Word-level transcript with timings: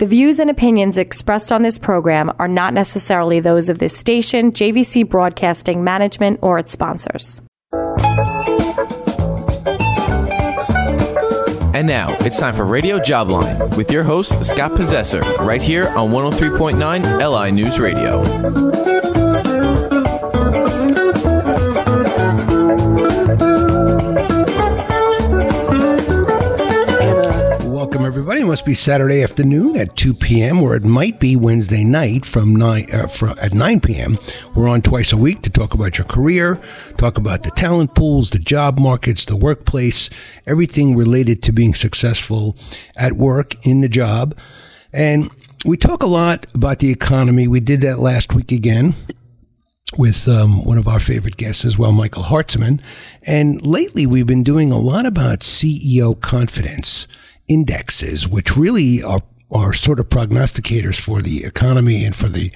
The 0.00 0.06
views 0.06 0.38
and 0.38 0.48
opinions 0.48 0.96
expressed 0.96 1.52
on 1.52 1.60
this 1.60 1.76
program 1.76 2.34
are 2.38 2.48
not 2.48 2.72
necessarily 2.72 3.38
those 3.38 3.68
of 3.68 3.80
this 3.80 3.94
station, 3.94 4.50
JVC 4.50 5.06
Broadcasting 5.06 5.84
Management, 5.84 6.38
or 6.40 6.58
its 6.58 6.72
sponsors. 6.72 7.42
And 11.74 11.86
now 11.86 12.16
it's 12.20 12.38
time 12.38 12.54
for 12.54 12.64
Radio 12.64 12.98
Jobline 12.98 13.76
with 13.76 13.92
your 13.92 14.02
host, 14.02 14.42
Scott 14.42 14.74
Possessor, 14.74 15.20
right 15.40 15.60
here 15.60 15.88
on 15.90 16.12
103.9 16.12 17.44
LI 17.44 17.52
News 17.52 17.78
Radio. 17.78 18.22
Must 28.50 28.64
be 28.64 28.74
Saturday 28.74 29.22
afternoon 29.22 29.76
at 29.76 29.94
2 29.94 30.12
p.m., 30.12 30.60
or 30.60 30.74
it 30.74 30.82
might 30.82 31.20
be 31.20 31.36
Wednesday 31.36 31.84
night 31.84 32.26
from 32.26 32.56
9 32.56 32.92
uh, 32.92 33.06
from, 33.06 33.38
at 33.40 33.54
9 33.54 33.78
p.m. 33.78 34.18
We're 34.56 34.66
on 34.66 34.82
twice 34.82 35.12
a 35.12 35.16
week 35.16 35.42
to 35.42 35.50
talk 35.50 35.72
about 35.72 35.98
your 35.98 36.04
career, 36.08 36.60
talk 36.98 37.16
about 37.16 37.44
the 37.44 37.52
talent 37.52 37.94
pools, 37.94 38.30
the 38.30 38.40
job 38.40 38.80
markets, 38.80 39.24
the 39.24 39.36
workplace, 39.36 40.10
everything 40.48 40.96
related 40.96 41.44
to 41.44 41.52
being 41.52 41.76
successful 41.76 42.56
at 42.96 43.12
work 43.12 43.54
in 43.64 43.82
the 43.82 43.88
job. 43.88 44.36
And 44.92 45.30
we 45.64 45.76
talk 45.76 46.02
a 46.02 46.08
lot 46.08 46.48
about 46.52 46.80
the 46.80 46.90
economy. 46.90 47.46
We 47.46 47.60
did 47.60 47.82
that 47.82 48.00
last 48.00 48.34
week 48.34 48.50
again 48.50 48.94
with 49.96 50.26
um, 50.26 50.64
one 50.64 50.76
of 50.76 50.88
our 50.88 50.98
favorite 50.98 51.36
guests 51.36 51.64
as 51.64 51.78
well, 51.78 51.92
Michael 51.92 52.24
Hartzman. 52.24 52.80
And 53.22 53.64
lately, 53.64 54.06
we've 54.06 54.26
been 54.26 54.42
doing 54.42 54.72
a 54.72 54.78
lot 54.78 55.06
about 55.06 55.40
CEO 55.40 56.20
confidence 56.20 57.06
indexes, 57.50 58.28
which 58.28 58.56
really 58.56 59.02
are 59.02 59.20
are 59.52 59.72
sort 59.72 59.98
of 59.98 60.08
prognosticators 60.08 60.98
for 60.98 61.20
the 61.20 61.44
economy 61.44 62.04
and 62.04 62.14
for 62.14 62.28
the 62.28 62.52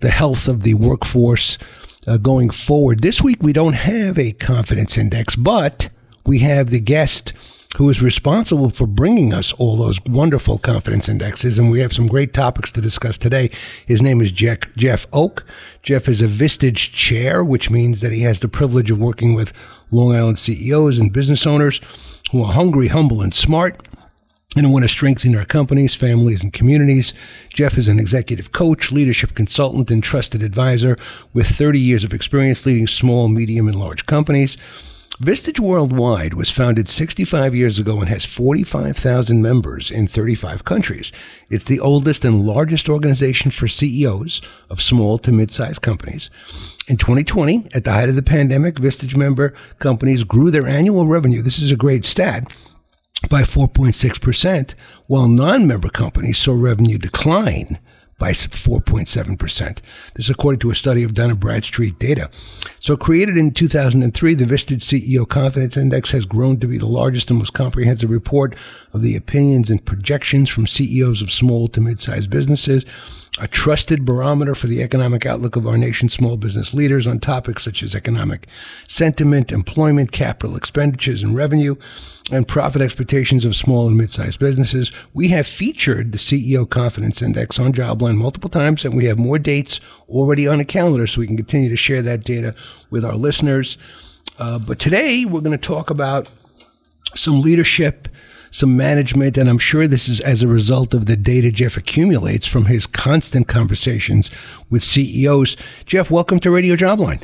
the 0.00 0.10
health 0.10 0.46
of 0.46 0.62
the 0.62 0.74
workforce 0.74 1.56
uh, 2.06 2.18
going 2.18 2.50
forward. 2.50 3.00
This 3.00 3.22
week 3.22 3.42
we 3.42 3.54
don't 3.54 3.72
have 3.72 4.18
a 4.18 4.32
confidence 4.32 4.98
index, 4.98 5.36
but 5.36 5.88
we 6.26 6.40
have 6.40 6.68
the 6.68 6.80
guest 6.80 7.32
who 7.76 7.88
is 7.88 8.02
responsible 8.02 8.70
for 8.70 8.86
bringing 8.86 9.32
us 9.32 9.52
all 9.54 9.76
those 9.76 9.98
wonderful 10.04 10.58
confidence 10.58 11.08
indexes, 11.08 11.58
and 11.58 11.70
we 11.70 11.80
have 11.80 11.92
some 11.92 12.06
great 12.06 12.32
topics 12.32 12.70
to 12.70 12.80
discuss 12.80 13.18
today. 13.18 13.50
His 13.86 14.00
name 14.00 14.20
is 14.20 14.30
Jeff, 14.30 14.60
Jeff 14.76 15.06
Oak. 15.12 15.44
Jeff 15.82 16.08
is 16.08 16.20
a 16.20 16.28
Vistage 16.28 16.92
chair, 16.92 17.42
which 17.42 17.70
means 17.70 18.00
that 18.00 18.12
he 18.12 18.20
has 18.20 18.40
the 18.40 18.48
privilege 18.48 18.90
of 18.90 18.98
working 18.98 19.34
with 19.34 19.52
Long 19.90 20.14
Island 20.14 20.38
CEOs 20.38 20.98
and 20.98 21.12
business 21.12 21.46
owners 21.46 21.80
who 22.30 22.44
are 22.44 22.52
hungry, 22.52 22.88
humble, 22.88 23.22
and 23.22 23.34
smart 23.34 23.88
and 24.56 24.72
want 24.72 24.84
to 24.84 24.88
strengthen 24.88 25.34
our 25.36 25.44
companies, 25.44 25.94
families, 25.94 26.42
and 26.42 26.52
communities. 26.52 27.12
Jeff 27.52 27.76
is 27.76 27.88
an 27.88 27.98
executive 27.98 28.52
coach, 28.52 28.92
leadership 28.92 29.34
consultant, 29.34 29.90
and 29.90 30.02
trusted 30.02 30.42
advisor 30.42 30.96
with 31.32 31.46
30 31.46 31.78
years 31.78 32.04
of 32.04 32.14
experience 32.14 32.64
leading 32.66 32.86
small, 32.86 33.28
medium, 33.28 33.68
and 33.68 33.78
large 33.78 34.06
companies. 34.06 34.56
Vistage 35.22 35.60
Worldwide 35.60 36.34
was 36.34 36.50
founded 36.50 36.88
65 36.88 37.54
years 37.54 37.78
ago 37.78 38.00
and 38.00 38.08
has 38.08 38.24
45,000 38.24 39.40
members 39.40 39.88
in 39.88 40.08
35 40.08 40.64
countries. 40.64 41.12
It's 41.48 41.66
the 41.66 41.78
oldest 41.78 42.24
and 42.24 42.44
largest 42.44 42.88
organization 42.88 43.52
for 43.52 43.68
CEOs 43.68 44.42
of 44.70 44.82
small 44.82 45.18
to 45.18 45.30
mid-sized 45.30 45.82
companies. 45.82 46.30
In 46.88 46.96
2020, 46.96 47.68
at 47.72 47.84
the 47.84 47.92
height 47.92 48.08
of 48.08 48.16
the 48.16 48.22
pandemic, 48.22 48.74
Vistage 48.74 49.14
member 49.14 49.54
companies 49.78 50.24
grew 50.24 50.50
their 50.50 50.66
annual 50.66 51.06
revenue. 51.06 51.42
This 51.42 51.60
is 51.60 51.70
a 51.70 51.76
great 51.76 52.04
stat 52.04 52.52
by 53.28 53.42
4.6%, 53.42 54.74
while 55.06 55.28
non 55.28 55.66
member 55.66 55.88
companies 55.88 56.38
saw 56.38 56.54
revenue 56.54 56.98
decline 56.98 57.78
by 58.18 58.30
4.7%. 58.30 59.78
This 60.14 60.26
is 60.26 60.30
according 60.30 60.60
to 60.60 60.70
a 60.70 60.74
study 60.74 61.02
of 61.02 61.14
Dun 61.14 61.34
& 61.34 61.36
Bradstreet 61.36 61.98
data. 61.98 62.30
So 62.78 62.96
created 62.96 63.36
in 63.36 63.52
2003, 63.52 64.34
the 64.34 64.44
Vistage 64.44 64.82
CEO 64.82 65.28
Confidence 65.28 65.76
Index 65.76 66.12
has 66.12 66.24
grown 66.24 66.60
to 66.60 66.66
be 66.66 66.78
the 66.78 66.86
largest 66.86 67.30
and 67.30 67.38
most 67.38 67.54
comprehensive 67.54 68.10
report 68.10 68.54
of 68.92 69.02
the 69.02 69.16
opinions 69.16 69.70
and 69.70 69.84
projections 69.84 70.48
from 70.48 70.66
CEOs 70.66 71.22
of 71.22 71.32
small 71.32 71.66
to 71.68 71.80
mid-sized 71.80 72.30
businesses 72.30 72.84
a 73.40 73.48
trusted 73.48 74.04
barometer 74.04 74.54
for 74.54 74.68
the 74.68 74.80
economic 74.80 75.26
outlook 75.26 75.56
of 75.56 75.66
our 75.66 75.76
nation's 75.76 76.12
small 76.12 76.36
business 76.36 76.72
leaders 76.72 77.04
on 77.04 77.18
topics 77.18 77.64
such 77.64 77.82
as 77.82 77.92
economic 77.92 78.46
sentiment, 78.86 79.50
employment, 79.50 80.12
capital 80.12 80.56
expenditures 80.56 81.20
and 81.20 81.34
revenue, 81.34 81.74
and 82.30 82.46
profit 82.46 82.80
expectations 82.80 83.44
of 83.44 83.56
small 83.56 83.88
and 83.88 83.96
mid-sized 83.96 84.38
businesses. 84.38 84.92
We 85.12 85.28
have 85.28 85.48
featured 85.48 86.12
the 86.12 86.18
CEO 86.18 86.68
Confidence 86.68 87.22
Index 87.22 87.58
on 87.58 87.72
Jobline 87.72 88.16
multiple 88.16 88.50
times, 88.50 88.84
and 88.84 88.94
we 88.94 89.06
have 89.06 89.18
more 89.18 89.40
dates 89.40 89.80
already 90.08 90.46
on 90.46 90.58
the 90.58 90.64
calendar 90.64 91.06
so 91.08 91.20
we 91.20 91.26
can 91.26 91.36
continue 91.36 91.70
to 91.70 91.76
share 91.76 92.02
that 92.02 92.22
data 92.22 92.54
with 92.90 93.04
our 93.04 93.16
listeners. 93.16 93.76
Uh, 94.38 94.60
but 94.60 94.78
today 94.78 95.24
we're 95.24 95.40
going 95.40 95.58
to 95.58 95.58
talk 95.58 95.90
about 95.90 96.30
some 97.16 97.40
leadership 97.40 98.08
some 98.54 98.76
management, 98.76 99.36
and 99.36 99.50
I'm 99.50 99.58
sure 99.58 99.88
this 99.88 100.08
is 100.08 100.20
as 100.20 100.44
a 100.44 100.46
result 100.46 100.94
of 100.94 101.06
the 101.06 101.16
data 101.16 101.50
Jeff 101.50 101.76
accumulates 101.76 102.46
from 102.46 102.66
his 102.66 102.86
constant 102.86 103.48
conversations 103.48 104.30
with 104.70 104.84
CEOs. 104.84 105.56
Jeff, 105.86 106.08
welcome 106.08 106.38
to 106.38 106.52
Radio 106.52 106.76
Jobline. 106.76 107.20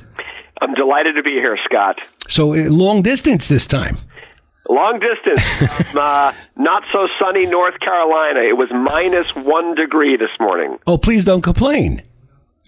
I'm 0.60 0.74
delighted 0.74 1.14
to 1.14 1.22
be 1.22 1.30
here, 1.30 1.56
Scott. 1.64 1.98
So, 2.28 2.54
uh, 2.54 2.68
long 2.68 3.02
distance 3.02 3.46
this 3.46 3.68
time. 3.68 3.96
Long 4.68 4.98
distance, 4.98 5.94
uh, 5.96 6.32
not 6.56 6.82
so 6.92 7.06
sunny 7.20 7.46
North 7.46 7.78
Carolina. 7.78 8.40
It 8.40 8.56
was 8.56 8.68
minus 8.72 9.26
one 9.36 9.76
degree 9.76 10.16
this 10.16 10.30
morning. 10.40 10.78
Oh, 10.88 10.98
please 10.98 11.24
don't 11.24 11.42
complain. 11.42 12.02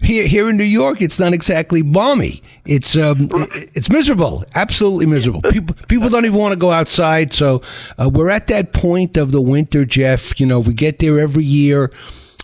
Here, 0.03 0.27
here 0.27 0.49
in 0.49 0.57
New 0.57 0.65
York, 0.65 1.01
it's 1.01 1.19
not 1.19 1.33
exactly 1.33 1.83
balmy. 1.83 2.43
It's 2.65 2.97
um, 2.97 3.29
it's 3.75 3.89
miserable, 3.89 4.45
absolutely 4.55 5.07
miserable. 5.07 5.43
People, 5.43 5.77
people 5.89 6.09
don't 6.09 6.25
even 6.25 6.39
want 6.39 6.53
to 6.53 6.59
go 6.59 6.71
outside. 6.71 7.33
So 7.33 7.63
uh, 7.99 8.11
we're 8.13 8.31
at 8.31 8.49
that 8.49 8.73
point 8.73 9.17
of 9.17 9.33
the 9.33 9.41
winter, 9.41 9.85
Jeff. 9.85 10.41
You 10.41 10.47
know, 10.47 10.61
we 10.61 10.75
get 10.75 10.99
there 10.99 11.21
every 11.21 11.45
year 11.45 11.91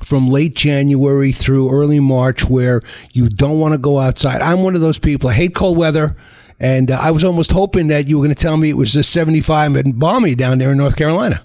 from 0.02 0.28
late 0.28 0.54
January 0.54 1.32
through 1.32 1.70
early 1.70 2.00
March, 2.00 2.44
where 2.44 2.80
you 3.12 3.28
don't 3.28 3.58
want 3.58 3.72
to 3.72 3.78
go 3.78 3.98
outside. 3.98 4.40
I'm 4.40 4.62
one 4.62 4.74
of 4.74 4.80
those 4.80 4.98
people. 4.98 5.30
I 5.30 5.34
hate 5.34 5.54
cold 5.54 5.76
weather. 5.76 6.16
And 6.60 6.90
uh, 6.90 6.98
I 7.00 7.12
was 7.12 7.22
almost 7.22 7.52
hoping 7.52 7.86
that 7.88 8.08
you 8.08 8.18
were 8.18 8.24
going 8.24 8.34
to 8.34 8.42
tell 8.42 8.56
me 8.56 8.68
it 8.68 8.76
was 8.76 8.92
just 8.92 9.10
75 9.10 9.76
and 9.76 9.98
balmy 9.98 10.34
down 10.34 10.58
there 10.58 10.72
in 10.72 10.78
North 10.78 10.96
Carolina. 10.96 11.44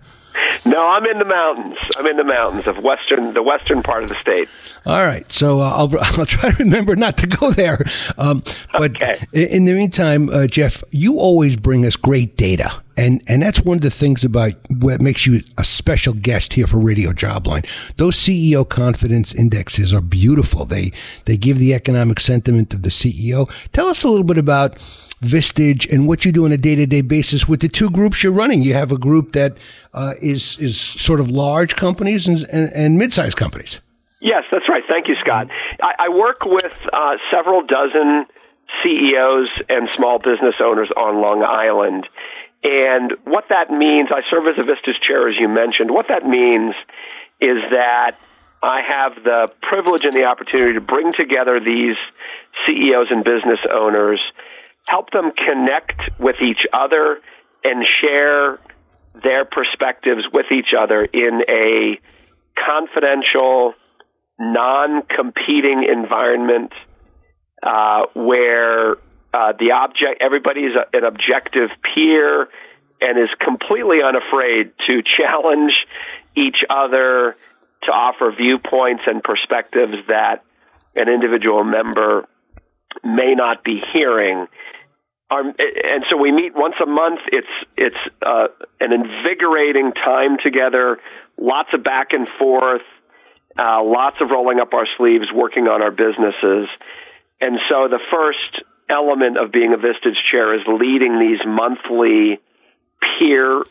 No, 0.65 0.87
I'm 0.87 1.05
in 1.05 1.19
the 1.19 1.25
mountains. 1.25 1.77
I'm 1.97 2.07
in 2.07 2.17
the 2.17 2.23
mountains 2.23 2.67
of 2.67 2.83
western, 2.83 3.33
the 3.33 3.43
western 3.43 3.83
part 3.83 4.03
of 4.03 4.09
the 4.09 4.19
state. 4.19 4.47
All 4.85 5.05
right, 5.05 5.29
so 5.31 5.59
uh, 5.59 5.69
I'll 5.69 5.91
I'll 6.19 6.25
try 6.25 6.51
to 6.51 6.63
remember 6.63 6.95
not 6.95 7.17
to 7.17 7.27
go 7.27 7.51
there. 7.51 7.83
Um, 8.17 8.43
but 8.71 9.01
okay. 9.01 9.25
in 9.33 9.65
the 9.65 9.73
meantime, 9.73 10.29
uh, 10.29 10.47
Jeff, 10.47 10.83
you 10.91 11.17
always 11.17 11.55
bring 11.55 11.85
us 11.85 11.95
great 11.95 12.37
data, 12.37 12.81
and 12.97 13.21
and 13.27 13.41
that's 13.41 13.61
one 13.61 13.77
of 13.77 13.81
the 13.81 13.89
things 13.89 14.23
about 14.23 14.53
what 14.69 15.01
makes 15.01 15.25
you 15.25 15.41
a 15.57 15.63
special 15.63 16.13
guest 16.13 16.53
here 16.53 16.67
for 16.67 16.77
Radio 16.77 17.11
Jobline. 17.11 17.65
Those 17.97 18.15
CEO 18.15 18.67
confidence 18.67 19.33
indexes 19.33 19.93
are 19.93 20.01
beautiful. 20.01 20.65
They 20.65 20.91
they 21.25 21.37
give 21.37 21.59
the 21.59 21.73
economic 21.73 22.19
sentiment 22.19 22.73
of 22.73 22.83
the 22.83 22.89
CEO. 22.89 23.51
Tell 23.73 23.87
us 23.87 24.03
a 24.03 24.09
little 24.09 24.25
bit 24.25 24.37
about 24.37 24.81
Vistage 25.23 25.91
and 25.91 26.07
what 26.07 26.25
you 26.25 26.31
do 26.31 26.45
on 26.45 26.51
a 26.51 26.57
day 26.57 26.75
to 26.75 26.85
day 26.85 27.01
basis 27.01 27.47
with 27.47 27.61
the 27.61 27.69
two 27.69 27.89
groups 27.89 28.23
you're 28.23 28.33
running. 28.33 28.61
You 28.61 28.73
have 28.73 28.91
a 28.91 28.97
group 28.97 29.33
that 29.33 29.57
uh, 29.93 30.13
is 30.21 30.57
is 30.59 30.77
sort 30.79 31.19
of 31.19 31.29
large 31.29 31.75
companies 31.75 32.27
and, 32.27 32.45
and, 32.49 32.71
and 32.73 32.97
mid 32.97 33.13
sized 33.13 33.37
companies. 33.37 33.79
Yes, 34.19 34.43
that's 34.51 34.69
right. 34.69 34.83
Thank 34.87 35.07
you, 35.09 35.15
Scott. 35.19 35.49
I, 35.81 36.05
I 36.05 36.09
work 36.09 36.45
with 36.45 36.73
uh, 36.93 37.17
several 37.29 37.65
dozen 37.65 38.25
CEOs 38.81 39.49
and 39.69 39.93
small 39.93 40.19
business 40.19 40.55
owners 40.59 40.89
on 40.95 41.21
Long 41.21 41.43
Island. 41.43 42.07
And 42.63 43.13
what 43.25 43.49
that 43.49 43.69
means, 43.69 44.09
I 44.11 44.21
serve 44.31 44.47
as 44.47 44.57
a 44.57 44.61
Vistage 44.61 45.01
chair, 45.05 45.27
as 45.27 45.35
you 45.37 45.49
mentioned. 45.49 45.91
What 45.91 46.07
that 46.07 46.25
means 46.25 46.73
is 47.41 47.57
that 47.71 48.17
I 48.63 48.81
have 48.81 49.21
the 49.23 49.51
privilege 49.61 50.05
and 50.05 50.13
the 50.13 50.23
opportunity 50.23 50.75
to 50.75 50.81
bring 50.81 51.11
together 51.11 51.59
these 51.59 51.97
CEOs 52.65 53.07
and 53.11 53.23
business 53.23 53.59
owners 53.69 54.21
help 54.87 55.11
them 55.11 55.31
connect 55.31 56.01
with 56.19 56.35
each 56.41 56.65
other 56.73 57.19
and 57.63 57.85
share 58.01 58.59
their 59.21 59.45
perspectives 59.45 60.23
with 60.33 60.45
each 60.51 60.73
other 60.77 61.03
in 61.03 61.41
a 61.47 61.99
confidential, 62.57 63.73
non-competing 64.39 65.85
environment 65.89 66.71
uh, 67.61 68.03
where 68.13 68.97
uh, 69.33 69.53
the 69.57 69.71
object 69.71 70.21
everybody 70.21 70.61
is 70.61 70.73
an 70.93 71.03
objective 71.03 71.69
peer 71.93 72.47
and 73.01 73.17
is 73.17 73.29
completely 73.43 73.99
unafraid 74.05 74.71
to 74.87 75.01
challenge 75.17 75.73
each 76.35 76.63
other 76.69 77.35
to 77.83 77.91
offer 77.91 78.33
viewpoints 78.35 79.03
and 79.07 79.23
perspectives 79.23 79.93
that 80.07 80.43
an 80.95 81.09
individual 81.09 81.63
member 81.63 82.27
may 83.03 83.33
not 83.35 83.63
be 83.63 83.81
hearing. 83.93 84.47
and 85.29 86.05
so 86.09 86.17
we 86.17 86.31
meet 86.31 86.53
once 86.55 86.75
a 86.81 86.85
month. 86.85 87.21
It's 87.31 87.47
it's 87.77 87.97
uh, 88.21 88.47
an 88.79 88.91
invigorating 88.93 89.93
time 89.93 90.37
together. 90.43 90.99
Lots 91.37 91.69
of 91.73 91.83
back 91.83 92.07
and 92.11 92.29
forth. 92.29 92.83
uh, 93.57 93.83
lots 93.83 94.19
of 94.21 94.29
rolling 94.31 94.59
up 94.59 94.73
our 94.73 94.87
sleeves, 94.97 95.25
working 95.33 95.67
on 95.67 95.81
our 95.81 95.91
businesses. 95.91 96.69
And 97.39 97.59
so 97.69 97.87
the 97.87 97.99
first 98.11 98.63
element 98.89 99.37
of 99.37 99.51
being 99.51 99.73
a 99.73 99.77
Vistage 99.77 100.17
chair 100.31 100.55
is 100.55 100.61
leading 100.67 101.19
these 101.19 101.39
monthly 101.45 102.39
peer 103.19 103.63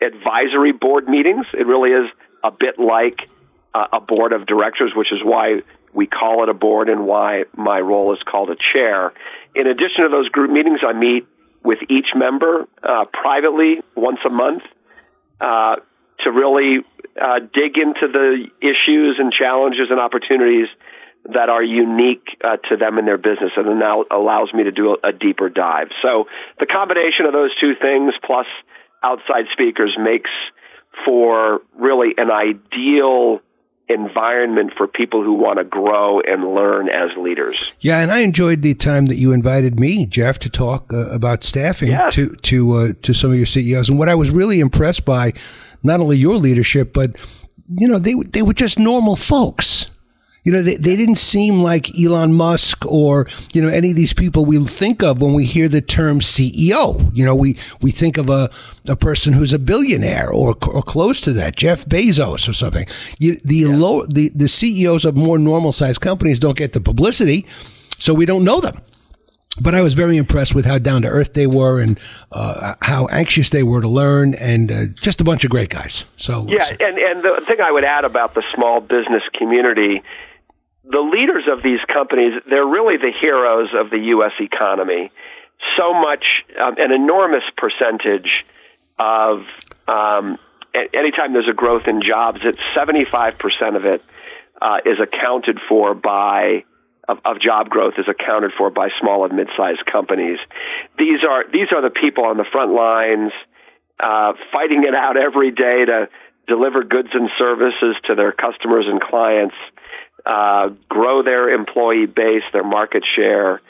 advisory 0.00 0.72
board 0.72 1.08
meetings. 1.08 1.46
It 1.54 1.66
really 1.66 1.90
is 1.90 2.10
a 2.44 2.50
bit 2.50 2.78
like 2.78 3.28
uh, 3.74 3.86
a 3.94 4.00
board 4.00 4.32
of 4.32 4.46
directors, 4.46 4.92
which 4.94 5.12
is 5.12 5.20
why 5.24 5.62
we 5.96 6.06
call 6.06 6.42
it 6.42 6.48
a 6.50 6.54
board 6.54 6.88
and 6.90 7.06
why 7.06 7.44
my 7.56 7.80
role 7.80 8.12
is 8.12 8.18
called 8.30 8.50
a 8.50 8.56
chair. 8.72 9.12
In 9.54 9.66
addition 9.66 10.04
to 10.04 10.08
those 10.10 10.28
group 10.28 10.50
meetings, 10.50 10.80
I 10.86 10.92
meet 10.92 11.26
with 11.64 11.78
each 11.88 12.08
member 12.14 12.68
uh, 12.82 13.06
privately 13.06 13.80
once 13.96 14.18
a 14.24 14.30
month 14.30 14.62
uh, 15.40 15.76
to 16.20 16.30
really 16.30 16.84
uh, 17.20 17.40
dig 17.40 17.78
into 17.78 18.06
the 18.12 18.46
issues 18.60 19.16
and 19.18 19.32
challenges 19.32 19.88
and 19.90 19.98
opportunities 19.98 20.68
that 21.24 21.48
are 21.48 21.62
unique 21.62 22.28
uh, 22.44 22.58
to 22.68 22.76
them 22.76 22.98
in 22.98 23.06
their 23.06 23.18
business, 23.18 23.50
and 23.56 23.66
it 23.66 23.74
now 23.74 24.04
allows 24.10 24.52
me 24.54 24.64
to 24.64 24.70
do 24.70 24.96
a, 25.02 25.08
a 25.08 25.12
deeper 25.12 25.48
dive. 25.48 25.88
So 26.02 26.26
the 26.60 26.66
combination 26.66 27.24
of 27.26 27.32
those 27.32 27.50
two 27.58 27.74
things 27.80 28.12
plus 28.22 28.46
outside 29.02 29.46
speakers 29.52 29.96
makes 29.98 30.30
for 31.04 31.62
really 31.74 32.14
an 32.16 32.30
ideal 32.30 33.40
environment 33.88 34.72
for 34.76 34.86
people 34.88 35.22
who 35.22 35.32
want 35.32 35.58
to 35.58 35.64
grow 35.64 36.20
and 36.20 36.54
learn 36.54 36.88
as 36.88 37.10
leaders. 37.16 37.72
Yeah, 37.80 38.00
and 38.00 38.10
I 38.10 38.20
enjoyed 38.20 38.62
the 38.62 38.74
time 38.74 39.06
that 39.06 39.16
you 39.16 39.32
invited 39.32 39.78
me, 39.78 40.06
Jeff, 40.06 40.38
to 40.40 40.50
talk 40.50 40.92
uh, 40.92 41.08
about 41.10 41.44
staffing 41.44 41.90
Yes. 41.90 42.14
to 42.14 42.30
to 42.30 42.72
uh, 42.74 42.92
to 43.02 43.14
some 43.14 43.30
of 43.30 43.36
your 43.36 43.46
CEOs. 43.46 43.88
And 43.88 43.98
what 43.98 44.08
I 44.08 44.14
was 44.14 44.30
really 44.30 44.60
impressed 44.60 45.04
by, 45.04 45.32
not 45.82 46.00
only 46.00 46.16
your 46.16 46.36
leadership, 46.36 46.92
but 46.92 47.16
you 47.78 47.86
know 47.88 47.98
they 47.98 48.14
they 48.14 48.42
were 48.42 48.54
just 48.54 48.78
normal 48.78 49.16
folks. 49.16 49.90
You 50.46 50.52
know, 50.52 50.62
they, 50.62 50.76
they 50.76 50.94
didn't 50.94 51.16
seem 51.16 51.58
like 51.58 51.98
Elon 51.98 52.32
Musk 52.32 52.86
or, 52.86 53.26
you 53.52 53.60
know, 53.60 53.66
any 53.66 53.90
of 53.90 53.96
these 53.96 54.12
people 54.12 54.44
we 54.44 54.64
think 54.64 55.02
of 55.02 55.20
when 55.20 55.34
we 55.34 55.44
hear 55.44 55.66
the 55.66 55.80
term 55.80 56.20
CEO. 56.20 57.10
You 57.12 57.24
know, 57.24 57.34
we, 57.34 57.58
we 57.80 57.90
think 57.90 58.16
of 58.16 58.30
a, 58.30 58.48
a 58.86 58.94
person 58.94 59.32
who's 59.32 59.52
a 59.52 59.58
billionaire 59.58 60.30
or, 60.30 60.54
or 60.68 60.82
close 60.84 61.20
to 61.22 61.32
that, 61.32 61.56
Jeff 61.56 61.84
Bezos 61.86 62.48
or 62.48 62.52
something. 62.52 62.86
You, 63.18 63.40
the, 63.44 63.64
low, 63.66 64.06
the, 64.06 64.30
the 64.36 64.46
CEOs 64.46 65.04
of 65.04 65.16
more 65.16 65.36
normal 65.36 65.72
sized 65.72 66.00
companies 66.00 66.38
don't 66.38 66.56
get 66.56 66.74
the 66.74 66.80
publicity, 66.80 67.44
so 67.98 68.14
we 68.14 68.24
don't 68.24 68.44
know 68.44 68.60
them. 68.60 68.80
But 69.60 69.74
I 69.74 69.80
was 69.80 69.94
very 69.94 70.16
impressed 70.16 70.54
with 70.54 70.64
how 70.64 70.78
down 70.78 71.02
to 71.02 71.08
earth 71.08 71.32
they 71.32 71.48
were 71.48 71.80
and 71.80 71.98
uh, 72.30 72.74
how 72.82 73.06
anxious 73.06 73.48
they 73.48 73.64
were 73.64 73.80
to 73.80 73.88
learn, 73.88 74.34
and 74.34 74.70
uh, 74.70 74.84
just 75.00 75.20
a 75.20 75.24
bunch 75.24 75.44
of 75.44 75.50
great 75.50 75.70
guys. 75.70 76.04
So 76.18 76.46
Yeah, 76.48 76.68
and, 76.68 76.98
and 76.98 77.22
the 77.24 77.42
thing 77.46 77.60
I 77.60 77.72
would 77.72 77.84
add 77.84 78.04
about 78.04 78.34
the 78.34 78.44
small 78.54 78.80
business 78.80 79.22
community, 79.34 80.02
the 80.88 81.00
leaders 81.00 81.44
of 81.50 81.62
these 81.62 81.80
companies, 81.92 82.34
they're 82.48 82.66
really 82.66 82.96
the 82.96 83.16
heroes 83.16 83.70
of 83.74 83.90
the 83.90 83.98
U.S. 83.98 84.32
economy. 84.40 85.10
So 85.76 85.92
much, 85.94 86.24
um, 86.60 86.74
an 86.78 86.92
enormous 86.92 87.42
percentage 87.56 88.44
of 88.98 89.44
um, 89.88 90.38
anytime 90.94 91.32
there's 91.32 91.48
a 91.48 91.54
growth 91.54 91.88
in 91.88 92.02
jobs, 92.02 92.40
it's 92.44 92.60
75% 92.74 93.76
of 93.76 93.84
it 93.84 94.02
uh, 94.60 94.78
is 94.84 94.98
accounted 95.00 95.58
for 95.68 95.94
by 95.94 96.64
of, 97.08 97.18
of 97.24 97.40
job 97.40 97.68
growth 97.68 97.94
is 97.98 98.06
accounted 98.08 98.52
for 98.58 98.70
by 98.70 98.88
small 99.00 99.24
and 99.24 99.36
mid-sized 99.36 99.84
companies. 99.86 100.38
These 100.98 101.20
are 101.28 101.44
these 101.50 101.68
are 101.70 101.80
the 101.80 101.90
people 101.90 102.24
on 102.24 102.36
the 102.36 102.46
front 102.50 102.72
lines 102.72 103.32
uh, 104.00 104.32
fighting 104.52 104.84
it 104.84 104.94
out 104.94 105.16
every 105.16 105.52
day 105.52 105.84
to 105.86 106.08
deliver 106.48 106.84
goods 106.84 107.08
and 107.12 107.28
services 107.38 107.96
to 108.04 108.14
their 108.14 108.32
customers 108.32 108.86
and 108.88 109.00
clients, 109.00 109.54
uh, 110.26 110.70
grow 110.88 111.22
their 111.22 111.48
employee 111.54 112.06
base, 112.06 112.42
their 112.52 112.64
market 112.64 113.04
share, 113.14 113.60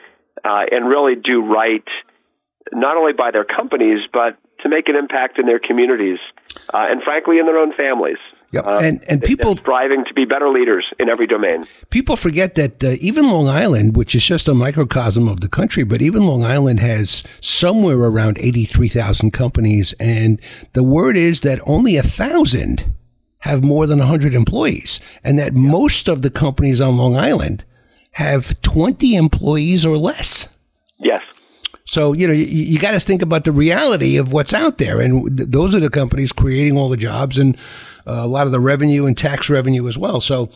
uh, 0.45 0.65
and 0.71 0.89
really 0.89 1.15
do 1.15 1.43
right 1.45 1.85
not 2.73 2.97
only 2.97 3.13
by 3.13 3.31
their 3.31 3.45
companies 3.45 4.01
but 4.13 4.37
to 4.63 4.69
make 4.69 4.89
an 4.89 4.97
impact 4.97 5.39
in 5.39 5.47
their 5.47 5.59
communities 5.61 6.19
uh, 6.75 6.87
and 6.91 7.03
frankly 7.03 7.39
in 7.39 7.47
their 7.47 7.59
own 7.59 7.73
families. 7.75 8.17
Yep. 8.53 8.65
Uh, 8.67 8.79
And- 8.81 9.05
and 9.09 9.23
people- 9.23 9.57
striving 9.57 10.05
to 10.05 10.15
be 10.15 10.25
better 10.25 10.49
leaders 10.49 10.87
in 10.99 11.09
every 11.09 11.27
domain. 11.27 11.65
people 11.91 12.17
forget 12.17 12.55
that 12.55 12.83
uh, 12.83 12.97
even 13.01 13.29
Long 13.29 13.49
Island, 13.49 13.97
which 13.97 14.15
is 14.15 14.25
just 14.25 14.49
a 14.49 14.55
microcosm 14.55 15.29
of 15.29 15.41
the 15.41 15.49
country, 15.49 15.85
but 15.85 16.01
even 16.01 16.27
Long 16.27 16.43
Island 16.45 16.81
has 16.81 17.23
somewhere 17.41 17.99
around 17.99 18.39
83,000 18.39 19.33
companies. 19.33 19.95
And 20.01 20.41
the 20.73 20.83
word 20.85 21.17
is 21.17 21.41
that 21.43 21.59
only 21.67 21.97
a 21.97 22.03
thousand 22.03 22.85
have 23.41 23.63
more 23.63 23.87
than 23.87 23.99
100 23.99 24.35
employees, 24.35 25.01
and 25.23 25.39
that 25.39 25.55
most 25.55 26.09
of 26.09 26.23
the 26.23 26.31
companies 26.31 26.81
on 26.81 26.97
Long 26.97 27.17
Island 27.17 27.65
have 28.13 28.61
20 28.63 29.15
employees 29.15 29.85
or 29.85 29.99
less. 29.99 30.49
Yes. 30.99 31.23
So, 31.85 32.13
you 32.13 32.27
know, 32.27 32.33
you, 32.33 32.45
you 32.45 32.79
got 32.79 32.93
to 32.93 33.01
think 33.01 33.23
about 33.23 33.45
the 33.45 33.53
reality 33.53 34.17
of 34.17 34.33
what's 34.33 34.53
out 34.53 34.79
there. 34.79 35.01
And 35.01 35.37
th- 35.37 35.49
those 35.51 35.75
are 35.75 35.81
the 35.81 35.91
companies 35.91 36.33
creating 36.33 36.77
all 36.77 36.89
the 36.89 36.97
jobs 36.97 37.39
and 37.39 37.57
uh, 38.07 38.13
a 38.13 38.27
lot 38.27 38.47
of 38.47 38.53
the 38.53 38.61
revenue 38.61 39.07
and 39.07 39.17
tax 39.17 39.49
revenue 39.49 39.87
as 39.87 39.97
well. 39.97 40.21
So, 40.21 40.51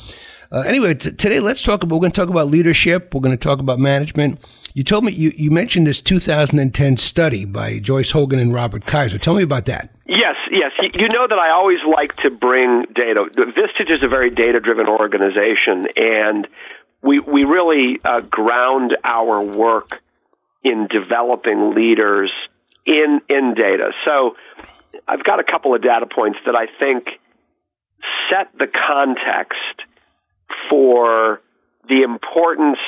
uh, 0.51 0.61
anyway, 0.61 0.95
t- 0.95 1.13
today 1.13 1.39
let's 1.39 1.63
talk 1.63 1.85
about, 1.85 1.95
we're 1.95 2.01
going 2.01 2.13
to 2.13 2.21
talk 2.21 2.31
about 2.31 2.49
leadership. 2.49 3.15
We're 3.15 3.21
going 3.21 3.37
to 3.37 3.43
talk 3.43 3.61
about 3.61 3.79
management. 3.79 4.41
You 4.73 4.85
told 4.85 5.05
me, 5.05 5.13
you, 5.13 5.33
you 5.37 5.51
mentioned 5.51 5.87
this 5.87 6.01
2010 6.01 6.97
study 6.97 7.45
by 7.45 7.81
Joyce 7.81 8.13
Hogan 8.13 8.39
and 8.39 8.55
Robert 8.55 8.87
Kaiser. 8.87 9.19
Tell 9.19 9.35
me 9.35 9.43
about 9.43 9.65
that. 9.67 9.91
Yes, 10.07 10.37
yes. 10.51 10.73
You- 10.81 11.09
know 11.13 11.27
that 11.29 11.39
I 11.39 11.51
always 11.51 11.79
like 11.97 12.17
to 12.19 12.31
bring 12.31 12.85
data. 12.95 13.29
Vistage 13.35 13.91
is 13.95 14.03
a 14.03 14.09
very 14.09 14.31
data-driven 14.31 14.87
organization, 14.87 15.89
and 15.97 16.47
we 17.03 17.19
we 17.19 17.45
really 17.45 18.01
uh, 18.05 18.21
ground 18.21 18.97
our 19.05 19.43
work 19.43 20.01
in 20.63 20.87
developing 20.89 21.75
leaders 21.75 22.31
in 22.87 23.21
in 23.29 23.55
data. 23.55 23.91
So 24.05 24.37
I've 25.07 25.25
got 25.25 25.41
a 25.41 25.45
couple 25.45 25.75
of 25.75 25.83
data 25.83 26.07
points 26.07 26.39
that 26.47 26.55
I 26.55 26.67
think 26.79 27.09
set 28.31 28.51
the 28.59 28.67
context 28.67 29.83
for 30.69 31.41
the 31.89 32.03
importance 32.03 32.79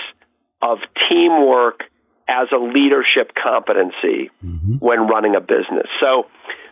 of 0.62 0.78
teamwork 1.08 1.82
as 2.28 2.48
a 2.52 2.58
leadership 2.58 3.32
competency 3.34 4.30
when 4.78 5.08
running 5.08 5.34
a 5.34 5.40
business. 5.40 5.88
So 6.00 6.26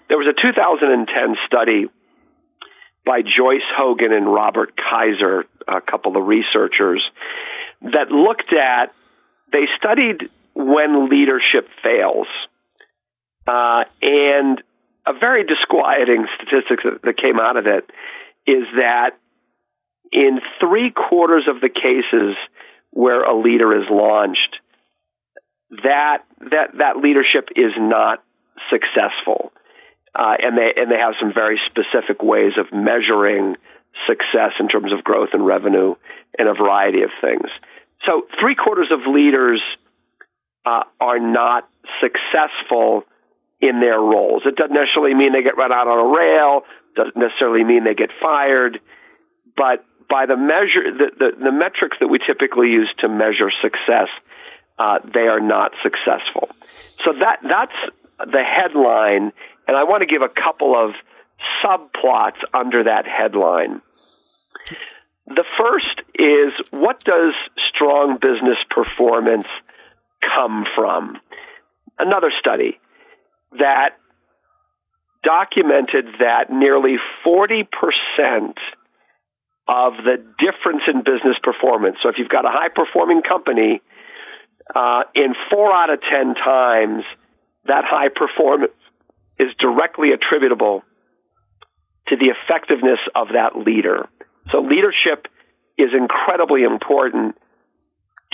there 0.08 0.16
was 0.16 0.26
a 0.28 0.40
2010 0.40 1.36
study 1.46 1.86
by 3.04 3.22
Joyce 3.22 3.66
Hogan 3.76 4.12
and 4.12 4.32
Robert 4.32 4.72
Kaiser, 4.76 5.44
a 5.66 5.80
couple 5.80 6.16
of 6.16 6.26
researchers, 6.26 7.02
that 7.82 8.10
looked 8.10 8.52
at, 8.52 8.92
they 9.52 9.66
studied 9.76 10.30
when 10.54 11.08
leadership 11.08 11.68
fails. 11.82 12.28
Uh, 13.46 13.84
and 14.02 14.62
a 15.06 15.12
very 15.18 15.44
disquieting 15.44 16.26
statistic 16.36 17.02
that 17.02 17.16
came 17.16 17.40
out 17.40 17.56
of 17.56 17.66
it 17.66 17.90
is 18.46 18.64
that 18.76 19.16
in 20.12 20.40
three 20.60 20.90
quarters 20.90 21.44
of 21.48 21.60
the 21.60 21.68
cases 21.68 22.36
where 22.90 23.22
a 23.24 23.38
leader 23.38 23.74
is 23.80 23.86
launched, 23.90 24.56
that 25.70 26.24
that 26.50 26.78
that 26.78 26.96
leadership 26.96 27.48
is 27.54 27.72
not 27.78 28.22
successful, 28.70 29.52
uh, 30.14 30.34
and 30.42 30.58
they 30.58 30.72
and 30.76 30.90
they 30.90 30.98
have 30.98 31.14
some 31.20 31.32
very 31.32 31.60
specific 31.66 32.22
ways 32.22 32.52
of 32.58 32.72
measuring 32.72 33.56
success 34.06 34.52
in 34.58 34.68
terms 34.68 34.92
of 34.92 35.04
growth 35.04 35.30
and 35.32 35.44
revenue 35.44 35.94
and 36.38 36.48
a 36.48 36.54
variety 36.54 37.02
of 37.02 37.10
things. 37.20 37.50
So 38.06 38.26
three 38.40 38.54
quarters 38.54 38.90
of 38.90 39.00
leaders 39.12 39.62
uh, 40.64 40.84
are 41.00 41.18
not 41.18 41.68
successful 42.00 43.04
in 43.60 43.80
their 43.80 43.98
roles. 43.98 44.42
It 44.46 44.56
doesn't 44.56 44.74
necessarily 44.74 45.14
mean 45.14 45.32
they 45.32 45.42
get 45.42 45.56
run 45.56 45.72
out 45.72 45.86
on 45.86 45.98
a 45.98 46.16
rail. 46.16 46.62
Doesn't 46.96 47.16
necessarily 47.16 47.62
mean 47.62 47.84
they 47.84 47.94
get 47.94 48.10
fired, 48.20 48.80
but 49.56 49.84
by 50.10 50.26
the 50.26 50.36
measure, 50.36 50.90
the, 50.90 51.10
the, 51.16 51.44
the 51.44 51.52
metrics 51.52 51.96
that 52.00 52.08
we 52.08 52.18
typically 52.18 52.68
use 52.68 52.92
to 52.98 53.08
measure 53.08 53.50
success, 53.62 54.08
uh, 54.78 54.98
they 55.14 55.28
are 55.30 55.40
not 55.40 55.70
successful. 55.82 56.48
So 57.04 57.12
that 57.12 57.38
that's 57.42 57.78
the 58.18 58.42
headline, 58.42 59.32
and 59.68 59.76
I 59.76 59.84
want 59.84 60.02
to 60.02 60.06
give 60.06 60.22
a 60.22 60.28
couple 60.28 60.74
of 60.74 60.92
subplots 61.64 62.42
under 62.52 62.84
that 62.84 63.06
headline. 63.06 63.80
The 65.26 65.44
first 65.58 66.02
is 66.18 66.52
what 66.70 67.04
does 67.04 67.34
strong 67.72 68.18
business 68.20 68.58
performance 68.68 69.46
come 70.34 70.66
from? 70.74 71.18
Another 71.98 72.32
study 72.40 72.80
that 73.52 73.90
documented 75.22 76.06
that 76.18 76.50
nearly 76.50 76.96
40% 77.24 77.64
of 79.70 79.92
the 80.02 80.18
difference 80.42 80.82
in 80.92 81.04
business 81.06 81.38
performance. 81.40 81.98
So 82.02 82.08
if 82.08 82.16
you've 82.18 82.28
got 82.28 82.44
a 82.44 82.50
high 82.50 82.70
performing 82.74 83.22
company, 83.22 83.80
uh, 84.74 85.02
in 85.14 85.34
four 85.48 85.72
out 85.72 85.90
of 85.90 86.00
10 86.02 86.34
times, 86.34 87.04
that 87.66 87.84
high 87.86 88.08
performance 88.08 88.72
is 89.38 89.48
directly 89.60 90.10
attributable 90.10 90.82
to 92.08 92.16
the 92.16 92.34
effectiveness 92.34 92.98
of 93.14 93.28
that 93.28 93.56
leader. 93.56 94.08
So 94.50 94.58
leadership 94.58 95.28
is 95.78 95.90
incredibly 95.96 96.64
important 96.64 97.36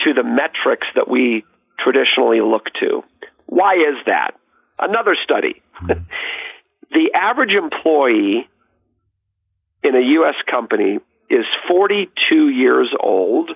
to 0.05 0.15
the 0.15 0.25
metrics 0.25 0.87
that 0.95 1.07
we 1.07 1.45
traditionally 1.79 2.41
look 2.41 2.65
to. 2.81 3.05
Why 3.45 3.75
is 3.75 4.01
that? 4.07 4.33
Another 4.79 5.15
study. 5.23 5.61
the 5.87 7.11
average 7.15 7.53
employee 7.53 8.49
in 9.83 9.95
a 9.95 10.01
U.S. 10.01 10.35
company 10.51 10.99
is 11.31 11.45
42 11.69 12.49
years 12.49 12.95
old 12.99 13.51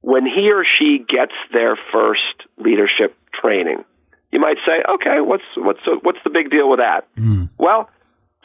when 0.00 0.26
he 0.26 0.50
or 0.52 0.64
she 0.78 0.98
gets 0.98 1.32
their 1.52 1.78
first 1.92 2.46
leadership 2.58 3.16
training. 3.32 3.84
You 4.30 4.40
might 4.40 4.56
say, 4.66 4.82
okay, 4.94 5.20
what's 5.20 5.44
what's 5.56 5.80
the, 5.84 5.98
what's 6.02 6.18
the 6.24 6.30
big 6.30 6.50
deal 6.50 6.68
with 6.68 6.78
that? 6.78 7.06
Mm. 7.16 7.50
Well, 7.58 7.90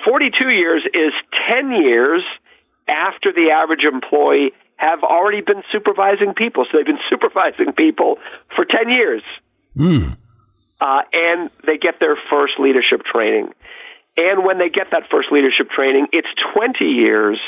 42 0.06 0.50
years 0.50 0.84
is 0.86 1.14
10 1.50 1.72
years 1.72 2.24
after 2.88 3.32
the 3.32 3.52
average 3.52 3.84
employee 3.84 4.52
have 4.76 5.04
already 5.04 5.42
been 5.42 5.64
supervising 5.72 6.34
people. 6.36 6.66
So 6.66 6.78
they've 6.78 6.86
been 6.86 7.00
supervising 7.10 7.74
people 7.74 8.20
for 8.56 8.64
10 8.64 8.90
years. 8.90 9.24
Mm. 9.76 10.18
Uh, 10.80 11.02
and 11.12 11.50
they 11.66 11.78
get 11.78 12.00
their 12.00 12.18
first 12.30 12.54
leadership 12.60 13.04
training. 13.04 13.50
And 14.16 14.46
when 14.46 14.60
they 14.60 14.70
get 14.70 14.92
that 14.92 15.10
first 15.10 15.32
leadership 15.32 15.70
training, 15.70 16.08
it's 16.12 16.28
20 16.54 16.86
years 16.86 17.40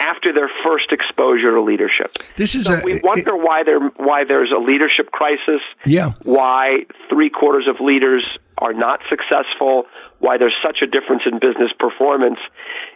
after 0.00 0.32
their 0.32 0.50
first 0.64 0.90
exposure 0.90 1.52
to 1.52 1.60
leadership. 1.60 2.18
This 2.36 2.54
is 2.54 2.64
so 2.64 2.74
a, 2.74 2.82
we 2.82 3.00
wonder 3.04 3.36
it, 3.36 3.42
why 3.44 3.62
there 3.64 3.80
why 3.96 4.24
there's 4.24 4.50
a 4.50 4.58
leadership 4.58 5.12
crisis. 5.12 5.60
Yeah. 5.84 6.12
Why 6.22 6.86
three 7.08 7.30
quarters 7.30 7.68
of 7.68 7.84
leaders 7.84 8.26
are 8.58 8.72
not 8.72 9.00
successful. 9.08 9.84
Why 10.18 10.38
there's 10.38 10.56
such 10.64 10.78
a 10.82 10.86
difference 10.86 11.22
in 11.26 11.38
business 11.38 11.70
performance. 11.78 12.38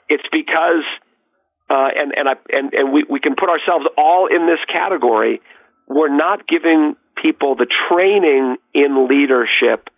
It's 0.08 0.24
because, 0.32 0.84
uh, 1.70 1.88
and 1.94 2.12
and 2.16 2.28
I 2.28 2.34
and 2.48 2.72
and 2.72 2.92
we 2.92 3.04
we 3.08 3.20
can 3.20 3.36
put 3.36 3.50
ourselves 3.50 3.84
all 3.96 4.26
in 4.26 4.46
this 4.46 4.60
category. 4.72 5.40
We're 5.86 6.14
not 6.14 6.48
giving 6.48 6.96
people 7.22 7.54
the 7.54 7.66
training 7.88 8.56
in 8.72 9.06
leadership 9.08 9.90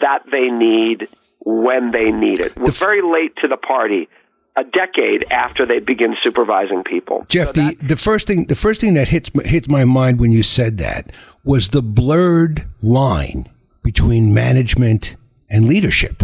that 0.00 0.20
they 0.30 0.48
need 0.48 1.08
when 1.40 1.90
they 1.90 2.10
need 2.10 2.40
it. 2.40 2.56
We're 2.56 2.70
very 2.70 3.02
late 3.02 3.36
to 3.42 3.48
the 3.48 3.56
party 3.56 4.08
a 4.56 4.64
decade 4.64 5.24
after 5.30 5.66
they 5.66 5.80
begin 5.80 6.16
supervising 6.24 6.84
people. 6.84 7.26
Jeff, 7.28 7.48
so 7.48 7.52
that, 7.54 7.78
the, 7.78 7.86
the 7.88 7.96
first 7.96 8.26
thing 8.26 8.46
the 8.46 8.54
first 8.54 8.80
thing 8.80 8.94
that 8.94 9.08
hits 9.08 9.30
hits 9.44 9.68
my 9.68 9.84
mind 9.84 10.20
when 10.20 10.30
you 10.30 10.42
said 10.42 10.78
that 10.78 11.10
was 11.44 11.70
the 11.70 11.82
blurred 11.82 12.64
line 12.80 13.48
between 13.82 14.32
management 14.32 15.16
and 15.50 15.66
leadership. 15.66 16.22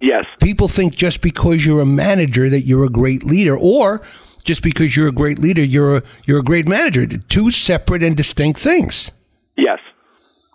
Yes. 0.00 0.24
People 0.40 0.68
think 0.68 0.94
just 0.94 1.20
because 1.20 1.64
you're 1.64 1.80
a 1.80 1.86
manager 1.86 2.48
that 2.48 2.62
you're 2.62 2.84
a 2.84 2.90
great 2.90 3.22
leader 3.22 3.56
or 3.56 4.02
just 4.44 4.62
because 4.62 4.96
you're 4.96 5.08
a 5.08 5.12
great 5.12 5.38
leader 5.38 5.62
you're 5.62 5.98
a, 5.98 6.02
you're 6.24 6.40
a 6.40 6.44
great 6.44 6.66
manager. 6.66 7.06
Two 7.06 7.50
separate 7.50 8.02
and 8.02 8.16
distinct 8.16 8.58
things. 8.58 9.12
Yes. 9.56 9.78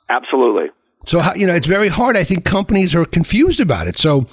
Absolutely. 0.10 0.70
So 1.08 1.22
you 1.36 1.48
know, 1.48 1.54
it's 1.54 1.68
very 1.68 1.88
hard. 1.88 2.18
I 2.18 2.24
think 2.24 2.44
companies 2.44 2.94
are 2.94 3.06
confused 3.06 3.60
about 3.60 3.88
it. 3.88 3.98
So 3.98 4.26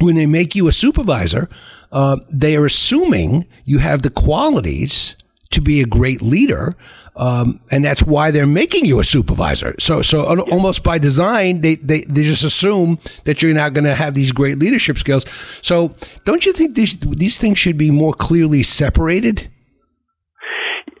when 0.00 0.14
they 0.14 0.26
make 0.26 0.54
you 0.54 0.68
a 0.68 0.72
supervisor, 0.72 1.48
uh, 1.94 2.16
they 2.28 2.56
are 2.56 2.66
assuming 2.66 3.46
you 3.64 3.78
have 3.78 4.02
the 4.02 4.10
qualities 4.10 5.16
to 5.52 5.60
be 5.60 5.80
a 5.80 5.86
great 5.86 6.20
leader. 6.20 6.76
Um, 7.16 7.60
and 7.70 7.84
that's 7.84 8.02
why 8.02 8.32
they're 8.32 8.46
making 8.46 8.84
you 8.84 8.98
a 8.98 9.04
supervisor. 9.04 9.76
So, 9.78 10.02
so 10.02 10.40
almost 10.50 10.82
by 10.82 10.98
design, 10.98 11.60
they, 11.60 11.76
they, 11.76 12.00
they 12.02 12.24
just 12.24 12.42
assume 12.42 12.98
that 13.22 13.40
you're 13.40 13.54
not 13.54 13.72
going 13.72 13.84
to 13.84 13.94
have 13.94 14.14
these 14.14 14.32
great 14.32 14.58
leadership 14.58 14.98
skills. 14.98 15.24
So, 15.62 15.94
don't 16.24 16.44
you 16.44 16.52
think 16.52 16.74
these 16.74 16.98
these 16.98 17.38
things 17.38 17.56
should 17.56 17.78
be 17.78 17.92
more 17.92 18.12
clearly 18.12 18.64
separated? 18.64 19.48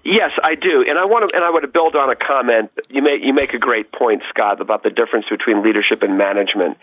Yes, 0.04 0.30
I 0.44 0.54
do, 0.54 0.84
and 0.86 0.98
I 0.98 1.06
want 1.06 1.28
to, 1.28 1.34
and 1.34 1.44
I 1.44 1.50
want 1.50 1.62
to 1.62 1.68
build 1.68 1.96
on 1.96 2.10
a 2.10 2.14
comment. 2.14 2.70
You 2.90 3.02
make 3.02 3.24
you 3.24 3.34
make 3.34 3.54
a 3.54 3.58
great 3.58 3.90
point, 3.90 4.22
Scott, 4.28 4.60
about 4.60 4.84
the 4.84 4.90
difference 4.90 5.26
between 5.28 5.64
leadership 5.64 6.02
and 6.02 6.16
management. 6.16 6.78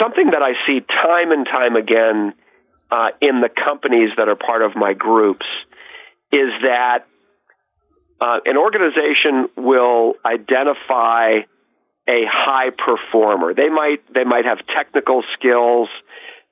Something 0.00 0.30
that 0.30 0.42
I 0.42 0.54
see 0.66 0.80
time 0.80 1.30
and 1.30 1.46
time 1.46 1.76
again 1.76 2.34
uh, 2.92 3.08
in 3.22 3.40
the 3.40 3.48
companies 3.48 4.10
that 4.18 4.28
are 4.28 4.36
part 4.36 4.60
of 4.60 4.76
my 4.76 4.92
groups 4.92 5.46
is 6.30 6.50
that 6.62 7.06
uh, 8.20 8.38
an 8.44 8.58
organization 8.58 9.48
will 9.56 10.14
identify 10.24 11.40
a 12.06 12.20
high 12.28 12.70
performer. 12.70 13.54
They 13.54 13.70
might 13.70 14.02
they 14.12 14.24
might 14.24 14.44
have 14.44 14.58
technical 14.66 15.22
skills, 15.38 15.88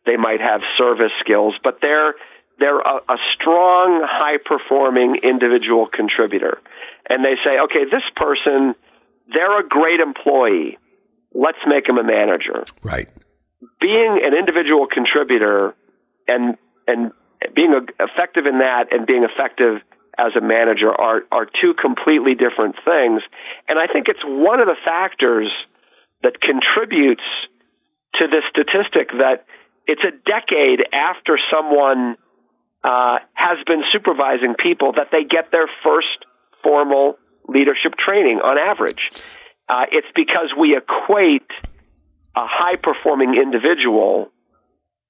they 0.06 0.16
might 0.16 0.40
have 0.40 0.62
service 0.78 1.12
skills, 1.20 1.54
but 1.62 1.78
they're 1.82 2.14
they're 2.58 2.80
a, 2.80 2.96
a 3.08 3.16
strong, 3.34 4.06
high 4.08 4.38
performing 4.42 5.20
individual 5.22 5.88
contributor. 5.92 6.58
And 7.08 7.24
they 7.24 7.36
say, 7.44 7.58
okay, 7.64 7.84
this 7.84 8.04
person, 8.16 8.74
they're 9.32 9.60
a 9.60 9.66
great 9.66 10.00
employee. 10.00 10.78
Let's 11.34 11.58
make 11.66 11.86
them 11.86 11.98
a 11.98 12.04
manager. 12.04 12.64
Right. 12.82 13.08
Being 13.80 14.20
an 14.22 14.34
individual 14.34 14.86
contributor 14.92 15.74
and 16.30 16.56
and 16.86 17.12
being 17.54 17.74
effective 17.98 18.46
in 18.46 18.58
that 18.58 18.92
and 18.92 19.06
being 19.06 19.24
effective 19.24 19.82
as 20.18 20.32
a 20.36 20.40
manager 20.40 20.90
are 20.90 21.22
are 21.32 21.46
two 21.46 21.74
completely 21.74 22.34
different 22.34 22.76
things. 22.84 23.22
And 23.68 23.78
I 23.78 23.86
think 23.92 24.08
it's 24.08 24.24
one 24.24 24.60
of 24.60 24.66
the 24.66 24.76
factors 24.84 25.50
that 26.22 26.40
contributes 26.40 27.24
to 28.14 28.26
this 28.26 28.44
statistic 28.50 29.10
that 29.12 29.46
it's 29.86 30.02
a 30.04 30.12
decade 30.28 30.84
after 30.92 31.38
someone 31.50 32.16
uh, 32.84 33.18
has 33.34 33.58
been 33.66 33.82
supervising 33.92 34.54
people 34.54 34.92
that 34.92 35.08
they 35.10 35.24
get 35.24 35.50
their 35.50 35.68
first 35.82 36.24
formal 36.62 37.18
leadership 37.48 37.94
training 37.96 38.40
on 38.40 38.58
average. 38.58 39.10
Uh, 39.68 39.86
it's 39.90 40.08
because 40.14 40.52
we 40.58 40.76
equate 40.76 41.48
a 42.36 42.46
high 42.46 42.76
performing 42.76 43.34
individual 43.34 44.30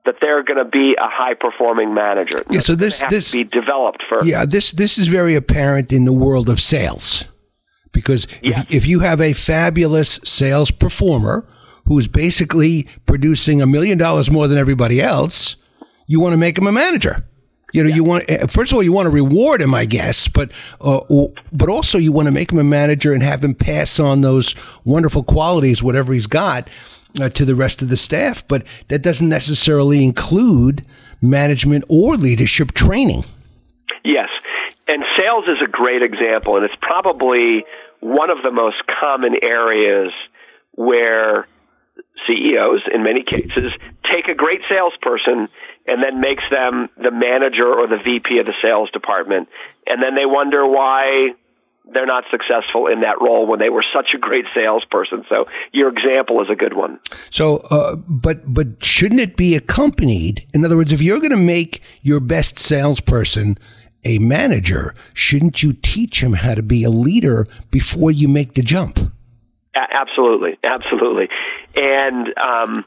that 0.07 0.16
they're 0.21 0.42
going 0.42 0.59
to 0.59 0.64
be 0.64 0.95
a 0.99 1.09
high 1.09 1.35
performing 1.35 1.95
manager. 1.95 2.45
Yeah, 2.50 2.61
so 2.61 2.75
this 2.75 3.02
this 3.09 3.33
be 3.33 3.45
developed 3.45 4.02
first. 4.09 4.26
Yeah, 4.26 4.45
this 4.47 4.73
this 4.73 4.99
is 4.99 5.09
very 5.09 5.35
apparent 5.35 5.92
in 5.92 6.04
the 6.04 6.12
world 6.12 6.49
of 6.49 6.61
sales 6.61 7.25
because 7.92 8.26
yes. 8.42 8.64
if, 8.64 8.76
if 8.76 8.87
you 8.87 9.00
have 9.00 9.21
a 9.21 9.33
fabulous 9.33 10.21
sales 10.25 10.71
performer 10.71 11.47
who's 11.87 12.07
basically 12.07 12.87
producing 13.07 13.61
a 13.61 13.66
million 13.66 13.99
dollars 13.99 14.30
more 14.30 14.49
than 14.49 14.59
everybody 14.59 15.00
else, 15.00 15.57
you 16.07 16.21
want 16.21 16.33
to 16.33 16.37
make 16.37 16.57
him 16.57 16.66
a 16.66 16.73
manager. 16.73 17.26
You 17.73 17.85
know, 17.85 17.88
yeah. 17.88 17.97
you 17.97 18.04
want 18.04 18.25
eh, 18.28 18.47
first 18.47 18.73
of 18.73 18.76
all 18.76 18.83
you 18.83 18.92
want 18.92 19.07
to 19.07 19.11
reward 19.11 19.61
him, 19.61 19.75
I 19.75 19.85
guess, 19.85 20.28
but 20.28 20.50
uh, 20.80 21.00
but 21.52 21.69
also 21.69 21.99
you 21.99 22.12
want 22.12 22.26
to 22.26 22.33
make 22.33 22.50
him 22.50 22.59
a 22.59 22.64
manager 22.64 23.12
and 23.12 23.23
have 23.23 23.45
him 23.45 23.54
pass 23.54 24.00
on 24.00 24.23
those 24.23 24.54
wonderful 24.85 25.23
qualities, 25.23 25.83
whatever 25.83 26.12
he's 26.12 26.26
got, 26.26 26.69
uh, 27.21 27.29
to 27.31 27.45
the 27.45 27.55
rest 27.55 27.83
of 27.83 27.88
the 27.88 27.97
staff. 27.97 28.47
But 28.47 28.64
that 28.88 29.02
doesn't 29.02 29.29
necessarily 29.29 30.05
include 30.05 30.85
management 31.23 31.85
or 31.88 32.17
leadership 32.17 32.73
training. 32.73 33.25
Yes, 34.05 34.29
and 34.88 35.05
sales 35.19 35.45
is 35.47 35.59
a 35.64 35.71
great 35.71 36.02
example, 36.02 36.57
and 36.57 36.64
it's 36.64 36.75
probably 36.81 37.64
one 38.00 38.31
of 38.31 38.38
the 38.43 38.50
most 38.50 38.76
common 39.00 39.37
areas 39.43 40.12
where 40.73 41.47
CEOs, 42.26 42.83
in 42.93 43.02
many 43.02 43.23
cases, 43.23 43.73
take 44.11 44.29
a 44.29 44.35
great 44.35 44.61
salesperson 44.69 45.49
and 45.87 46.02
then 46.02 46.21
makes 46.21 46.49
them 46.50 46.88
the 46.97 47.11
manager 47.11 47.67
or 47.67 47.87
the 47.87 47.99
VP 47.99 48.38
of 48.38 48.47
the 48.47 48.55
sales 48.62 48.90
department. 48.90 49.49
And 49.87 50.02
then 50.02 50.14
they 50.14 50.26
wonder 50.26 50.67
why 50.67 51.31
they're 51.92 52.06
not 52.06 52.25
successful 52.30 52.87
in 52.87 53.00
that 53.00 53.20
role 53.20 53.47
when 53.47 53.59
they 53.59 53.68
were 53.68 53.85
such 53.92 54.11
a 54.14 54.18
great 54.18 54.44
salesperson. 54.54 55.25
So 55.28 55.47
your 55.73 55.88
example 55.88 56.40
is 56.42 56.49
a 56.50 56.56
good 56.56 56.75
one. 56.75 56.99
So, 57.30 57.59
uh, 57.70 57.97
but 57.97 58.52
but 58.52 58.85
shouldn't 58.85 59.20
it 59.20 59.37
be 59.37 59.54
accompanied? 59.54 60.47
In 60.54 60.64
other 60.64 60.76
words, 60.76 60.92
if 60.92 61.02
you're 61.02 61.18
going 61.18 61.30
to 61.30 61.37
make 61.37 61.82
your 62.02 62.20
best 62.20 62.59
salesperson 62.59 63.59
a 64.04 64.18
manager, 64.18 64.94
shouldn't 65.14 65.62
you 65.62 65.73
teach 65.73 66.23
him 66.23 66.35
how 66.35 66.54
to 66.54 66.62
be 66.62 66.85
a 66.85 66.90
leader 66.90 67.47
before 67.70 68.11
you 68.11 68.28
make 68.28 68.54
the 68.54 68.62
jump? 68.62 68.99
absolutely, 69.76 70.59
absolutely. 70.64 71.28
And, 71.76 72.28
um, 72.38 72.85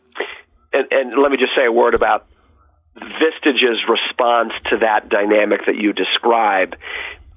and 0.72 0.88
and 0.92 1.14
let 1.16 1.32
me 1.32 1.38
just 1.38 1.56
say 1.56 1.66
a 1.66 1.72
word 1.72 1.94
about 1.94 2.28
Vistage's 2.96 3.80
response 3.88 4.54
to 4.70 4.78
that 4.78 5.10
dynamic 5.10 5.66
that 5.66 5.76
you 5.76 5.94
describe. 5.94 6.76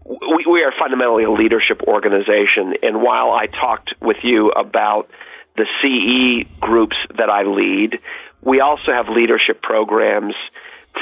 We, 0.08 0.46
we 0.50 0.62
are 0.62 0.72
fundamentally 0.78 1.24
a 1.24 1.30
leadership 1.30 1.82
organization, 1.82 2.74
and 2.82 3.02
while 3.02 3.32
I 3.32 3.46
talked 3.46 3.94
with 4.00 4.18
you 4.22 4.50
about 4.50 5.10
the 5.56 5.66
CE 5.80 6.48
groups 6.60 6.96
that 7.16 7.28
I 7.28 7.42
lead, 7.42 7.98
we 8.42 8.60
also 8.60 8.92
have 8.92 9.08
leadership 9.08 9.62
programs 9.62 10.34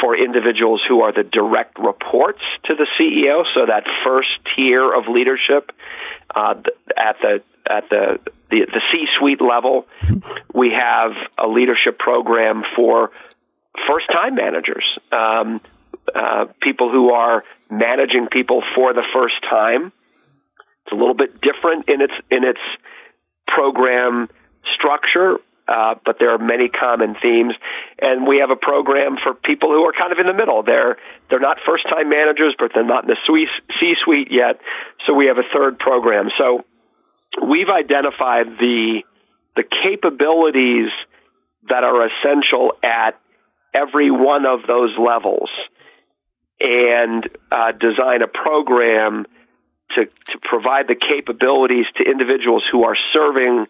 for 0.00 0.16
individuals 0.16 0.82
who 0.88 1.02
are 1.02 1.12
the 1.12 1.22
direct 1.22 1.78
reports 1.78 2.40
to 2.64 2.74
the 2.74 2.86
CEO. 2.98 3.44
So 3.54 3.66
that 3.66 3.84
first 4.04 4.28
tier 4.56 4.92
of 4.92 5.06
leadership 5.08 5.72
uh, 6.34 6.54
at 6.96 7.16
the 7.20 7.42
at 7.66 7.88
the 7.90 8.18
the, 8.50 8.66
the 8.66 8.80
C-suite 8.92 9.40
level, 9.40 9.86
we 10.52 10.70
have 10.78 11.12
a 11.38 11.48
leadership 11.48 11.98
program 11.98 12.62
for 12.76 13.10
first-time 13.88 14.34
managers. 14.34 14.84
Um, 15.10 15.60
uh, 16.14 16.46
people 16.62 16.90
who 16.90 17.10
are 17.10 17.42
managing 17.70 18.28
people 18.30 18.62
for 18.74 18.92
the 18.94 19.02
first 19.12 19.34
time. 19.42 19.92
It's 20.84 20.92
a 20.92 20.96
little 20.96 21.14
bit 21.14 21.40
different 21.40 21.88
in 21.88 22.00
its 22.00 22.12
in 22.30 22.44
its 22.44 22.60
program 23.46 24.28
structure, 24.74 25.38
uh, 25.66 25.94
but 26.04 26.16
there 26.18 26.30
are 26.30 26.38
many 26.38 26.68
common 26.68 27.16
themes. 27.20 27.54
And 28.00 28.26
we 28.26 28.38
have 28.38 28.50
a 28.50 28.56
program 28.56 29.16
for 29.22 29.34
people 29.34 29.70
who 29.70 29.82
are 29.84 29.92
kind 29.92 30.12
of 30.12 30.18
in 30.18 30.26
the 30.26 30.34
middle. 30.34 30.62
They're 30.62 30.96
they're 31.30 31.40
not 31.40 31.58
first 31.66 31.84
time 31.88 32.10
managers, 32.10 32.54
but 32.58 32.72
they're 32.74 32.84
not 32.86 33.04
in 33.04 33.10
the 33.10 33.46
C 33.80 33.94
suite 34.04 34.28
yet. 34.30 34.60
So 35.06 35.14
we 35.14 35.26
have 35.26 35.38
a 35.38 35.48
third 35.52 35.78
program. 35.78 36.28
So 36.38 36.64
we've 37.42 37.70
identified 37.70 38.58
the 38.58 39.02
the 39.56 39.64
capabilities 39.82 40.90
that 41.68 41.82
are 41.82 42.06
essential 42.06 42.72
at 42.82 43.18
every 43.72 44.10
one 44.10 44.44
of 44.46 44.66
those 44.66 44.92
levels 44.98 45.48
and 46.60 47.28
uh, 47.50 47.72
design 47.72 48.22
a 48.22 48.28
program 48.28 49.26
to, 49.90 50.06
to 50.06 50.38
provide 50.42 50.88
the 50.88 50.96
capabilities 50.96 51.86
to 51.96 52.04
individuals 52.04 52.64
who 52.70 52.84
are 52.84 52.96
serving 53.12 53.66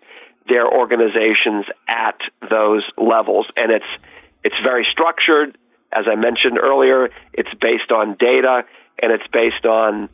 their 0.49 0.67
organizations 0.67 1.65
at 1.89 2.19
those 2.51 2.85
levels. 2.97 3.47
And 3.57 3.73
it's, 3.73 4.03
it's 4.43 4.57
very 4.63 4.87
structured. 4.91 5.57
As 5.93 6.05
I 6.11 6.17
mentioned 6.17 6.59
earlier, 6.59 7.11
it's 7.33 7.53
based 7.61 7.91
on 7.91 8.17
data 8.19 8.65
and 9.01 9.13
it's 9.13 9.27
based 9.33 9.65
on 9.65 10.09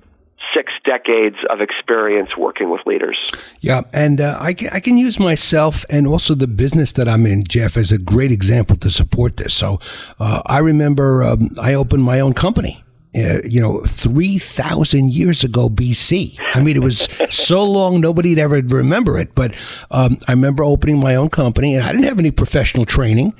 six 0.55 0.73
decades 0.85 1.37
of 1.51 1.61
experience 1.61 2.37
working 2.37 2.71
with 2.71 2.81
leaders. 2.87 3.31
Yeah, 3.61 3.83
and 3.93 4.21
uh, 4.21 4.39
I, 4.41 4.55
can, 4.55 4.69
I 4.73 4.81
can 4.81 4.97
use 4.97 5.19
myself 5.19 5.85
and 5.91 6.07
also 6.07 6.35
the 6.35 6.47
business 6.47 6.93
that 6.93 7.09
I'm 7.09 7.27
in, 7.27 7.45
Jeff, 7.45 7.77
as 7.77 7.93
a 7.93 7.99
great 7.99 8.33
example 8.33 8.77
to 8.77 8.91
support 8.91 9.37
this. 9.37 9.55
So 9.55 9.81
uh, 10.19 10.43
I 10.47 10.59
remember 10.59 11.23
um, 11.23 11.51
I 11.61 11.75
opened 11.75 12.05
my 12.05 12.21
own 12.21 12.35
company. 12.35 12.85
Uh, 13.13 13.41
you 13.45 13.61
know, 13.61 13.81
3,000 13.81 15.13
years 15.13 15.43
ago 15.43 15.69
BC. 15.69 16.39
I 16.55 16.61
mean, 16.61 16.77
it 16.77 16.83
was 16.83 17.09
so 17.31 17.65
long 17.65 18.01
nobody'd 18.01 18.39
ever 18.39 18.61
remember 18.61 19.19
it. 19.19 19.35
But 19.35 19.53
um, 19.91 20.21
I 20.29 20.33
remember 20.33 20.63
opening 20.63 21.01
my 21.01 21.17
own 21.17 21.29
company, 21.29 21.75
and 21.75 21.83
I 21.83 21.91
didn't 21.91 22.05
have 22.05 22.21
any 22.21 22.31
professional 22.31 22.85
training 22.85 23.35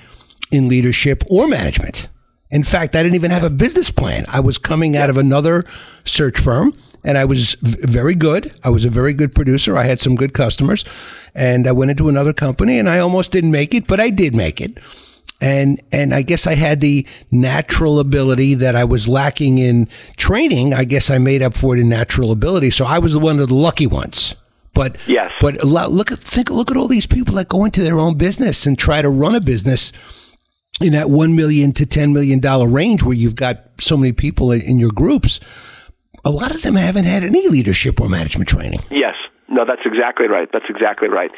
in 0.51 0.69
leadership 0.69 1.23
or 1.31 1.47
management. 1.47 2.09
In 2.51 2.65
fact, 2.65 2.97
I 2.97 3.03
didn't 3.05 3.15
even 3.15 3.31
have 3.31 3.45
a 3.45 3.51
business 3.51 3.93
plan. 3.93 4.25
I 4.29 4.41
was 4.41 4.59
coming 4.59 4.97
out 4.97 5.09
of 5.09 5.17
another 5.17 5.65
search 6.05 6.41
firm 6.41 6.75
and 7.05 7.17
I 7.19 7.25
was 7.25 7.57
very 7.63 8.15
good. 8.15 8.53
I 8.65 8.71
was 8.71 8.85
a 8.85 8.91
very 8.91 9.15
good 9.15 9.35
producer. 9.35 9.77
I 9.77 9.85
had 9.85 10.01
some 10.01 10.15
good 10.15 10.35
customers 10.35 10.85
and 11.35 11.67
I 11.67 11.73
went 11.73 11.91
into 11.91 12.09
another 12.09 12.33
company 12.33 12.79
and 12.79 12.89
I 12.89 12.99
almost 12.99 13.31
didn't 13.31 13.51
make 13.51 13.75
it, 13.75 13.87
but 13.87 14.01
I 14.01 14.11
did 14.11 14.35
make 14.35 14.61
it. 14.61 14.79
And, 15.43 15.81
and 15.91 16.15
I 16.15 16.21
guess 16.21 16.47
I 16.47 16.55
had 16.55 16.83
the 16.83 17.07
natural 17.31 17.99
ability 17.99 18.55
that 18.57 18.77
I 18.77 18.85
was 18.85 19.09
lacking 19.09 19.57
in 19.57 19.89
training. 20.19 20.75
I 20.75 20.85
guess 20.85 21.11
I 21.11 21.17
made 21.17 21.43
up 21.43 21.57
for 21.57 21.75
it 21.75 21.81
in 21.81 21.89
natural 21.89 22.31
ability. 22.31 22.71
So 22.71 22.85
I 22.85 22.99
was 22.99 23.17
one 23.17 23.39
of 23.39 23.49
the 23.49 23.55
lucky 23.55 23.87
ones. 23.87 24.35
But 24.75 24.97
yes. 25.09 25.33
but 25.41 25.65
look 25.65 26.13
at 26.13 26.19
think 26.19 26.49
look 26.49 26.71
at 26.71 26.77
all 26.77 26.87
these 26.89 27.07
people 27.07 27.35
that 27.35 27.49
go 27.49 27.65
into 27.65 27.83
their 27.83 27.99
own 27.99 28.17
business 28.17 28.67
and 28.67 28.79
try 28.79 29.03
to 29.03 29.11
run 29.11 29.35
a 29.35 29.41
business 29.41 29.93
in 30.81 30.93
that 30.93 31.11
one 31.11 31.35
million 31.35 31.73
to 31.73 31.87
ten 31.87 32.13
million 32.13 32.39
dollar 32.39 32.69
range 32.69 33.03
where 33.03 33.15
you've 33.15 33.35
got 33.35 33.65
so 33.79 33.97
many 33.97 34.13
people 34.13 34.53
in 34.53 34.79
your 34.79 34.93
groups, 34.93 35.41
a 36.25 36.31
lot 36.31 36.55
of 36.55 36.63
them 36.63 36.75
haven't 36.75 37.05
had 37.05 37.25
any 37.25 37.49
leadership 37.49 38.01
or 38.01 38.09
management 38.09 38.49
training. 38.49 38.81
Yes. 38.91 39.15
No, 39.49 39.65
that's 39.67 39.83
exactly 39.85 40.29
right. 40.29 40.49
That's 40.53 40.67
exactly 40.69 41.09
right. 41.09 41.31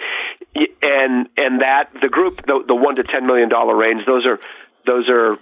And 0.55 1.29
and 1.37 1.63
that 1.63 1.91
the 2.01 2.09
group 2.09 2.37
the, 2.45 2.63
the 2.67 2.75
one 2.75 2.95
to 2.97 3.03
ten 3.03 3.27
million 3.27 3.49
dollar 3.49 3.75
range, 3.75 4.05
those 4.07 4.27
are 4.27 4.39
those 4.87 5.09
are 5.09 5.39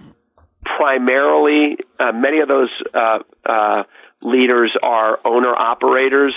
primarily 0.64 1.78
uh, 1.99 2.12
many 2.12 2.40
of 2.40 2.49
those 2.49 2.70
uh, 2.94 3.18
uh, 3.44 3.82
leaders 4.23 4.76
are 4.80 5.18
owner 5.25 5.54
operators. 5.54 6.35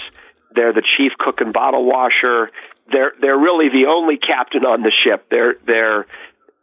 They're 0.56 0.74
the 0.74 0.84
chief 0.98 1.12
cook 1.20 1.40
and 1.42 1.54
bottle 1.54 1.86
washer. 1.86 2.50
They're 2.92 3.14
they're 3.20 3.38
really 3.38 3.70
the 3.70 3.86
only 3.90 4.18
captain 4.18 4.66
on 4.66 4.82
the 4.82 4.92
ship. 5.04 5.28
They're 5.30 5.56
they're 5.66 6.08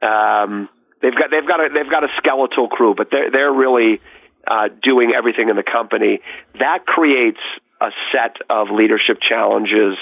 um, 0.02 0.68
They've 1.00 1.14
got 1.14 1.30
they've 1.30 1.46
got 1.46 1.64
a 1.64 1.68
they've 1.72 1.90
got 1.90 2.04
a 2.04 2.08
skeletal 2.18 2.68
crew, 2.68 2.94
but 2.94 3.08
they're 3.10 3.30
they're 3.30 3.52
really 3.52 4.00
uh, 4.46 4.68
doing 4.82 5.12
everything 5.16 5.48
in 5.48 5.56
the 5.56 5.62
company. 5.62 6.20
That 6.58 6.86
creates 6.86 7.40
a 7.80 7.90
set 8.12 8.36
of 8.48 8.68
leadership 8.70 9.18
challenges 9.26 9.96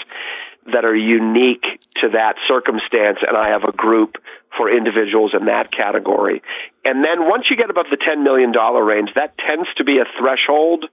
that 0.72 0.85
are 0.85 0.94
unique 0.94 1.64
to 2.03 2.11
that 2.11 2.35
circumstance, 2.46 3.18
and 3.27 3.37
I 3.37 3.48
have 3.51 3.64
a 3.64 3.72
group 3.72 4.16
for 4.57 4.70
individuals 4.70 5.33
in 5.38 5.46
that 5.46 5.70
category. 5.70 6.42
And 6.85 7.05
then 7.05 7.29
once 7.29 7.44
you 7.51 7.57
get 7.57 7.70
above 7.70 7.87
the 7.90 7.96
$10 7.96 8.22
million 8.22 8.53
range, 8.53 9.11
that 9.14 9.37
tends 9.38 9.68
to 9.77 9.85
be 9.85 9.98
a 9.98 10.05
threshold 10.18 10.85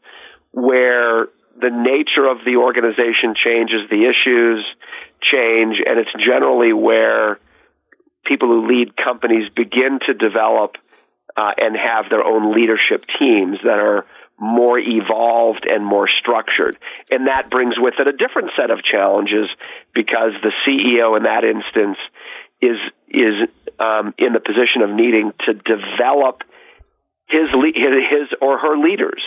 where 0.51 1.27
the 1.60 1.69
nature 1.69 2.27
of 2.27 2.43
the 2.45 2.58
organization 2.58 3.36
changes, 3.36 3.89
the 3.89 4.08
issues 4.08 4.65
change, 5.21 5.77
and 5.86 5.99
it's 5.99 6.12
generally 6.13 6.73
where 6.73 7.39
people 8.25 8.47
who 8.49 8.67
lead 8.67 8.95
companies 8.97 9.49
begin 9.55 9.99
to 10.05 10.13
develop 10.13 10.75
uh, 11.38 11.52
and 11.58 11.76
have 11.76 12.10
their 12.10 12.24
own 12.24 12.54
leadership 12.56 13.06
teams 13.19 13.58
that 13.63 13.80
are 13.80 14.06
more 14.38 14.78
evolved 14.78 15.65
and 15.65 15.86
more 15.86 16.10
structured. 16.19 16.78
And 17.10 17.28
that 17.28 17.50
brings 17.50 17.76
with 17.78 17.95
it 18.00 18.08
a 18.08 18.12
different 18.12 18.52
set 18.58 18.69
of 18.69 18.84
challenges 18.84 19.48
because 19.93 20.34
the 20.43 20.52
CEO 20.67 21.15
in 21.17 21.24
that 21.24 21.43
instance 21.43 21.98
is 22.62 22.78
is 23.10 23.50
um, 23.80 24.13
in 24.17 24.34
the 24.34 24.39
position 24.39 24.82
of 24.82 24.89
needing 24.89 25.32
to 25.45 25.54
develop 25.54 26.43
his 27.28 27.50
his 27.52 28.28
or 28.41 28.58
her 28.58 28.78
leaders, 28.78 29.21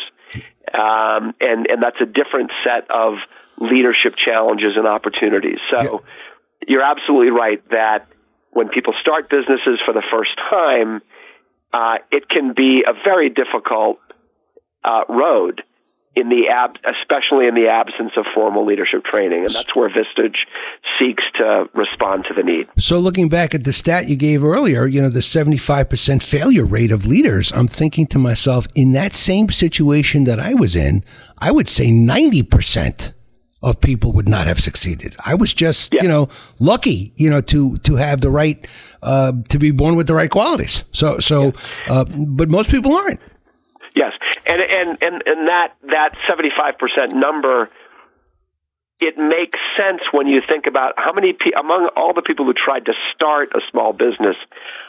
um, 0.72 1.34
and 1.40 1.66
and 1.66 1.82
that's 1.82 2.00
a 2.00 2.06
different 2.06 2.50
set 2.64 2.90
of 2.90 3.14
leadership 3.58 4.14
challenges 4.16 4.76
and 4.76 4.86
opportunities. 4.86 5.58
So 5.70 5.82
yeah. 5.82 6.68
you're 6.68 6.82
absolutely 6.82 7.30
right 7.30 7.62
that 7.70 8.06
when 8.50 8.68
people 8.68 8.94
start 9.00 9.28
businesses 9.28 9.80
for 9.84 9.92
the 9.92 10.02
first 10.10 10.30
time, 10.50 11.02
uh, 11.72 11.96
it 12.10 12.28
can 12.28 12.54
be 12.54 12.84
a 12.86 12.92
very 13.04 13.30
difficult 13.30 13.98
uh, 14.84 15.04
road 15.08 15.62
in 16.16 16.28
the 16.30 16.48
ab- 16.48 16.76
especially 16.84 17.46
in 17.46 17.54
the 17.54 17.68
absence 17.68 18.12
of 18.16 18.26
formal 18.34 18.64
leadership 18.64 19.04
training, 19.04 19.44
and 19.44 19.54
that's 19.54 19.74
where 19.76 19.88
Vistage 19.88 20.36
seeks 20.98 21.22
to 21.36 21.68
respond 21.74 22.24
to 22.26 22.34
the 22.34 22.42
need. 22.42 22.66
So, 22.76 22.98
looking 22.98 23.28
back 23.28 23.54
at 23.54 23.64
the 23.64 23.72
stat 23.72 24.08
you 24.08 24.16
gave 24.16 24.42
earlier, 24.42 24.86
you 24.86 25.00
know 25.00 25.10
the 25.10 25.22
seventy-five 25.22 25.88
percent 25.88 26.22
failure 26.22 26.64
rate 26.64 26.90
of 26.90 27.06
leaders. 27.06 27.52
I'm 27.52 27.68
thinking 27.68 28.06
to 28.08 28.18
myself, 28.18 28.66
in 28.74 28.90
that 28.92 29.14
same 29.14 29.48
situation 29.50 30.24
that 30.24 30.40
I 30.40 30.54
was 30.54 30.74
in, 30.74 31.04
I 31.38 31.52
would 31.52 31.68
say 31.68 31.92
ninety 31.92 32.42
percent 32.42 33.12
of 33.62 33.80
people 33.80 34.12
would 34.12 34.28
not 34.28 34.46
have 34.46 34.60
succeeded. 34.60 35.16
I 35.24 35.34
was 35.34 35.52
just, 35.52 35.92
yeah. 35.92 36.02
you 36.02 36.08
know, 36.08 36.28
lucky, 36.60 37.12
you 37.16 37.28
know, 37.28 37.40
to 37.42 37.78
to 37.78 37.96
have 37.96 38.20
the 38.20 38.30
right 38.30 38.66
uh, 39.02 39.32
to 39.48 39.58
be 39.58 39.70
born 39.72 39.96
with 39.96 40.06
the 40.06 40.14
right 40.14 40.30
qualities. 40.30 40.84
So 40.92 41.18
so, 41.18 41.52
yeah. 41.86 41.92
uh, 41.92 42.04
but 42.04 42.48
most 42.48 42.70
people 42.70 42.96
aren't. 42.96 43.20
Yes, 43.94 44.12
and 44.46 44.60
and 44.62 44.98
and 45.02 45.22
and 45.26 45.48
that 45.48 45.74
that 45.88 46.10
seventy 46.26 46.50
five 46.56 46.78
percent 46.78 47.14
number. 47.14 47.70
It 49.00 49.16
makes 49.16 49.60
sense 49.76 50.00
when 50.10 50.26
you 50.26 50.42
think 50.48 50.66
about 50.66 50.94
how 50.96 51.12
many 51.12 51.32
people 51.32 51.60
among 51.60 51.88
all 51.94 52.14
the 52.14 52.22
people 52.22 52.44
who 52.46 52.52
tried 52.52 52.86
to 52.86 52.94
start 53.14 53.50
a 53.54 53.60
small 53.70 53.92
business, 53.92 54.34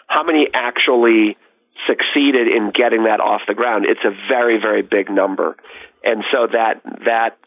how 0.07 0.23
many 0.23 0.47
actually 0.51 1.37
succeeded 1.85 2.47
in 2.47 2.71
getting 2.71 3.03
that 3.03 3.19
off 3.19 3.41
the 3.47 3.53
ground. 3.53 3.85
It's 3.87 4.03
a 4.03 4.09
very 4.27 4.59
very 4.59 4.81
big 4.81 5.11
number, 5.11 5.57
and 6.03 6.23
so 6.31 6.47
that 6.51 6.81
that 7.05 7.37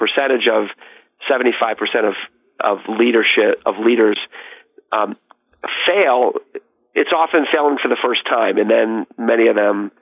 percentage 0.00 0.48
of 0.50 0.68
75% 1.30 1.76
of, 2.08 2.14
of 2.58 2.78
leadership, 2.88 3.60
of 3.66 3.76
leaders, 3.78 4.18
um, 4.90 5.16
fail, 5.86 6.32
it's 6.94 7.12
often 7.12 7.46
failing 7.52 7.76
for 7.80 7.88
the 7.88 7.98
first 8.02 8.24
time. 8.24 8.56
And 8.56 8.70
then 8.70 9.06
many 9.18 9.48
of 9.48 9.54
them 9.54 9.92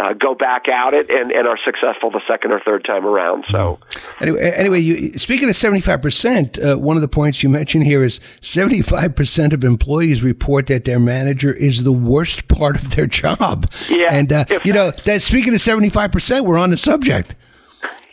uh, 0.00 0.14
go 0.14 0.34
back 0.34 0.68
at 0.68 0.94
it 0.94 1.10
and, 1.10 1.30
and 1.30 1.46
are 1.46 1.58
successful 1.64 2.10
the 2.10 2.22
second 2.26 2.52
or 2.52 2.60
third 2.60 2.84
time 2.84 3.04
around. 3.04 3.44
So 3.50 3.78
anyway, 4.20 4.52
anyway, 4.56 4.80
you, 4.80 5.18
speaking 5.18 5.48
of 5.50 5.56
seventy 5.56 5.80
five 5.80 6.00
percent, 6.00 6.58
uh, 6.58 6.76
one 6.76 6.96
of 6.96 7.02
the 7.02 7.08
points 7.08 7.42
you 7.42 7.48
mentioned 7.48 7.84
here 7.84 8.02
is 8.02 8.20
seventy 8.40 8.82
five 8.82 9.14
percent 9.14 9.52
of 9.52 9.62
employees 9.62 10.22
report 10.22 10.68
that 10.68 10.84
their 10.84 11.00
manager 11.00 11.52
is 11.52 11.84
the 11.84 11.92
worst 11.92 12.48
part 12.48 12.76
of 12.76 12.94
their 12.96 13.06
job. 13.06 13.70
Yeah, 13.88 14.08
and 14.10 14.32
uh, 14.32 14.44
you 14.64 14.72
know 14.72 14.90
that 14.90 15.22
speaking 15.22 15.54
of 15.54 15.60
seventy 15.60 15.90
five 15.90 16.12
percent, 16.12 16.46
we're 16.46 16.58
on 16.58 16.70
the 16.70 16.78
subject. 16.78 17.34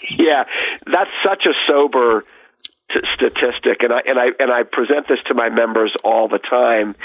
Yeah, 0.17 0.43
that's 0.85 1.09
such 1.23 1.45
a 1.45 1.53
sober 1.67 2.23
t- 2.93 3.01
statistic, 3.15 3.83
and 3.83 3.91
I 3.91 4.01
and 4.05 4.19
I 4.19 4.25
and 4.39 4.51
I 4.51 4.63
present 4.63 5.07
this 5.07 5.19
to 5.27 5.33
my 5.33 5.49
members 5.49 5.93
all 6.03 6.27
the 6.27 6.39
time 6.39 6.95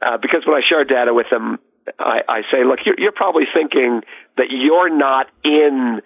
uh, 0.00 0.18
because 0.18 0.46
when 0.46 0.56
I 0.56 0.60
share 0.66 0.84
data 0.84 1.12
with 1.12 1.26
them, 1.30 1.58
I, 1.98 2.20
I 2.28 2.42
say, 2.52 2.64
look, 2.64 2.80
you're, 2.84 2.94
you're 2.98 3.12
probably 3.12 3.44
thinking 3.52 4.02
that 4.36 4.46
you're 4.50 4.90
not 4.90 5.28
in. 5.44 6.02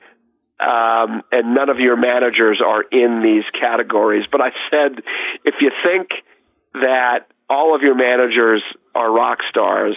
Um, 0.60 1.22
and 1.32 1.54
none 1.54 1.70
of 1.70 1.80
your 1.80 1.96
managers 1.96 2.60
are 2.60 2.82
in 2.82 3.22
these 3.22 3.44
categories. 3.58 4.26
But 4.30 4.42
I 4.42 4.50
said, 4.70 5.02
if 5.42 5.54
you 5.62 5.70
think 5.82 6.10
that 6.74 7.20
all 7.48 7.74
of 7.74 7.80
your 7.80 7.94
managers 7.94 8.62
are 8.94 9.10
rock 9.10 9.38
stars, 9.48 9.96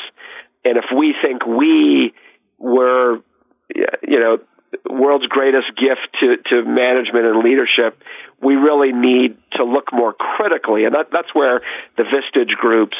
and 0.63 0.77
if 0.77 0.85
we 0.95 1.15
think 1.21 1.45
we 1.45 2.13
were 2.57 3.21
you 4.07 4.19
know, 4.19 4.39
world's 4.89 5.27
greatest 5.27 5.67
gift 5.75 6.07
to, 6.19 6.37
to 6.49 6.63
management 6.63 7.25
and 7.25 7.43
leadership, 7.43 8.01
we 8.41 8.55
really 8.55 8.91
need 8.91 9.37
to 9.53 9.63
look 9.63 9.93
more 9.93 10.13
critically. 10.13 10.85
And 10.85 10.95
that, 10.95 11.09
that's 11.11 11.33
where 11.33 11.61
the 11.97 12.03
Vistage 12.03 12.55
groups, 12.55 12.97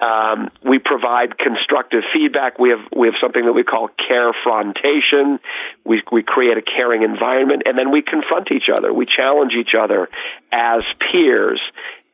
um, 0.00 0.50
we 0.62 0.78
provide 0.78 1.36
constructive 1.36 2.02
feedback. 2.12 2.58
We 2.58 2.70
have 2.70 2.80
we 2.96 3.08
have 3.08 3.16
something 3.20 3.44
that 3.44 3.52
we 3.52 3.64
call 3.64 3.88
care 3.88 4.32
frontation. 4.44 5.40
We 5.84 6.02
we 6.12 6.22
create 6.22 6.56
a 6.56 6.62
caring 6.62 7.02
environment, 7.02 7.62
and 7.66 7.76
then 7.76 7.90
we 7.90 8.02
confront 8.02 8.52
each 8.52 8.70
other. 8.72 8.92
We 8.92 9.06
challenge 9.06 9.52
each 9.58 9.74
other 9.76 10.08
as 10.52 10.82
peers. 11.00 11.60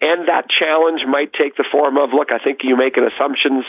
And 0.01 0.29
that 0.29 0.45
challenge 0.51 1.01
might 1.09 1.33
take 1.33 1.57
the 1.57 1.65
form 1.73 1.97
of, 1.97 2.11
look, 2.13 2.31
I 2.31 2.39
think 2.39 2.61
you're 2.63 2.77
making 2.77 3.05
assumptions 3.05 3.65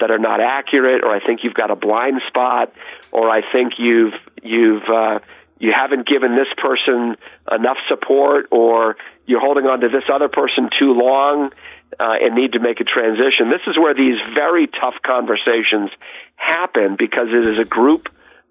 that 0.00 0.10
are 0.10 0.18
not 0.18 0.40
accurate, 0.40 1.04
or 1.04 1.14
I 1.14 1.20
think 1.20 1.40
you've 1.44 1.54
got 1.54 1.70
a 1.70 1.76
blind 1.76 2.22
spot, 2.28 2.72
or 3.12 3.28
I 3.28 3.42
think 3.52 3.74
you've 3.78 4.14
you've 4.42 4.84
uh, 4.88 5.18
you 5.58 5.72
haven't 5.76 6.08
given 6.08 6.34
this 6.34 6.48
person 6.56 7.16
enough 7.52 7.76
support, 7.88 8.48
or 8.50 8.96
you're 9.26 9.40
holding 9.40 9.66
on 9.66 9.80
to 9.80 9.88
this 9.88 10.04
other 10.10 10.28
person 10.28 10.70
too 10.78 10.92
long 10.92 11.52
uh, 12.00 12.14
and 12.20 12.34
need 12.34 12.52
to 12.52 12.58
make 12.58 12.80
a 12.80 12.84
transition. 12.84 13.50
This 13.50 13.62
is 13.66 13.76
where 13.76 13.94
these 13.94 14.16
very 14.34 14.66
tough 14.66 14.94
conversations 15.04 15.90
happen 16.36 16.96
because 16.98 17.28
it 17.28 17.44
is 17.46 17.58
a 17.58 17.66
group 17.66 18.08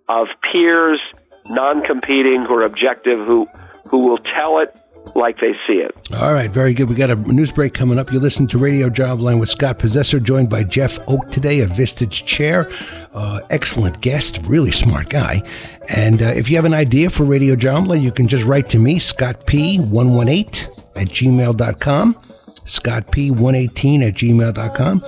of 0.07 0.27
peers, 0.51 0.99
non-competing, 1.47 2.45
who 2.45 2.53
are 2.53 2.63
objective, 2.63 3.17
who 3.17 3.47
who 3.89 3.99
will 3.99 4.19
tell 4.19 4.59
it 4.59 4.75
like 5.15 5.39
they 5.39 5.53
see 5.67 5.73
it. 5.73 5.95
All 6.13 6.33
right, 6.33 6.49
very 6.49 6.73
good. 6.73 6.89
We 6.89 6.95
got 6.95 7.09
a 7.09 7.15
news 7.15 7.51
break 7.51 7.73
coming 7.73 7.99
up. 7.99 8.11
You 8.11 8.19
listen 8.19 8.47
to 8.47 8.57
Radio 8.57 8.89
Jobline 8.89 9.39
with 9.39 9.49
Scott 9.49 9.79
Possessor, 9.79 10.19
joined 10.19 10.49
by 10.49 10.63
Jeff 10.63 10.99
Oak 11.07 11.31
today, 11.31 11.59
a 11.61 11.67
Vistage 11.67 12.25
chair. 12.25 12.69
Uh, 13.13 13.41
excellent 13.49 14.01
guest, 14.01 14.39
really 14.45 14.71
smart 14.71 15.09
guy. 15.09 15.41
And 15.89 16.21
uh, 16.21 16.25
if 16.25 16.49
you 16.49 16.55
have 16.55 16.65
an 16.65 16.73
idea 16.73 17.09
for 17.09 17.23
Radio 17.23 17.55
Jobline, 17.55 18.01
you 18.01 18.11
can 18.11 18.27
just 18.27 18.43
write 18.43 18.69
to 18.69 18.79
me, 18.79 18.99
Scott 18.99 19.45
P118 19.45 20.83
at 20.95 21.07
gmail.com. 21.09 22.17
ScottP118 22.65 24.07
at 24.07 24.13
gmail.com. 24.13 25.03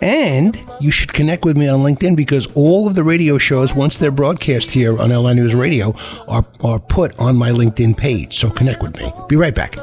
And 0.00 0.62
you 0.80 0.90
should 0.90 1.12
connect 1.12 1.44
with 1.44 1.56
me 1.56 1.68
on 1.68 1.80
LinkedIn 1.80 2.16
because 2.16 2.46
all 2.54 2.86
of 2.86 2.94
the 2.94 3.04
radio 3.04 3.38
shows, 3.38 3.74
once 3.74 3.96
they're 3.96 4.10
broadcast 4.10 4.70
here 4.70 5.00
on 5.00 5.10
LI 5.10 5.34
News 5.34 5.54
Radio, 5.54 5.94
are, 6.28 6.44
are 6.62 6.78
put 6.78 7.18
on 7.18 7.36
my 7.36 7.50
LinkedIn 7.50 7.96
page. 7.96 8.38
So 8.38 8.50
connect 8.50 8.82
with 8.82 8.96
me. 8.96 9.12
Be 9.28 9.36
right 9.36 9.54
back. 9.54 9.76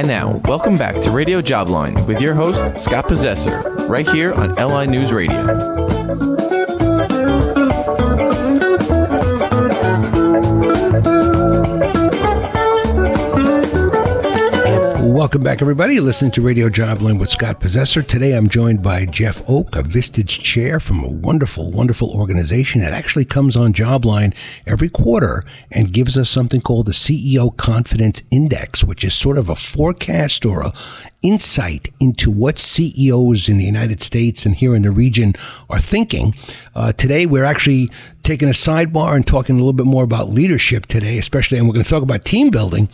And 0.00 0.08
now, 0.08 0.40
welcome 0.46 0.78
back 0.78 0.98
to 1.02 1.10
Radio 1.10 1.42
Jobline 1.42 2.06
with 2.06 2.22
your 2.22 2.32
host, 2.32 2.80
Scott 2.80 3.06
Possessor, 3.06 3.60
right 3.86 4.08
here 4.08 4.32
on 4.32 4.54
LI 4.54 4.86
News 4.86 5.12
Radio. 5.12 6.39
Welcome 15.30 15.44
back, 15.44 15.62
everybody. 15.62 15.94
You're 15.94 16.02
listening 16.02 16.32
to 16.32 16.42
Radio 16.42 16.68
Jobline 16.68 17.20
with 17.20 17.28
Scott 17.28 17.60
Possessor. 17.60 18.02
Today 18.02 18.36
I'm 18.36 18.48
joined 18.48 18.82
by 18.82 19.06
Jeff 19.06 19.48
Oak, 19.48 19.76
a 19.76 19.82
Vistage 19.84 20.40
chair 20.42 20.80
from 20.80 21.04
a 21.04 21.08
wonderful, 21.08 21.70
wonderful 21.70 22.10
organization 22.10 22.80
that 22.80 22.92
actually 22.92 23.26
comes 23.26 23.54
on 23.54 23.72
Jobline 23.72 24.34
every 24.66 24.88
quarter 24.88 25.44
and 25.70 25.92
gives 25.92 26.18
us 26.18 26.28
something 26.28 26.60
called 26.60 26.86
the 26.86 26.92
CEO 26.92 27.56
Confidence 27.56 28.24
Index, 28.32 28.82
which 28.82 29.04
is 29.04 29.14
sort 29.14 29.38
of 29.38 29.48
a 29.48 29.54
forecast 29.54 30.44
or 30.44 30.62
a 30.62 30.72
insight 31.22 31.90
into 32.00 32.28
what 32.28 32.58
CEOs 32.58 33.48
in 33.48 33.58
the 33.58 33.64
United 33.64 34.02
States 34.02 34.44
and 34.44 34.56
here 34.56 34.74
in 34.74 34.82
the 34.82 34.90
region 34.90 35.34
are 35.68 35.78
thinking. 35.78 36.34
Uh, 36.74 36.92
today, 36.92 37.24
we're 37.24 37.44
actually 37.44 37.88
taking 38.22 38.48
a 38.48 38.52
sidebar 38.52 39.16
and 39.16 39.26
talking 39.26 39.56
a 39.56 39.58
little 39.58 39.72
bit 39.72 39.86
more 39.86 40.04
about 40.04 40.30
leadership 40.30 40.86
today, 40.86 41.18
especially, 41.18 41.58
and 41.58 41.66
we're 41.66 41.74
going 41.74 41.84
to 41.84 41.90
talk 41.90 42.02
about 42.02 42.24
team 42.24 42.50
building 42.50 42.88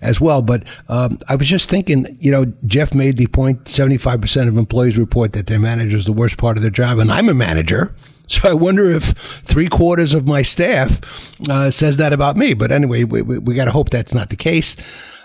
as 0.00 0.20
well. 0.20 0.42
But 0.42 0.64
um, 0.88 1.18
I 1.28 1.36
was 1.36 1.48
just 1.48 1.70
thinking, 1.70 2.06
you 2.20 2.30
know, 2.30 2.46
Jeff 2.66 2.94
made 2.94 3.16
the 3.16 3.26
point 3.26 3.64
75% 3.64 4.48
of 4.48 4.56
employees 4.56 4.98
report 4.98 5.32
that 5.34 5.46
their 5.46 5.58
manager 5.58 5.96
is 5.96 6.04
the 6.04 6.12
worst 6.12 6.38
part 6.38 6.56
of 6.56 6.62
their 6.62 6.70
job, 6.70 6.98
and 6.98 7.10
I'm 7.10 7.28
a 7.28 7.34
manager. 7.34 7.94
So 8.28 8.48
I 8.48 8.54
wonder 8.54 8.90
if 8.90 9.02
three 9.10 9.68
quarters 9.68 10.14
of 10.14 10.26
my 10.26 10.40
staff 10.40 11.34
uh, 11.50 11.70
says 11.70 11.98
that 11.98 12.14
about 12.14 12.34
me. 12.34 12.54
But 12.54 12.72
anyway, 12.72 13.04
we, 13.04 13.20
we, 13.20 13.36
we 13.36 13.54
got 13.54 13.66
to 13.66 13.72
hope 13.72 13.90
that's 13.90 14.14
not 14.14 14.30
the 14.30 14.36
case. 14.36 14.74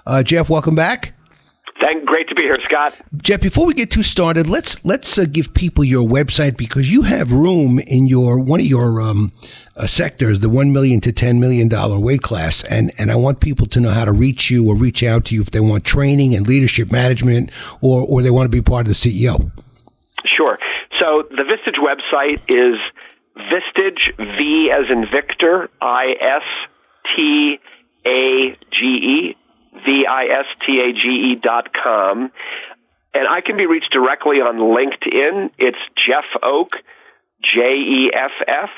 Uh, 0.05 0.23
Jeff, 0.23 0.49
welcome 0.49 0.75
back. 0.75 1.13
Thank, 1.81 2.05
great 2.05 2.27
to 2.29 2.35
be 2.35 2.43
here, 2.43 2.55
Scott. 2.63 2.95
Jeff, 3.21 3.39
before 3.39 3.65
we 3.65 3.73
get 3.73 3.91
too 3.91 4.01
started, 4.01 4.47
let's 4.47 4.83
let's 4.83 5.19
uh, 5.19 5.25
give 5.31 5.53
people 5.53 5.83
your 5.83 6.07
website 6.07 6.57
because 6.57 6.91
you 6.91 7.03
have 7.03 7.31
room 7.31 7.77
in 7.79 8.07
your 8.07 8.39
one 8.39 8.59
of 8.59 8.65
your 8.65 8.99
um, 8.99 9.31
uh, 9.75 9.85
sectors, 9.85 10.39
the 10.39 10.49
one 10.49 10.71
million 10.71 11.01
to 11.01 11.11
ten 11.11 11.39
million 11.39 11.67
dollar 11.67 11.99
weight 11.99 12.23
class, 12.23 12.63
and 12.63 12.91
and 12.97 13.11
I 13.11 13.15
want 13.15 13.41
people 13.41 13.67
to 13.67 13.79
know 13.79 13.91
how 13.91 14.05
to 14.05 14.11
reach 14.11 14.49
you 14.49 14.67
or 14.67 14.75
reach 14.75 15.03
out 15.03 15.25
to 15.25 15.35
you 15.35 15.41
if 15.41 15.51
they 15.51 15.59
want 15.59 15.83
training 15.83 16.33
and 16.33 16.47
leadership 16.47 16.91
management, 16.91 17.51
or 17.81 18.05
or 18.07 18.23
they 18.23 18.31
want 18.31 18.45
to 18.45 18.55
be 18.55 18.61
part 18.61 18.87
of 18.87 18.87
the 18.87 18.93
CEO. 18.93 19.51
Sure. 20.25 20.57
So 20.99 21.23
the 21.29 21.43
Vistage 21.43 21.77
website 21.77 22.41
is 22.47 22.79
Vistage 23.35 24.17
V 24.17 24.71
as 24.73 24.89
in 24.89 25.05
Victor 25.11 25.69
I 25.79 26.15
S 26.19 26.43
T 27.15 27.59
A 28.03 28.57
G 28.71 28.85
E 28.85 29.37
V-I-S-T-A-G-E 29.85 31.35
dot 31.41 31.69
com. 31.73 32.31
And 33.13 33.27
I 33.27 33.41
can 33.41 33.57
be 33.57 33.65
reached 33.65 33.91
directly 33.91 34.37
on 34.37 34.57
LinkedIn. 34.57 35.49
It's 35.57 35.77
Jeff 35.95 36.25
Oak, 36.43 36.71
J-E-F-F, 37.41 38.69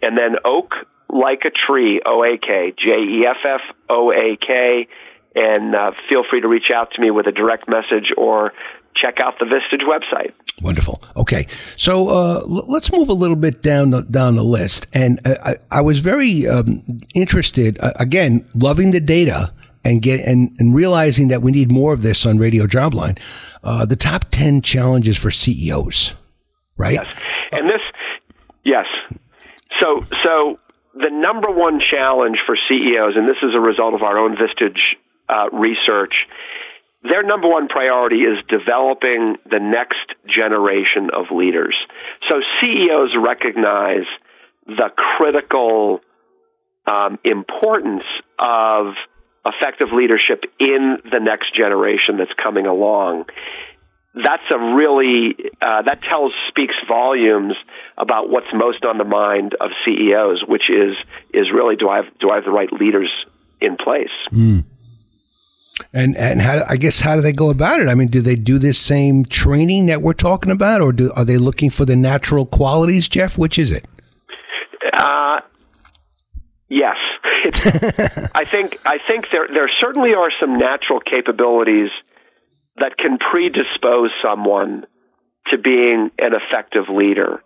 and 0.00 0.18
then 0.18 0.36
Oak 0.44 0.74
like 1.08 1.42
a 1.44 1.50
tree, 1.50 2.00
O-A-K, 2.04 2.72
J-E-F-F-O-A-K. 2.78 4.88
And 5.34 5.74
uh, 5.74 5.92
feel 6.08 6.24
free 6.28 6.40
to 6.40 6.48
reach 6.48 6.70
out 6.74 6.90
to 6.92 7.00
me 7.00 7.10
with 7.10 7.26
a 7.26 7.32
direct 7.32 7.68
message 7.68 8.12
or 8.16 8.52
check 8.94 9.18
out 9.22 9.38
the 9.38 9.46
Vistage 9.46 9.84
website. 9.86 10.32
Wonderful. 10.60 11.02
Okay, 11.16 11.46
so 11.76 12.08
uh, 12.08 12.40
l- 12.40 12.66
let's 12.68 12.92
move 12.92 13.08
a 13.08 13.14
little 13.14 13.36
bit 13.36 13.62
down 13.62 13.90
the, 13.90 14.02
down 14.02 14.36
the 14.36 14.44
list. 14.44 14.86
And 14.92 15.26
uh, 15.26 15.34
I, 15.44 15.78
I 15.78 15.80
was 15.80 16.00
very 16.00 16.46
um, 16.46 16.82
interested. 17.14 17.78
Uh, 17.80 17.92
again, 17.96 18.46
loving 18.54 18.90
the 18.90 19.00
data 19.00 19.52
and 19.84 20.02
get 20.02 20.20
and, 20.20 20.54
and 20.58 20.74
realizing 20.74 21.28
that 21.28 21.42
we 21.42 21.52
need 21.52 21.70
more 21.70 21.92
of 21.92 22.02
this 22.02 22.26
on 22.26 22.38
Radio 22.38 22.66
Jobline. 22.66 23.18
Uh, 23.62 23.84
the 23.84 23.96
top 23.96 24.26
ten 24.30 24.62
challenges 24.62 25.16
for 25.16 25.30
CEOs, 25.30 26.14
right? 26.76 26.94
Yes, 26.94 27.14
and 27.52 27.68
this, 27.68 27.80
yes. 28.64 28.86
So, 29.80 30.04
so 30.22 30.58
the 30.94 31.10
number 31.10 31.50
one 31.50 31.80
challenge 31.80 32.38
for 32.46 32.56
CEOs, 32.68 33.14
and 33.16 33.28
this 33.28 33.38
is 33.42 33.54
a 33.54 33.60
result 33.60 33.94
of 33.94 34.02
our 34.02 34.18
own 34.18 34.36
Vistage 34.36 34.78
uh, 35.28 35.48
research. 35.52 36.14
Their 37.02 37.22
number 37.24 37.48
one 37.48 37.66
priority 37.66 38.20
is 38.20 38.38
developing 38.48 39.36
the 39.50 39.58
next 39.58 40.14
generation 40.26 41.10
of 41.12 41.36
leaders. 41.36 41.74
So 42.28 42.40
CEOs 42.60 43.16
recognize 43.16 44.06
the 44.66 44.90
critical 44.94 46.00
um, 46.86 47.18
importance 47.24 48.04
of 48.38 48.94
effective 49.44 49.88
leadership 49.92 50.44
in 50.58 50.98
the 51.10 51.18
next 51.18 51.56
generation 51.56 52.16
that's 52.18 52.32
coming 52.42 52.66
along. 52.66 53.26
That's 54.14 54.42
a 54.54 54.58
really 54.58 55.34
uh, 55.60 55.82
that 55.82 56.02
tells 56.02 56.32
speaks 56.48 56.74
volumes 56.86 57.54
about 57.96 58.28
what's 58.28 58.52
most 58.52 58.84
on 58.84 58.98
the 58.98 59.04
mind 59.04 59.54
of 59.58 59.70
CEOs, 59.84 60.44
which 60.46 60.68
is 60.68 60.96
is 61.32 61.50
really 61.52 61.76
do 61.76 61.88
I 61.88 61.96
have 61.96 62.18
do 62.20 62.30
I 62.30 62.36
have 62.36 62.44
the 62.44 62.50
right 62.50 62.70
leaders 62.72 63.10
in 63.60 63.76
place? 63.76 64.10
Mm. 64.30 64.64
And 65.94 66.16
and 66.16 66.42
how 66.42 66.64
I 66.68 66.76
guess 66.76 67.00
how 67.00 67.16
do 67.16 67.22
they 67.22 67.32
go 67.32 67.48
about 67.48 67.80
it? 67.80 67.88
I 67.88 67.94
mean, 67.94 68.08
do 68.08 68.20
they 68.20 68.36
do 68.36 68.58
this 68.58 68.78
same 68.78 69.24
training 69.24 69.86
that 69.86 70.02
we're 70.02 70.12
talking 70.12 70.52
about, 70.52 70.82
or 70.82 70.92
do, 70.92 71.10
are 71.16 71.24
they 71.24 71.38
looking 71.38 71.70
for 71.70 71.86
the 71.86 71.96
natural 71.96 72.44
qualities, 72.44 73.08
Jeff? 73.08 73.38
Which 73.38 73.58
is 73.58 73.72
it? 73.72 73.86
Uh, 74.92 75.31
yes, 76.72 76.96
I 78.34 78.44
think 78.44 78.78
I 78.84 78.98
think 78.98 79.30
there 79.30 79.46
there 79.46 79.70
certainly 79.80 80.14
are 80.14 80.30
some 80.40 80.58
natural 80.58 81.00
capabilities 81.00 81.90
that 82.76 82.96
can 82.96 83.18
predispose 83.18 84.10
someone 84.22 84.86
to 85.50 85.58
being 85.58 86.10
an 86.18 86.32
effective 86.34 86.84
leader. 86.88 87.42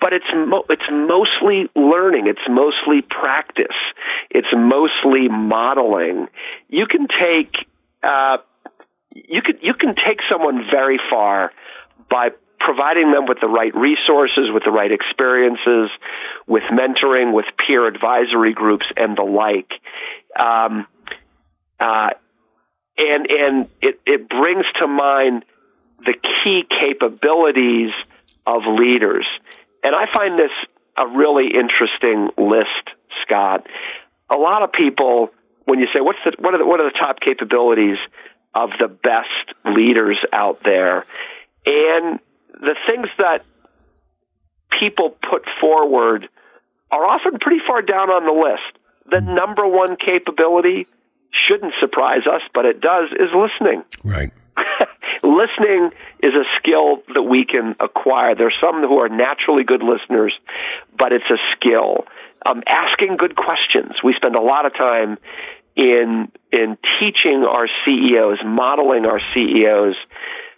But 0.00 0.12
it's 0.12 0.26
mo- 0.34 0.66
it's 0.68 0.90
mostly 0.90 1.70
learning. 1.74 2.26
It's 2.26 2.46
mostly 2.48 3.02
practice. 3.02 3.78
It's 4.30 4.52
mostly 4.52 5.28
modeling. 5.28 6.26
You 6.68 6.86
can 6.86 7.06
take 7.06 7.54
uh, 8.02 8.38
you 9.14 9.42
can 9.42 9.58
you 9.62 9.74
can 9.74 9.94
take 9.94 10.18
someone 10.30 10.64
very 10.70 10.98
far 11.08 11.52
by 12.10 12.30
providing 12.64 13.12
them 13.12 13.26
with 13.26 13.38
the 13.40 13.48
right 13.48 13.74
resources, 13.74 14.50
with 14.52 14.62
the 14.64 14.70
right 14.70 14.90
experiences, 14.92 15.90
with 16.46 16.62
mentoring, 16.70 17.32
with 17.34 17.46
peer 17.66 17.86
advisory 17.86 18.54
groups, 18.54 18.86
and 18.96 19.16
the 19.16 19.22
like. 19.22 19.70
Um, 20.38 20.86
uh, 21.80 22.10
and 22.98 23.26
and 23.28 23.68
it, 23.80 24.00
it 24.06 24.28
brings 24.28 24.64
to 24.80 24.86
mind 24.86 25.44
the 25.98 26.14
key 26.14 26.64
capabilities 26.68 27.90
of 28.46 28.62
leaders. 28.66 29.26
And 29.82 29.94
I 29.94 30.06
find 30.14 30.38
this 30.38 30.50
a 30.96 31.06
really 31.08 31.46
interesting 31.46 32.28
list, 32.36 32.90
Scott. 33.22 33.66
A 34.30 34.36
lot 34.36 34.62
of 34.62 34.72
people, 34.72 35.30
when 35.64 35.78
you 35.78 35.86
say 35.92 36.00
what's 36.00 36.18
the 36.24 36.32
what 36.38 36.54
are 36.54 36.58
the, 36.58 36.66
what 36.66 36.80
are 36.80 36.90
the 36.90 36.98
top 36.98 37.20
capabilities 37.20 37.98
of 38.54 38.70
the 38.78 38.88
best 38.88 39.56
leaders 39.64 40.18
out 40.32 40.60
there, 40.64 41.06
and 41.66 42.20
the 42.52 42.76
things 42.88 43.08
that 43.18 43.44
people 44.78 45.10
put 45.10 45.44
forward 45.60 46.28
are 46.90 47.04
often 47.04 47.38
pretty 47.40 47.60
far 47.66 47.82
down 47.82 48.10
on 48.10 48.26
the 48.26 48.32
list. 48.32 48.78
The 49.10 49.20
number 49.20 49.66
one 49.66 49.96
capability 49.96 50.86
shouldn't 51.48 51.74
surprise 51.80 52.26
us, 52.26 52.42
but 52.54 52.66
it 52.66 52.80
does, 52.80 53.10
is 53.12 53.30
listening. 53.34 53.84
Right. 54.04 54.30
listening 55.22 55.90
is 56.22 56.34
a 56.34 56.44
skill 56.58 57.02
that 57.14 57.22
we 57.22 57.44
can 57.44 57.74
acquire. 57.80 58.34
There's 58.34 58.56
some 58.60 58.82
who 58.82 58.98
are 58.98 59.08
naturally 59.08 59.64
good 59.64 59.82
listeners, 59.82 60.34
but 60.96 61.12
it's 61.12 61.30
a 61.30 61.38
skill. 61.56 62.04
Um, 62.44 62.62
asking 62.66 63.16
good 63.16 63.36
questions. 63.36 63.96
We 64.04 64.14
spend 64.14 64.36
a 64.36 64.42
lot 64.42 64.66
of 64.66 64.74
time 64.74 65.18
in 65.74 66.30
in 66.52 66.76
teaching 67.00 67.46
our 67.48 67.66
CEOs, 67.84 68.40
modeling 68.44 69.06
our 69.06 69.20
CEOs 69.32 69.96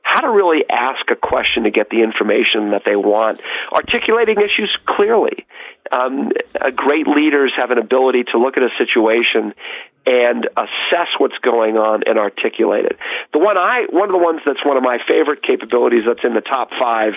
how 0.04 0.20
to 0.20 0.30
really 0.30 0.64
ask 0.70 1.10
a 1.10 1.16
question 1.16 1.64
to 1.64 1.70
get 1.70 1.90
the 1.90 2.02
information 2.02 2.70
that 2.70 2.82
they 2.84 2.94
want, 2.94 3.40
articulating 3.72 4.40
issues 4.40 4.70
clearly. 4.84 5.46
Um, 5.90 6.30
uh, 6.60 6.70
great 6.70 7.08
leaders 7.08 7.52
have 7.56 7.70
an 7.70 7.78
ability 7.78 8.24
to 8.24 8.38
look 8.38 8.56
at 8.56 8.62
a 8.62 8.70
situation 8.78 9.54
and 10.06 10.46
assess 10.56 11.08
what's 11.18 11.38
going 11.38 11.76
on 11.76 12.02
and 12.06 12.18
articulate 12.18 12.84
it. 12.84 12.98
The 13.32 13.38
one 13.38 13.56
I, 13.56 13.86
one 13.90 14.08
of 14.08 14.12
the 14.12 14.22
ones 14.22 14.40
that's 14.44 14.64
one 14.64 14.76
of 14.76 14.82
my 14.82 14.98
favorite 15.08 15.42
capabilities 15.42 16.04
that's 16.06 16.22
in 16.22 16.34
the 16.34 16.42
top 16.42 16.70
five 16.80 17.14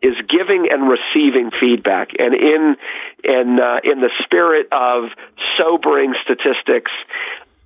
is 0.00 0.14
giving 0.28 0.68
and 0.70 0.88
receiving 0.88 1.50
feedback. 1.60 2.10
And 2.18 2.34
in 2.34 2.76
in 3.24 3.58
uh, 3.58 3.80
in 3.82 4.00
the 4.00 4.10
spirit 4.24 4.68
of 4.70 5.10
sobering 5.58 6.14
statistics, 6.22 6.92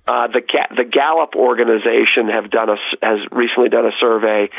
uh, 0.05 0.27
the 0.27 0.41
the 0.75 0.83
Gallup 0.83 1.35
organization 1.35 2.27
have 2.27 2.51
done 2.51 2.69
a, 2.69 2.75
has 3.01 3.19
recently 3.31 3.69
done 3.69 3.85
a 3.85 3.95
survey 3.99 4.49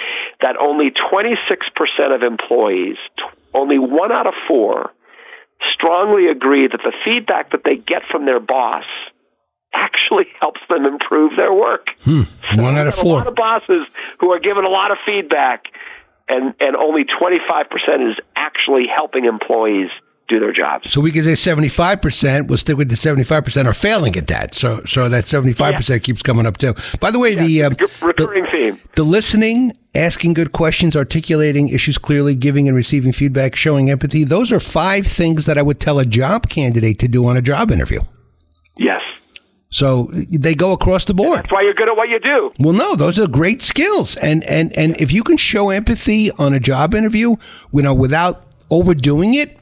that 0.40 0.56
only 0.56 0.90
26 1.10 1.66
percent 1.76 2.12
of 2.14 2.22
employees, 2.22 2.96
only 3.52 3.78
one 3.78 4.10
out 4.10 4.26
of 4.26 4.32
four, 4.48 4.92
strongly 5.74 6.28
agree 6.28 6.66
that 6.66 6.80
the 6.82 6.92
feedback 7.04 7.52
that 7.52 7.60
they 7.62 7.76
get 7.76 8.02
from 8.10 8.24
their 8.24 8.40
boss 8.40 8.84
actually 9.74 10.24
helps 10.40 10.60
them 10.70 10.86
improve 10.86 11.36
their 11.36 11.52
work. 11.52 11.88
Hmm. 12.00 12.22
One 12.56 12.78
out 12.78 12.86
of 12.86 12.94
four. 12.94 13.16
A 13.16 13.18
lot 13.18 13.28
of 13.28 13.34
bosses 13.34 13.86
who 14.20 14.32
are 14.32 14.40
given 14.40 14.64
a 14.64 14.70
lot 14.70 14.92
of 14.92 14.98
feedback, 15.04 15.64
and 16.26 16.54
and 16.58 16.74
only 16.74 17.04
25 17.04 17.68
percent 17.68 18.02
is 18.02 18.16
actually 18.34 18.86
helping 18.88 19.26
employees 19.26 19.90
do 20.28 20.40
their 20.40 20.52
jobs. 20.52 20.92
So 20.92 21.00
we 21.00 21.12
can 21.12 21.24
say 21.24 21.32
75%, 21.32 22.48
we'll 22.48 22.58
stick 22.58 22.76
with 22.76 22.88
the 22.88 22.96
75% 22.96 23.66
are 23.66 23.74
failing 23.74 24.16
at 24.16 24.26
that. 24.28 24.54
So 24.54 24.82
so 24.86 25.08
that 25.08 25.24
75% 25.24 25.88
yeah. 25.88 25.98
keeps 25.98 26.22
coming 26.22 26.46
up 26.46 26.56
too. 26.56 26.74
By 27.00 27.10
the 27.10 27.18
way, 27.18 27.34
yeah, 27.34 27.68
the 27.68 27.84
uh, 27.84 28.06
recurring 28.06 28.44
the, 28.44 28.50
theme. 28.50 28.80
The 28.96 29.04
listening, 29.04 29.76
asking 29.94 30.34
good 30.34 30.52
questions, 30.52 30.96
articulating 30.96 31.68
issues 31.68 31.98
clearly, 31.98 32.34
giving 32.34 32.68
and 32.68 32.76
receiving 32.76 33.12
feedback, 33.12 33.54
showing 33.54 33.90
empathy, 33.90 34.24
those 34.24 34.50
are 34.52 34.60
five 34.60 35.06
things 35.06 35.46
that 35.46 35.58
I 35.58 35.62
would 35.62 35.80
tell 35.80 35.98
a 35.98 36.06
job 36.06 36.48
candidate 36.48 36.98
to 37.00 37.08
do 37.08 37.26
on 37.26 37.36
a 37.36 37.42
job 37.42 37.70
interview. 37.70 38.00
Yes. 38.76 39.02
So 39.70 40.08
they 40.12 40.54
go 40.54 40.72
across 40.72 41.04
the 41.04 41.14
board. 41.14 41.38
That's 41.38 41.50
why 41.50 41.62
you're 41.62 41.74
good 41.74 41.88
at 41.88 41.96
what 41.96 42.08
you 42.08 42.20
do. 42.20 42.52
Well, 42.60 42.74
no, 42.74 42.94
those 42.94 43.18
are 43.18 43.26
great 43.26 43.60
skills, 43.60 44.14
and 44.16 44.44
and 44.44 44.72
and 44.74 44.96
if 45.00 45.10
you 45.10 45.24
can 45.24 45.36
show 45.36 45.70
empathy 45.70 46.30
on 46.32 46.54
a 46.54 46.60
job 46.60 46.94
interview, 46.94 47.34
you 47.72 47.82
know, 47.82 47.92
without 47.92 48.46
overdoing 48.70 49.34
it, 49.34 49.58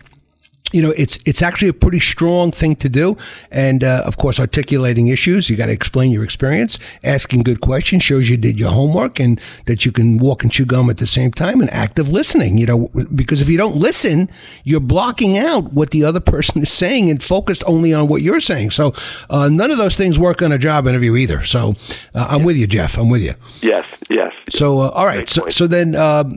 you 0.73 0.83
know, 0.83 0.91
it's 0.97 1.19
it's 1.27 1.43
actually 1.43 1.69
a 1.69 1.73
pretty 1.73 2.01
strong 2.01 2.51
thing 2.51 2.77
to 2.77 2.89
do, 2.89 3.17
and 3.51 3.85
uh, 3.85 4.03
of 4.05 4.17
course, 4.17 4.41
articulating 4.41 5.09
issues. 5.09 5.49
You 5.49 5.57
got 5.57 5.67
to 5.67 5.73
explain 5.73 6.11
your 6.11 6.25
experience. 6.25 6.79
Asking 7.05 7.43
good 7.43 7.61
questions 7.61 8.03
shows 8.03 8.29
you 8.29 8.37
did 8.37 8.59
your 8.59 8.71
homework 8.71 9.21
and 9.21 9.41
that 9.67 9.85
you 9.85 9.93
can 9.93 10.19
walk 10.19 10.43
and 10.43 10.53
chew 10.53 10.65
gum 10.65 10.91
at 10.91 10.97
the 10.97 11.07
same 11.07 11.31
time. 11.33 11.61
And 11.61 11.71
active 11.71 12.09
listening, 12.09 12.59
you 12.59 12.67
know, 12.67 12.89
because 13.15 13.41
if 13.41 13.49
you 13.49 13.59
don't 13.59 13.77
listen, 13.77 14.31
you're 14.65 14.81
blocking 14.81 15.39
out 15.39 15.73
what 15.73 15.91
the 15.91 16.05
other 16.05 16.21
person 16.21 16.63
is 16.63 16.73
saying 16.73 17.11
and 17.11 17.23
focused 17.23 17.63
only 17.67 17.93
on 17.93 18.09
what 18.09 18.23
you're 18.23 18.41
saying. 18.41 18.71
So 18.71 18.95
uh, 19.31 19.49
none 19.49 19.71
of 19.71 19.79
those 19.79 19.97
things 19.97 20.19
work 20.19 20.43
on 20.43 20.53
a 20.53 20.59
job 20.59 20.87
interview 20.87 21.17
either. 21.17 21.45
So 21.45 21.75
uh, 22.15 22.27
I'm 22.31 22.45
with 22.45 22.57
you, 22.57 22.67
Jeff. 22.67 22.97
I'm 22.99 23.09
with 23.09 23.23
you. 23.23 23.35
Yes. 23.61 23.87
Yes. 24.09 24.33
So 24.51 24.79
uh, 24.79 24.89
all 24.91 25.07
right. 25.07 25.29
So 25.29 25.49
so 25.49 25.67
then 25.67 25.95
um, 25.95 26.37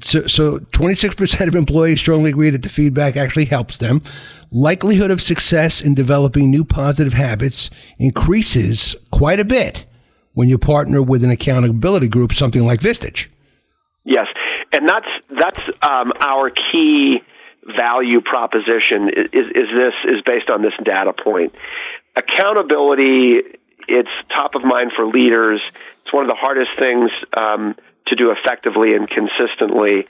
so 0.00 0.26
so 0.26 0.58
26% 0.58 1.48
of 1.48 1.54
employees 1.54 2.00
strongly 2.00 2.30
agree 2.30 2.50
that 2.50 2.62
the 2.62 2.68
feedback 2.68 3.16
actually 3.16 3.46
helps 3.46 3.78
them. 3.78 4.02
Likelihood 4.50 5.10
of 5.10 5.22
success 5.22 5.80
in 5.80 5.94
developing 5.94 6.50
new 6.50 6.64
positive 6.64 7.12
habits 7.12 7.70
increases 7.98 8.96
quite 9.10 9.38
a 9.38 9.44
bit 9.44 9.86
when 10.34 10.48
you 10.48 10.58
partner 10.58 11.02
with 11.02 11.22
an 11.24 11.30
accountability 11.30 12.08
group, 12.08 12.32
something 12.32 12.64
like 12.64 12.80
Vistage. 12.80 13.26
Yes, 14.04 14.26
and 14.72 14.88
that's 14.88 15.08
that's 15.38 15.60
um, 15.82 16.12
our 16.20 16.50
key 16.50 17.18
value 17.76 18.20
proposition. 18.20 19.08
Is, 19.08 19.46
is 19.54 19.68
this 19.74 19.94
is 20.04 20.22
based 20.24 20.50
on 20.50 20.62
this 20.62 20.72
data 20.84 21.12
point? 21.12 21.54
Accountability. 22.16 23.42
It's 23.88 24.10
top 24.28 24.54
of 24.54 24.62
mind 24.62 24.92
for 24.94 25.06
leaders. 25.06 25.60
It's 26.02 26.12
one 26.12 26.24
of 26.24 26.30
the 26.30 26.36
hardest 26.36 26.70
things. 26.78 27.10
Um, 27.36 27.74
to 28.10 28.16
do 28.16 28.30
effectively 28.30 28.94
and 28.94 29.08
consistently. 29.08 30.06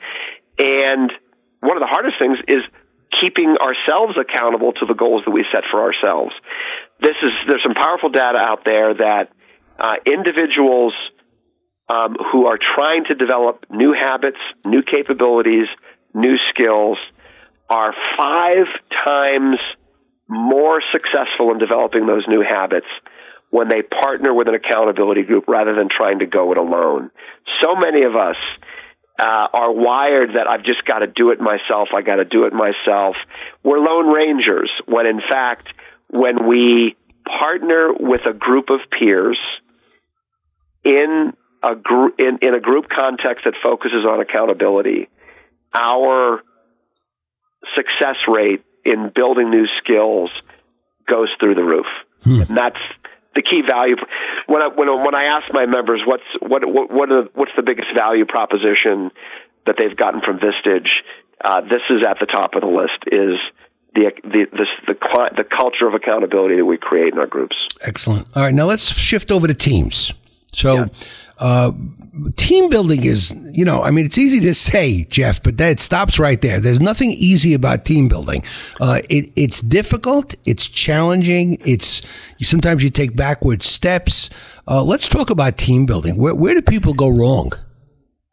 And 0.58 1.12
one 1.60 1.76
of 1.76 1.80
the 1.80 1.88
hardest 1.88 2.18
things 2.18 2.38
is 2.48 2.62
keeping 3.20 3.56
ourselves 3.56 4.16
accountable 4.18 4.72
to 4.72 4.86
the 4.86 4.94
goals 4.94 5.22
that 5.24 5.30
we 5.30 5.44
set 5.52 5.64
for 5.70 5.80
ourselves. 5.80 6.32
This 7.00 7.16
is 7.22 7.32
there's 7.46 7.62
some 7.62 7.74
powerful 7.74 8.10
data 8.10 8.38
out 8.38 8.64
there 8.64 8.94
that 8.94 9.30
uh, 9.78 9.94
individuals 10.06 10.92
um, 11.88 12.16
who 12.32 12.46
are 12.46 12.58
trying 12.58 13.04
to 13.04 13.14
develop 13.14 13.66
new 13.70 13.92
habits, 13.92 14.38
new 14.64 14.82
capabilities, 14.82 15.66
new 16.14 16.36
skills 16.50 16.98
are 17.68 17.94
five 18.16 18.66
times 19.04 19.58
more 20.28 20.80
successful 20.92 21.50
in 21.50 21.58
developing 21.58 22.06
those 22.06 22.24
new 22.28 22.42
habits 22.42 22.86
when 23.50 23.68
they 23.68 23.82
partner 23.82 24.32
with 24.32 24.48
an 24.48 24.54
accountability 24.54 25.22
group 25.22 25.44
rather 25.48 25.74
than 25.74 25.88
trying 25.94 26.20
to 26.20 26.26
go 26.26 26.52
it 26.52 26.58
alone. 26.58 27.10
So 27.62 27.74
many 27.74 28.04
of 28.04 28.14
us 28.14 28.36
uh, 29.18 29.48
are 29.52 29.72
wired 29.72 30.30
that 30.34 30.46
I've 30.48 30.64
just 30.64 30.84
got 30.84 31.00
to 31.00 31.06
do 31.06 31.30
it 31.30 31.40
myself. 31.40 31.88
I 31.94 32.02
got 32.02 32.16
to 32.16 32.24
do 32.24 32.44
it 32.44 32.52
myself. 32.52 33.16
We're 33.62 33.78
lone 33.78 34.08
rangers 34.08 34.70
when 34.86 35.06
in 35.06 35.20
fact, 35.20 35.68
when 36.08 36.48
we 36.48 36.96
partner 37.24 37.92
with 37.98 38.22
a 38.26 38.32
group 38.32 38.70
of 38.70 38.80
peers 38.98 39.38
in 40.84 41.32
a 41.62 41.74
group 41.74 42.14
in, 42.18 42.38
in 42.40 42.54
a 42.54 42.60
group 42.60 42.86
context 42.88 43.44
that 43.44 43.54
focuses 43.62 44.04
on 44.08 44.20
accountability, 44.20 45.08
our 45.74 46.40
success 47.76 48.16
rate 48.26 48.64
in 48.84 49.12
building 49.14 49.50
new 49.50 49.66
skills 49.82 50.30
goes 51.06 51.28
through 51.38 51.54
the 51.54 51.62
roof. 51.62 51.86
Hmm. 52.22 52.40
And 52.42 52.56
that's 52.56 52.78
the 53.34 53.42
key 53.42 53.62
value 53.66 53.96
when 54.46 54.62
I 54.62 54.68
when 54.68 54.88
when 55.04 55.14
I 55.14 55.24
ask 55.24 55.52
my 55.52 55.66
members 55.66 56.02
what's 56.04 56.24
what 56.40 56.62
what 56.66 56.90
what 56.90 57.10
are, 57.10 57.24
what's 57.34 57.52
the 57.56 57.62
biggest 57.62 57.88
value 57.96 58.24
proposition 58.26 59.10
that 59.66 59.76
they've 59.78 59.96
gotten 59.96 60.20
from 60.20 60.38
Vistage, 60.38 60.88
uh, 61.44 61.60
this 61.62 61.82
is 61.90 62.04
at 62.06 62.18
the 62.18 62.26
top 62.26 62.54
of 62.54 62.62
the 62.62 62.66
list. 62.66 63.04
Is 63.06 63.38
the 63.94 64.10
the 64.22 64.46
this, 64.52 64.68
the 64.86 64.94
the 65.36 65.44
culture 65.44 65.86
of 65.86 65.94
accountability 65.94 66.56
that 66.56 66.64
we 66.64 66.78
create 66.78 67.12
in 67.12 67.18
our 67.18 67.26
groups. 67.26 67.56
Excellent. 67.82 68.26
All 68.34 68.42
right, 68.42 68.54
now 68.54 68.66
let's 68.66 68.92
shift 68.92 69.30
over 69.30 69.46
to 69.46 69.54
teams. 69.54 70.12
So, 70.52 70.74
yeah. 70.74 70.86
uh, 71.38 71.72
team 72.36 72.68
building 72.68 73.04
is, 73.04 73.34
you 73.52 73.64
know, 73.64 73.82
I 73.82 73.90
mean, 73.90 74.04
it's 74.04 74.18
easy 74.18 74.40
to 74.40 74.54
say, 74.54 75.04
Jeff, 75.04 75.42
but 75.42 75.56
that 75.58 75.80
stops 75.80 76.18
right 76.18 76.40
there. 76.40 76.60
There's 76.60 76.80
nothing 76.80 77.12
easy 77.12 77.54
about 77.54 77.84
team 77.84 78.08
building. 78.08 78.42
Uh, 78.80 79.00
it, 79.08 79.30
it's 79.36 79.60
difficult. 79.60 80.34
It's 80.44 80.68
challenging. 80.68 81.58
It's 81.64 82.02
sometimes 82.42 82.82
you 82.82 82.90
take 82.90 83.16
backward 83.16 83.62
steps. 83.62 84.30
Uh, 84.66 84.82
let's 84.82 85.08
talk 85.08 85.30
about 85.30 85.56
team 85.56 85.86
building. 85.86 86.16
Where, 86.16 86.34
where 86.34 86.54
do 86.54 86.62
people 86.62 86.94
go 86.94 87.08
wrong? 87.08 87.52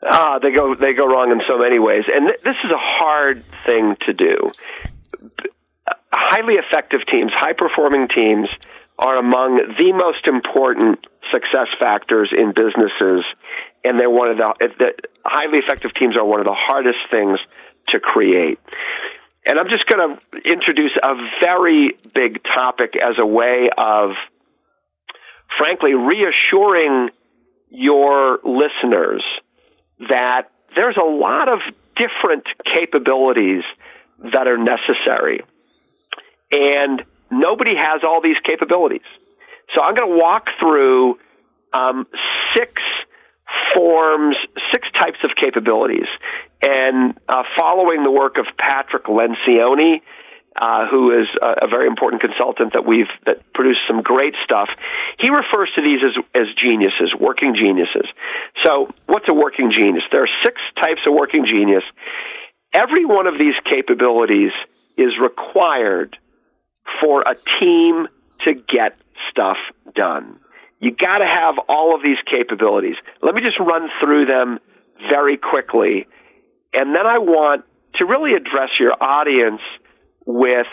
Ah, 0.03 0.39
they 0.39 0.51
go 0.51 0.75
they 0.75 0.93
go 0.93 1.07
wrong 1.07 1.31
in 1.31 1.41
so 1.49 1.57
many 1.57 1.79
ways, 1.79 2.03
and 2.07 2.27
th- 2.27 2.39
this 2.43 2.55
is 2.63 2.69
a 2.69 2.77
hard 2.77 3.43
thing 3.65 3.97
to 4.05 4.13
do. 4.13 4.49
Highly 6.13 6.53
effective 6.53 7.01
teams, 7.11 7.31
high 7.33 7.53
performing 7.53 8.07
teams, 8.07 8.47
are 8.99 9.17
among 9.17 9.57
the 9.77 9.93
most 9.93 10.27
important 10.27 11.05
success 11.31 11.67
factors 11.79 12.33
in 12.35 12.53
businesses 12.53 13.25
and 13.87 13.99
they're 13.99 14.09
one 14.09 14.29
of 14.29 14.37
the, 14.37 14.69
the 14.79 14.91
highly 15.23 15.59
effective 15.59 15.93
teams 15.93 16.17
are 16.17 16.25
one 16.25 16.39
of 16.39 16.45
the 16.45 16.55
hardest 16.55 16.99
things 17.09 17.39
to 17.89 17.99
create. 17.99 18.59
And 19.45 19.57
I'm 19.57 19.69
just 19.69 19.85
going 19.87 20.17
to 20.17 20.37
introduce 20.51 20.91
a 21.01 21.13
very 21.41 21.91
big 22.13 22.43
topic 22.43 22.95
as 22.95 23.15
a 23.17 23.25
way 23.25 23.69
of, 23.77 24.11
frankly, 25.57 25.93
reassuring 25.93 27.09
your 27.69 28.39
listeners 28.43 29.23
that 30.09 30.49
there's 30.75 30.97
a 30.97 31.05
lot 31.05 31.47
of 31.47 31.59
different 31.95 32.45
capabilities 32.75 33.63
that 34.19 34.47
are 34.47 34.57
necessary. 34.57 35.41
And 36.51 37.03
nobody 37.31 37.75
has 37.75 38.01
all 38.03 38.21
these 38.21 38.37
capabilities. 38.43 39.05
So 39.75 39.81
I'm 39.81 39.95
going 39.95 40.09
to 40.09 40.17
walk 40.17 40.47
through 40.59 41.19
um, 41.73 42.07
six 42.55 42.81
forms, 43.75 44.35
six 44.71 44.87
types 44.99 45.19
of 45.23 45.31
capabilities. 45.41 46.07
And 46.61 47.17
uh, 47.27 47.43
following 47.57 48.03
the 48.03 48.11
work 48.11 48.37
of 48.37 48.45
Patrick 48.57 49.05
Lencioni, 49.05 50.01
uh, 50.59 50.87
who 50.87 51.11
is 51.11 51.27
a, 51.39 51.65
a, 51.65 51.67
very 51.67 51.85
important 51.85 52.19
consultant 52.19 52.73
that 52.73 52.83
we've 52.83 53.11
that 53.27 53.53
produced 53.53 53.81
some 53.87 54.01
great 54.01 54.33
stuff. 54.43 54.69
He 55.19 55.29
refers 55.29 55.69
to 55.75 55.83
these 55.83 55.99
as 56.01 56.23
as 56.33 56.47
geniuses, 56.55 57.13
working 57.13 57.53
geniuses. 57.53 58.09
So, 58.63 58.89
what's 59.05 59.29
a 59.29 59.33
working 59.35 59.71
genius? 59.71 60.03
There 60.11 60.23
are 60.23 60.29
six 60.43 60.59
types 60.81 61.01
of 61.05 61.13
working 61.13 61.45
genius. 61.45 61.83
Every 62.73 63.05
one 63.05 63.27
of 63.27 63.37
these 63.37 63.53
capabilities 63.69 64.51
is 64.97 65.13
required 65.21 66.17
for 67.01 67.21
a 67.21 67.35
team 67.59 68.07
to 68.45 68.53
get 68.53 68.97
stuff 69.29 69.57
done. 69.95 70.39
You 70.79 70.91
got 70.91 71.19
to 71.19 71.25
have 71.25 71.55
all 71.67 71.95
of 71.95 72.03
these 72.03 72.17
capabilities. 72.29 72.95
Let 73.21 73.33
me 73.33 73.41
just 73.41 73.59
run 73.59 73.89
through 73.99 74.25
them 74.25 74.59
very 75.09 75.37
quickly. 75.37 76.07
And 76.73 76.93
then 76.95 77.05
I 77.05 77.17
want 77.17 77.65
to 77.95 78.05
really 78.05 78.33
address 78.33 78.69
your 78.79 78.93
audience 79.01 79.61
with 80.25 80.67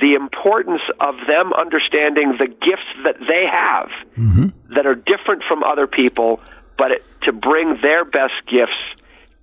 the 0.00 0.14
importance 0.14 0.82
of 1.00 1.14
them 1.26 1.52
understanding 1.52 2.36
the 2.38 2.46
gifts 2.46 2.88
that 3.04 3.16
they 3.18 3.44
have 3.50 3.88
mm-hmm. 4.16 4.74
that 4.74 4.86
are 4.86 4.94
different 4.94 5.42
from 5.46 5.62
other 5.62 5.86
people, 5.86 6.40
but 6.78 6.92
it, 6.92 7.04
to 7.22 7.32
bring 7.32 7.78
their 7.82 8.04
best 8.04 8.34
gifts 8.46 8.78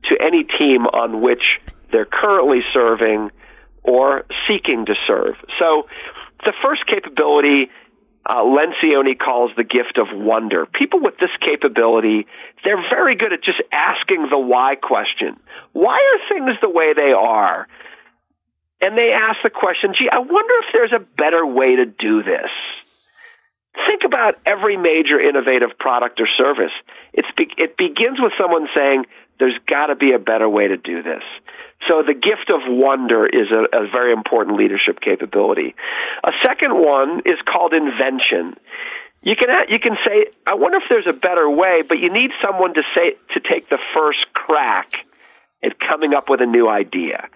to 0.06 0.16
any 0.20 0.44
team 0.44 0.88
on 0.88 1.22
which 1.22 1.44
they're 1.92 2.06
currently 2.06 2.62
serving 2.74 3.30
or 3.84 4.26
seeking 4.48 4.86
to 4.86 4.94
serve. 5.08 5.36
So 5.60 5.88
the 6.46 6.54
first 6.64 6.86
capability 6.88 7.70
uh, 8.26 8.44
Lencioni 8.44 9.18
calls 9.18 9.52
the 9.58 9.64
gift 9.64 9.98
of 9.98 10.08
wonder. 10.14 10.68
People 10.68 11.00
with 11.02 11.18
this 11.18 11.32
capability, 11.48 12.28
they're 12.64 12.84
very 12.90 13.16
good 13.16 13.34
at 13.34 13.44
just 13.44 13.62
asking 13.72 14.28
the 14.30 14.38
why 14.38 14.76
question. 14.76 15.40
Why 15.74 15.98
are 15.98 16.20
things 16.30 16.56
the 16.62 16.70
way 16.70 16.94
they 16.94 17.12
are? 17.12 17.68
And 18.82 18.98
they 18.98 19.12
ask 19.12 19.42
the 19.44 19.50
question, 19.50 19.94
gee, 19.98 20.10
I 20.12 20.20
wonder 20.20 20.54
if 20.62 20.70
there's 20.72 20.94
a 20.94 21.04
better 21.18 21.46
way 21.46 21.78
to 21.78 21.86
do 21.86 22.24
this. 22.24 22.52
Think 23.88 24.02
about 24.06 24.36
every 24.46 24.78
major 24.78 25.20
innovative 25.20 25.78
product 25.80 26.20
or 26.20 26.28
service. 26.38 26.74
Be- 27.38 27.56
it 27.58 27.78
begins 27.78 28.20
with 28.20 28.34
someone 28.40 28.68
saying, 28.76 29.06
there's 29.40 29.58
got 29.68 29.88
to 29.88 29.96
be 29.96 30.12
a 30.12 30.20
better 30.20 30.48
way 30.48 30.68
to 30.68 30.78
do 30.78 31.02
this. 31.02 31.24
So 31.88 32.04
the 32.04 32.14
gift 32.14 32.50
of 32.50 32.62
wonder 32.68 33.26
is 33.26 33.50
a, 33.52 33.86
a 33.86 33.88
very 33.88 34.12
important 34.12 34.58
leadership 34.58 35.00
capability. 35.00 35.76
A 36.24 36.32
second 36.44 36.78
one 36.78 37.22
is 37.26 37.40
called 37.46 37.74
invention. 37.74 38.58
You 39.22 39.36
can 39.36 39.50
you 39.70 39.80
can 39.80 39.98
say, 40.06 40.28
I 40.46 40.56
wonder 40.56 40.78
if 40.78 40.84
there's 40.90 41.08
a 41.08 41.18
better 41.18 41.50
way, 41.50 41.84
but 41.88 42.00
you 42.00 42.12
need 42.12 42.32
someone 42.42 42.74
to 42.74 42.84
say 42.96 43.16
to 43.34 43.40
take 43.40 43.70
the 43.70 43.80
first 43.94 44.26
crack 44.34 45.06
at 45.64 45.80
coming 45.80 46.14
up 46.14 46.30
with 46.30 46.42
a 46.42 46.46
new 46.46 46.70
idea. 46.70 47.28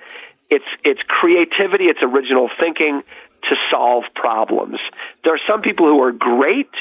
It's 0.50 0.66
it's 0.84 1.02
creativity, 1.08 1.86
it's 1.86 2.02
original 2.02 2.50
thinking 2.60 3.02
to 3.50 3.56
solve 3.70 4.06
problems. 4.16 4.80
There 5.24 5.34
are 5.34 5.42
some 5.48 5.62
people 5.62 5.88
who 5.88 6.02
are 6.04 6.12
great 6.12 6.72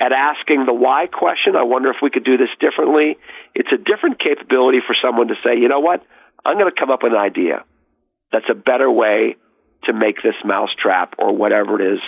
at 0.00 0.12
asking 0.12 0.66
the 0.66 0.74
why 0.74 1.06
question. 1.06 1.56
I 1.56 1.64
wonder 1.64 1.90
if 1.90 1.96
we 2.02 2.10
could 2.10 2.24
do 2.24 2.36
this 2.36 2.50
differently. 2.60 3.16
It's 3.54 3.70
a 3.72 3.78
different 3.78 4.20
capability 4.20 4.78
for 4.86 4.94
someone 5.02 5.28
to 5.28 5.34
say, 5.42 5.58
you 5.58 5.68
know 5.68 5.80
what? 5.80 6.02
I'm 6.44 6.58
going 6.58 6.72
to 6.72 6.78
come 6.78 6.90
up 6.90 7.02
with 7.02 7.12
an 7.12 7.18
idea 7.18 7.64
that's 8.32 8.48
a 8.50 8.54
better 8.54 8.90
way 8.90 9.36
to 9.84 9.92
make 9.92 10.16
this 10.22 10.34
mousetrap 10.44 11.14
or 11.18 11.34
whatever 11.34 11.80
it 11.80 11.94
is 11.94 12.00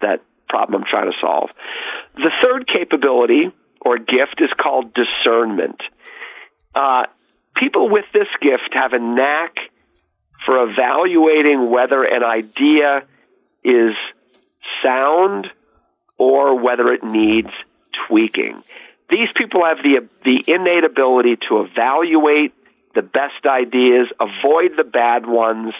that 0.00 0.22
problem 0.48 0.82
I'm 0.82 0.88
trying 0.88 1.10
to 1.10 1.18
solve. 1.20 1.50
The 2.14 2.30
third 2.42 2.66
capability 2.66 3.52
or 3.80 3.98
gift 3.98 4.40
is 4.40 4.50
called 4.60 4.94
discernment. 4.94 5.80
Uh, 6.74 7.04
people 7.56 7.90
with 7.90 8.04
this 8.12 8.28
gift 8.40 8.72
have 8.72 8.92
a 8.92 8.98
knack 8.98 9.56
for 10.46 10.62
evaluating 10.70 11.70
whether 11.70 12.02
an 12.02 12.22
idea 12.22 13.02
is 13.62 13.94
sound 14.82 15.50
or 16.18 16.58
whether 16.62 16.92
it 16.92 17.02
needs 17.02 17.50
tweaking. 18.06 18.62
These 19.10 19.28
people 19.36 19.64
have 19.64 19.78
the, 19.78 20.08
the 20.24 20.44
innate 20.46 20.84
ability 20.84 21.36
to 21.48 21.60
evaluate 21.60 22.54
the 22.94 23.02
best 23.02 23.44
ideas, 23.44 24.08
avoid 24.20 24.72
the 24.76 24.84
bad 24.84 25.26
ones, 25.26 25.74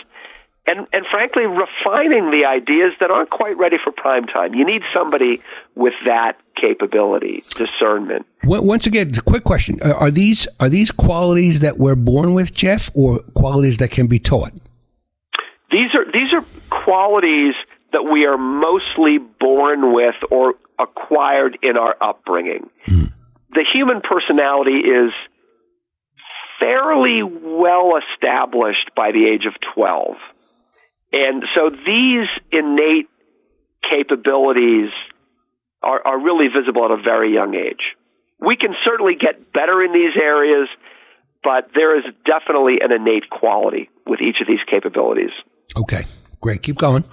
and, 0.66 0.86
and 0.92 1.04
frankly, 1.10 1.44
refining 1.44 2.30
the 2.30 2.44
ideas 2.46 2.94
that 3.00 3.10
aren't 3.10 3.30
quite 3.30 3.56
ready 3.58 3.76
for 3.82 3.92
prime 3.92 4.24
time. 4.26 4.54
You 4.54 4.64
need 4.64 4.82
somebody 4.94 5.42
with 5.74 5.92
that 6.06 6.38
capability, 6.56 7.44
discernment. 7.50 8.26
Once 8.44 8.86
again, 8.86 9.12
quick 9.26 9.44
question: 9.44 9.78
Are 9.82 10.10
these 10.10 10.48
are 10.60 10.70
these 10.70 10.90
qualities 10.90 11.60
that 11.60 11.78
we're 11.78 11.96
born 11.96 12.32
with, 12.32 12.54
Jeff, 12.54 12.90
or 12.94 13.18
qualities 13.34 13.78
that 13.78 13.90
can 13.90 14.06
be 14.06 14.18
taught? 14.18 14.52
These 15.70 15.94
are 15.94 16.10
these 16.12 16.32
are 16.32 16.44
qualities 16.70 17.54
that 17.94 18.02
we 18.02 18.26
are 18.26 18.36
mostly 18.36 19.18
born 19.18 19.94
with 19.94 20.16
or 20.30 20.54
acquired 20.78 21.58
in 21.62 21.76
our 21.76 21.96
upbringing. 22.00 22.68
Mm. 22.86 23.12
The 23.50 23.64
human 23.72 24.00
personality 24.02 24.78
is 24.78 25.12
fairly 26.58 27.22
well 27.22 27.92
established 28.02 28.90
by 28.96 29.12
the 29.12 29.26
age 29.26 29.46
of 29.46 29.54
12. 29.74 30.16
And 31.12 31.44
so 31.54 31.70
these 31.70 32.26
innate 32.50 33.08
capabilities 33.88 34.90
are, 35.82 36.04
are 36.04 36.20
really 36.20 36.48
visible 36.48 36.84
at 36.84 36.90
a 36.90 37.00
very 37.00 37.32
young 37.32 37.54
age. 37.54 37.94
We 38.40 38.56
can 38.56 38.74
certainly 38.84 39.14
get 39.14 39.52
better 39.52 39.82
in 39.84 39.92
these 39.92 40.16
areas, 40.20 40.68
but 41.44 41.70
there 41.74 41.96
is 41.96 42.04
definitely 42.26 42.78
an 42.80 42.90
innate 42.90 43.30
quality 43.30 43.88
with 44.04 44.20
each 44.20 44.40
of 44.40 44.48
these 44.48 44.64
capabilities. 44.68 45.30
Okay, 45.76 46.04
great. 46.40 46.62
Keep 46.62 46.78
going. 46.78 47.04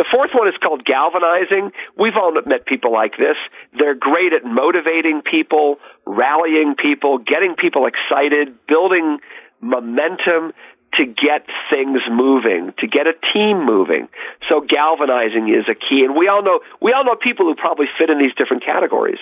The 0.00 0.06
fourth 0.10 0.30
one 0.32 0.48
is 0.48 0.54
called 0.62 0.82
galvanizing. 0.82 1.72
We've 1.94 2.16
all 2.16 2.32
met 2.46 2.64
people 2.64 2.90
like 2.90 3.18
this. 3.18 3.36
They're 3.78 3.94
great 3.94 4.32
at 4.32 4.46
motivating 4.46 5.20
people, 5.20 5.78
rallying 6.06 6.74
people, 6.74 7.18
getting 7.18 7.54
people 7.54 7.84
excited, 7.84 8.66
building 8.66 9.18
momentum 9.60 10.54
to 10.94 11.04
get 11.04 11.44
things 11.68 12.00
moving, 12.10 12.72
to 12.78 12.86
get 12.86 13.08
a 13.08 13.12
team 13.34 13.66
moving. 13.66 14.08
So 14.48 14.62
galvanizing 14.62 15.50
is 15.50 15.68
a 15.68 15.74
key. 15.74 16.02
And 16.02 16.16
we 16.16 16.28
all 16.28 16.42
know, 16.42 16.60
we 16.80 16.94
all 16.94 17.04
know 17.04 17.14
people 17.14 17.44
who 17.44 17.54
probably 17.54 17.86
fit 17.98 18.08
in 18.08 18.18
these 18.18 18.32
different 18.38 18.64
categories. 18.64 19.18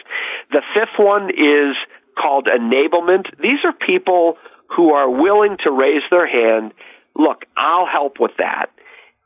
The 0.53 0.63
fifth 0.77 0.97
one 0.97 1.31
is 1.31 1.75
called 2.17 2.47
enablement. 2.47 3.37
These 3.41 3.65
are 3.65 3.73
people 3.73 4.39
who 4.69 4.93
are 4.93 5.11
willing 5.11 5.57
to 5.65 5.73
raise 5.73 6.05
their 6.09 6.29
hand. 6.29 6.73
Look, 7.17 7.47
I'll 7.57 7.87
help 7.87 8.21
with 8.21 8.37
that. 8.39 8.71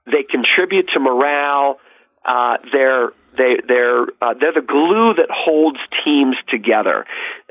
They 0.06 0.24
contribute 0.28 0.88
to 0.94 1.00
morale. 1.00 1.78
Uh, 2.24 2.56
they're 2.72 3.12
they 3.36 3.56
they're 3.66 4.02
uh, 4.20 4.34
they're 4.38 4.52
the 4.52 4.66
glue 4.66 5.14
that 5.14 5.28
holds 5.30 5.78
teams 6.04 6.36
together. 6.48 7.06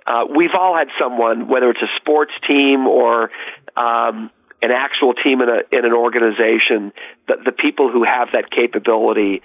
Uh, 0.05 0.25
we've 0.35 0.55
all 0.57 0.75
had 0.75 0.87
someone, 0.99 1.47
whether 1.47 1.69
it's 1.69 1.81
a 1.81 1.91
sports 1.99 2.33
team 2.47 2.87
or 2.87 3.31
um, 3.77 4.31
an 4.62 4.71
actual 4.71 5.13
team 5.13 5.41
in 5.41 5.49
a 5.49 5.62
in 5.71 5.85
an 5.85 5.93
organization, 5.93 6.93
the, 7.27 7.35
the 7.45 7.52
people 7.52 7.91
who 7.91 8.04
have 8.04 8.29
that 8.33 8.52
capability 8.52 9.41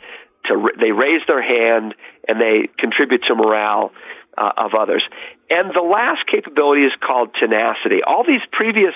to 0.46 0.70
they 0.78 0.92
raise 0.92 1.22
their 1.26 1.42
hand 1.42 1.94
and 2.28 2.40
they 2.40 2.68
contribute 2.78 3.22
to 3.28 3.34
morale 3.34 3.92
uh, 4.36 4.52
of 4.56 4.74
others. 4.74 5.02
And 5.48 5.72
the 5.74 5.80
last 5.80 6.26
capability 6.26 6.82
is 6.82 6.92
called 7.00 7.34
tenacity. 7.38 8.02
All 8.06 8.24
these 8.24 8.42
previous 8.52 8.94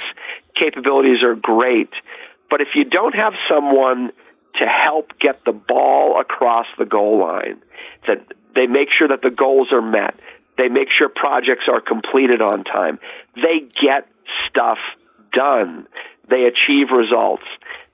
capabilities 0.54 1.22
are 1.22 1.34
great, 1.34 1.90
but 2.51 2.61
if 2.61 2.68
you 2.74 2.84
don't 2.84 3.14
have 3.14 3.32
someone 3.48 4.11
to 4.59 4.66
help 4.66 5.12
get 5.20 5.44
the 5.44 5.53
ball 5.53 6.20
across 6.20 6.66
the 6.76 6.84
goal 6.84 7.20
line, 7.20 7.62
that 8.07 8.26
they 8.55 8.66
make 8.66 8.88
sure 8.96 9.09
that 9.09 9.22
the 9.22 9.30
goals 9.30 9.68
are 9.72 9.80
met, 9.80 10.18
they 10.59 10.68
make 10.68 10.88
sure 10.90 11.09
projects 11.09 11.64
are 11.70 11.80
completed 11.80 12.42
on 12.42 12.64
time, 12.64 12.98
they 13.36 13.61
get 13.80 14.09
stuff 14.48 14.78
done, 15.32 15.86
they 16.28 16.44
achieve 16.44 16.88
results. 16.90 17.44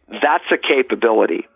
That's 0.09 0.45
a 0.51 0.57
capability. 0.57 1.47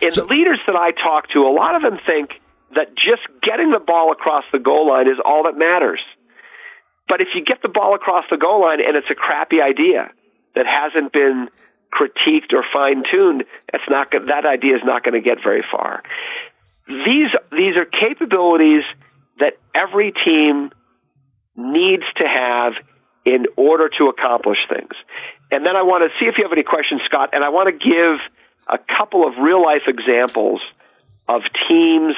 And 0.00 0.14
so, 0.14 0.22
the 0.22 0.28
leaders 0.28 0.60
that 0.66 0.76
I 0.76 0.92
talk 0.92 1.28
to, 1.30 1.40
a 1.40 1.52
lot 1.52 1.74
of 1.74 1.82
them 1.82 1.98
think 2.06 2.30
that 2.74 2.94
just 2.94 3.22
getting 3.42 3.70
the 3.70 3.80
ball 3.80 4.12
across 4.12 4.44
the 4.52 4.58
goal 4.58 4.88
line 4.88 5.08
is 5.08 5.18
all 5.24 5.44
that 5.44 5.58
matters. 5.58 6.00
But 7.08 7.20
if 7.20 7.28
you 7.34 7.44
get 7.44 7.62
the 7.62 7.68
ball 7.68 7.94
across 7.94 8.24
the 8.30 8.36
goal 8.36 8.62
line 8.62 8.78
and 8.80 8.96
it's 8.96 9.10
a 9.10 9.14
crappy 9.14 9.60
idea 9.60 10.10
that 10.56 10.66
hasn't 10.66 11.12
been 11.12 11.48
critiqued 11.92 12.52
or 12.52 12.64
fine 12.72 13.04
tuned, 13.10 13.44
it's 13.72 13.84
not 13.88 14.10
that 14.10 14.44
idea 14.44 14.74
is 14.74 14.82
not 14.84 15.04
going 15.04 15.14
to 15.14 15.20
get 15.20 15.38
very 15.42 15.64
far. 15.70 16.02
These 16.88 17.30
these 17.52 17.76
are 17.76 17.84
capabilities 17.86 18.82
that 19.38 19.54
every 19.74 20.12
team 20.24 20.70
needs 21.56 22.04
to 22.16 22.24
have 22.24 22.72
in 23.24 23.46
order 23.56 23.88
to 23.98 24.06
accomplish 24.06 24.58
things. 24.68 24.92
And 25.50 25.64
then 25.64 25.76
I 25.76 25.82
want 25.82 26.04
to 26.04 26.10
see 26.18 26.26
if 26.26 26.36
you 26.38 26.44
have 26.44 26.52
any 26.52 26.62
questions, 26.62 27.02
Scott, 27.06 27.30
and 27.32 27.44
I 27.44 27.48
want 27.48 27.68
to 27.68 27.76
give 27.78 28.20
a 28.68 28.78
couple 28.98 29.26
of 29.26 29.34
real 29.38 29.62
life 29.62 29.82
examples 29.86 30.60
of 31.28 31.42
teams 31.68 32.14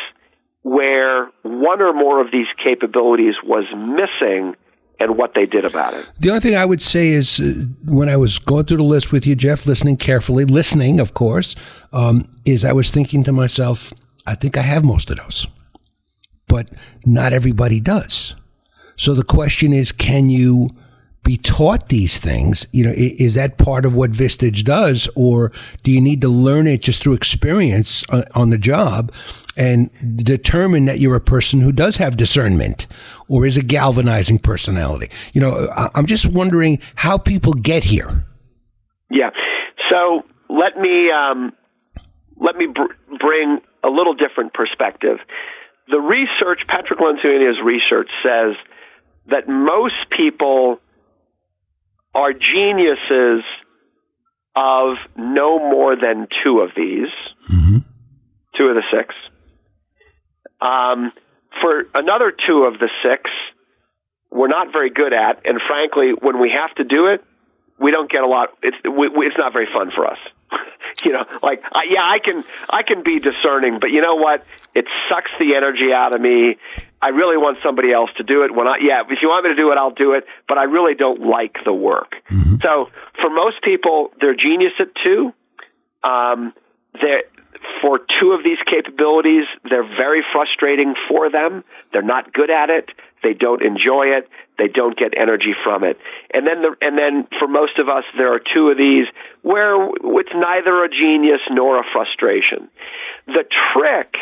where 0.63 1.31
one 1.43 1.81
or 1.81 1.93
more 1.93 2.21
of 2.21 2.31
these 2.31 2.47
capabilities 2.63 3.35
was 3.43 3.65
missing 3.73 4.55
and 5.01 5.17
what 5.17 5.35
they 5.35 5.47
did 5.47 5.65
about 5.65 5.95
it. 5.95 6.09
The 6.19 6.31
only 6.31 6.41
thing 6.41 6.57
I 6.57 6.65
would 6.65 6.83
say 6.83 7.09
is 7.09 7.41
uh, 7.41 7.67
when 7.85 8.09
I 8.09 8.17
was 8.17 8.39
going 8.39 8.65
through 8.65 8.79
the 8.79 8.83
list 8.83 9.13
with 9.13 9.27
you, 9.27 9.37
Jeff, 9.37 9.67
listening 9.67 9.97
carefully, 9.97 10.45
listening, 10.45 11.01
of 11.01 11.15
course, 11.15 11.55
um, 11.93 12.29
is 12.45 12.65
I 12.65 12.73
was 12.73 12.91
thinking 12.91 13.23
to 13.25 13.33
myself, 13.33 13.93
I 14.27 14.35
think 14.35 14.57
I 14.57 14.63
have 14.63 14.85
most 14.85 15.11
of 15.11 15.19
those, 15.19 15.47
but 16.49 16.71
not 17.07 17.33
everybody 17.33 17.81
does. 17.81 18.35
So 18.97 19.15
the 19.15 19.25
question 19.25 19.73
is, 19.73 19.93
can 19.93 20.29
you 20.29 20.69
be 21.29 21.37
taught 21.37 21.91
these 21.91 22.19
things? 22.19 22.67
You 22.73 22.85
know, 22.85 22.93
is 22.97 23.35
that 23.35 23.59
part 23.59 23.85
of 23.85 23.95
what 23.95 24.13
Vistage 24.13 24.65
does, 24.65 25.11
or 25.15 25.53
do 25.83 25.93
you 25.93 26.01
need 26.01 26.23
to 26.23 26.29
learn 26.29 26.67
it 26.67 26.81
just 26.81 27.03
through 27.03 27.13
experience 27.13 28.03
on 28.35 28.49
the 28.49 28.57
job 28.57 29.13
and 29.55 29.91
determine 30.17 30.87
that 30.87 31.01
you're 31.01 31.17
a 31.17 31.21
person 31.21 31.61
who 31.61 31.71
does 31.71 31.99
have 31.99 32.17
discernment 32.17 32.87
or 33.29 33.45
is 33.45 33.59
a 33.59 33.63
galvanizing 33.63 34.39
personality? 34.39 35.11
You 35.35 35.43
know, 35.43 35.69
I'm 35.95 36.07
just 36.07 36.25
wondering 36.25 36.79
how 36.95 37.19
people 37.19 37.53
get 37.53 37.85
here. 37.85 38.25
Yeah. 39.11 39.29
So 39.91 40.25
let 40.49 40.79
me 40.79 41.11
um, 41.11 41.53
let 42.39 42.57
me 42.57 42.69
br- 42.75 43.17
bring 43.19 43.59
a 43.85 43.91
little 43.91 44.15
different 44.15 44.55
perspective. 44.55 45.19
The 45.89 46.01
research, 46.01 46.67
Patrick 46.67 47.01
Lencioni's 47.01 47.61
research 47.63 48.09
says 48.23 48.57
that 49.27 49.47
most 49.47 49.97
people 50.17 50.81
are 52.15 52.33
geniuses 52.33 53.45
of 54.57 54.97
no 55.17 55.59
more 55.59 55.97
than 55.97 56.27
two 56.43 56.61
of 56.61 56.71
these, 56.77 57.13
mm-hmm. 57.49 57.79
two 58.57 58.65
of 58.65 58.75
the 58.75 58.83
six. 58.93 59.15
Um, 60.61 61.13
for 61.61 61.85
another 61.95 62.33
two 62.33 62.65
of 62.65 62.79
the 62.81 62.89
six, 63.03 63.31
we're 64.31 64.49
not 64.49 64.73
very 64.73 64.91
good 64.91 65.13
at, 65.13 65.47
and 65.47 65.61
frankly, 65.67 66.13
when 66.21 66.41
we 66.41 66.51
have 66.51 66.75
to 66.77 66.85
do 66.85 67.07
it, 67.07 67.25
we 67.81 67.91
don't 67.93 68.11
get 68.11 68.23
a 68.23 68.27
lot. 68.27 68.51
It's 68.63 68.77
we, 68.85 69.09
we, 69.09 69.27
it's 69.27 69.39
not 69.39 69.53
very 69.53 69.69
fun 69.73 69.91
for 69.95 70.07
us. 70.07 70.19
you 71.09 71.15
know, 71.15 71.25
like 71.43 71.63
I, 71.73 71.85
yeah, 71.89 72.05
I 72.05 72.19
can 72.23 72.45
I 72.69 72.83
can 72.83 73.03
be 73.03 73.19
discerning, 73.19 73.79
but 73.81 73.91
you 73.91 74.03
know 74.03 74.17
what? 74.17 74.45
It 74.75 74.85
sucks 75.09 75.31
the 75.39 75.57
energy 75.57 75.91
out 75.95 76.15
of 76.15 76.21
me. 76.21 76.59
I 77.01 77.09
really 77.09 77.39
want 77.39 77.59
somebody 77.65 77.93
else 77.93 78.11
to 78.19 78.25
do 78.25 78.45
it. 78.45 78.55
When 78.55 78.67
I 78.69 78.77
yeah, 78.83 79.03
if 79.09 79.19
you 79.23 79.29
want 79.29 79.45
me 79.45 79.51
to 79.51 79.57
do 79.57 79.73
it, 79.73 79.79
I'll 79.79 79.97
do 79.97 80.13
it. 80.13 80.27
But 80.47 80.59
I 80.59 80.65
really 80.65 80.95
don't 80.95 81.23
like 81.23 81.57
the 81.65 81.73
work. 81.73 82.13
Mm-hmm. 82.31 82.57
So 82.63 82.91
for 83.21 83.31
most 83.31 83.63
people, 83.63 84.13
they're 84.21 84.37
genius 84.37 84.73
at 84.79 84.89
two. 85.03 85.33
Um, 86.05 86.53
they're 87.01 87.23
for 87.81 87.99
two 88.21 88.33
of 88.33 88.45
these 88.45 88.59
capabilities, 88.71 89.45
they're 89.69 89.83
very 89.83 90.23
frustrating 90.33 90.95
for 91.09 91.31
them. 91.31 91.65
They're 91.93 92.03
not 92.03 92.33
good 92.33 92.51
at 92.51 92.71
it. 92.71 92.91
They 93.23 93.35
don't 93.35 93.63
enjoy 93.63 94.19
it. 94.19 94.29
They 94.59 94.69
don't 94.69 94.97
get 94.97 95.15
energy 95.17 95.55
from 95.65 95.85
it. 95.85 95.99
And 96.33 96.47
then 96.47 96.63
the, 96.63 96.75
and 96.81 96.99
then 96.99 97.27
for 97.39 97.49
most 97.49 97.79
of 97.79 97.89
us, 97.89 98.05
there 98.17 98.35
are 98.35 98.41
two 98.41 98.69
of 98.69 98.77
these 98.77 99.07
where 99.43 99.89
it's 100.19 100.35
neither 100.35 100.85
a 100.85 100.89
genius 100.89 101.41
nor 101.51 101.81
a 101.81 101.85
frustration. 101.93 102.69
The 103.27 103.45
trick, 103.73 104.15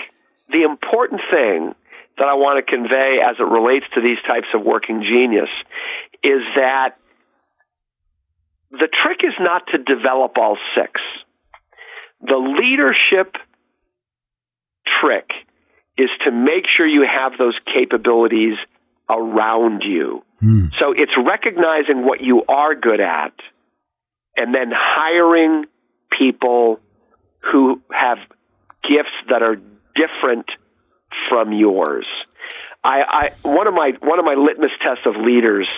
the 0.50 0.62
important 0.62 1.20
thing 1.30 1.74
that 2.18 2.28
I 2.28 2.34
want 2.34 2.64
to 2.64 2.70
convey 2.70 3.18
as 3.22 3.36
it 3.38 3.44
relates 3.44 3.86
to 3.94 4.00
these 4.00 4.18
types 4.26 4.48
of 4.54 4.64
working 4.64 5.02
genius 5.02 5.50
is 6.22 6.40
that 6.56 6.96
the 8.70 8.88
trick 8.88 9.20
is 9.22 9.34
not 9.38 9.66
to 9.72 9.78
develop 9.78 10.36
all 10.38 10.56
six. 10.74 11.00
The 12.20 12.36
leadership 12.36 13.36
trick 15.00 15.30
is 15.98 16.10
to 16.24 16.30
make 16.30 16.64
sure 16.76 16.86
you 16.86 17.06
have 17.06 17.38
those 17.38 17.54
capabilities 17.64 18.56
around 19.08 19.82
you. 19.84 20.22
Mm. 20.42 20.70
So 20.78 20.92
it's 20.92 21.12
recognizing 21.16 22.04
what 22.04 22.20
you 22.20 22.42
are 22.48 22.74
good 22.74 23.00
at 23.00 23.32
and 24.36 24.54
then 24.54 24.70
hiring 24.72 25.64
people 26.16 26.80
who 27.40 27.80
have 27.92 28.18
gifts 28.82 29.16
that 29.30 29.42
are 29.42 29.56
different 29.94 30.46
from 31.28 31.52
yours. 31.52 32.06
I, 32.84 33.30
I 33.44 33.48
one 33.48 33.66
of 33.66 33.74
my 33.74 33.92
one 34.00 34.18
of 34.18 34.24
my 34.24 34.34
litmus 34.34 34.70
tests 34.82 35.06
of 35.06 35.16
leaders 35.16 35.68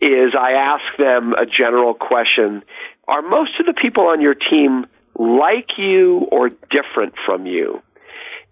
is 0.00 0.34
I 0.38 0.52
ask 0.52 0.84
them 0.98 1.32
a 1.32 1.46
general 1.46 1.94
question: 1.94 2.62
Are 3.06 3.22
most 3.22 3.52
of 3.60 3.66
the 3.66 3.74
people 3.80 4.08
on 4.08 4.20
your 4.20 4.34
team 4.34 4.86
like 5.14 5.78
you 5.78 6.26
or 6.30 6.48
different 6.48 7.14
from 7.24 7.46
you? 7.46 7.80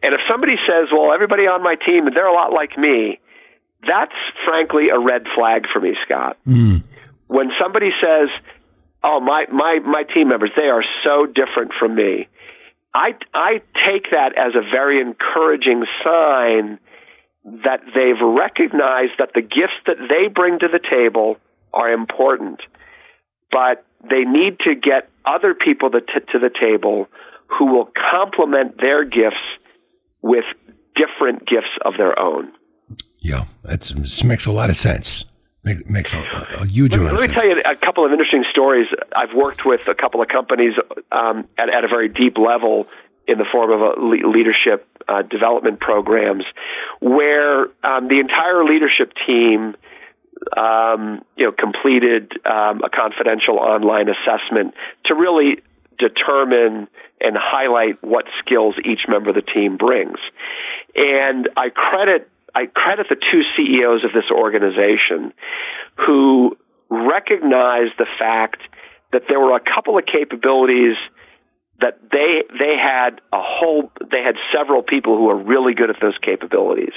And 0.03 0.15
if 0.15 0.21
somebody 0.29 0.57
says, 0.57 0.89
"Well, 0.93 1.13
everybody 1.13 1.43
on 1.43 1.63
my 1.63 1.75
team 1.75 2.05
they're 2.13 2.27
a 2.27 2.35
lot 2.35 2.53
like 2.53 2.79
me," 2.79 3.21
that's 3.87 4.15
frankly 4.45 4.89
a 4.89 4.99
red 4.99 5.25
flag 5.35 5.67
for 5.73 5.81
me, 5.81 5.95
Scott. 6.05 6.37
Mm. 6.47 6.83
When 7.27 7.51
somebody 7.61 7.91
says, 8.01 8.29
"Oh, 9.03 9.21
my 9.21 9.47
my 9.53 9.79
my 9.85 10.03
team 10.03 10.29
members 10.29 10.51
they 10.57 10.69
are 10.69 10.85
so 11.05 11.27
different 11.27 11.73
from 11.79 11.95
me," 11.95 12.29
I, 12.97 13.15
I 13.35 13.61
take 13.87 14.11
that 14.13 14.33
as 14.39 14.55
a 14.55 14.63
very 14.63 15.03
encouraging 15.03 15.85
sign 16.03 16.79
that 17.45 17.81
they've 17.95 18.21
recognized 18.23 19.13
that 19.19 19.33
the 19.35 19.43
gifts 19.43 19.77
that 19.87 19.99
they 20.09 20.29
bring 20.33 20.59
to 20.61 20.69
the 20.69 20.81
table 20.81 21.37
are 21.75 21.93
important, 21.93 22.61
but 23.53 23.85
they 24.03 24.25
need 24.25 24.59
to 24.61 24.75
get 24.75 25.11
other 25.27 25.53
people 25.53 25.91
to, 25.91 26.01
to 26.01 26.39
the 26.39 26.51
table 26.59 27.07
who 27.49 27.67
will 27.67 27.91
complement 28.15 28.79
their 28.79 29.05
gifts 29.05 29.45
with 30.23 30.45
different 30.97 31.47
gifts 31.47 31.77
of 31.85 31.99
their 31.99 32.19
own. 32.19 32.51
Yeah, 33.27 33.47
that 33.65 33.93
makes 34.25 34.47
a 34.47 34.53
lot 34.53 34.71
of 34.71 34.77
sense. 34.77 35.25
Make, 35.65 35.91
makes 35.91 36.13
a, 36.13 36.19
a 36.61 36.65
huge 36.65 36.93
let, 36.93 37.01
amount 37.01 37.19
let 37.19 37.29
me 37.29 37.35
tell 37.35 37.45
you 37.45 37.61
a 37.61 37.75
couple 37.75 38.07
of 38.07 38.13
interesting 38.13 38.45
stories. 38.53 38.87
I've 39.17 39.35
worked 39.35 39.65
with 39.65 39.89
a 39.89 39.97
couple 39.97 40.23
of 40.23 40.29
companies 40.29 40.75
um, 41.11 41.49
at, 41.59 41.69
at 41.69 41.83
a 41.83 41.89
very 41.89 42.09
deep 42.09 42.39
level 42.39 42.87
in 43.27 43.39
the 43.39 43.45
form 43.51 43.73
of 43.73 43.81
a 43.81 44.01
le- 44.01 44.31
leadership 44.31 44.87
uh, 45.09 45.23
development 45.23 45.81
programs, 45.81 46.45
where 47.01 47.63
um, 47.83 48.07
the 48.07 48.21
entire 48.21 48.65
leadership 48.65 49.13
team, 49.27 49.75
um, 50.57 51.25
you 51.37 51.47
know, 51.47 51.53
completed 51.53 52.31
um, 52.47 52.81
a 52.85 52.91
confidential 52.95 53.59
online 53.59 54.07
assessment 54.09 54.73
to 55.07 55.17
really 55.17 55.63
determine 55.99 56.87
and 57.21 57.37
highlight 57.37 58.01
what 58.05 58.27
skills 58.39 58.77
each 58.85 59.01
member 59.09 59.31
of 59.31 59.35
the 59.35 59.43
team 59.43 59.77
brings. 59.77 60.19
And 60.95 61.49
I 61.57 61.71
credit 61.71 62.31
I 62.57 62.65
credit 62.73 63.09
the 63.11 63.17
two 63.17 63.43
CEOs 63.55 64.03
of 64.03 64.13
this 64.15 64.31
organization 64.33 65.35
who 66.07 66.57
recognized 66.89 67.93
the 67.99 68.07
fact 68.19 68.63
that 69.13 69.25
there 69.29 69.39
were 69.39 69.55
a 69.55 69.61
couple 69.61 69.99
of 69.99 70.05
capabilities 70.07 70.97
that 71.83 72.01
they 72.11 72.45
they 72.59 72.77
had 72.81 73.21
a 73.31 73.43
whole 73.43 73.93
they 74.11 74.23
had 74.25 74.37
several 74.55 74.83
people 74.83 75.19
who 75.19 75.25
were 75.25 75.37
really 75.37 75.75
good 75.75 75.91
at 75.91 75.97
those 76.01 76.17
capabilities. 76.23 76.95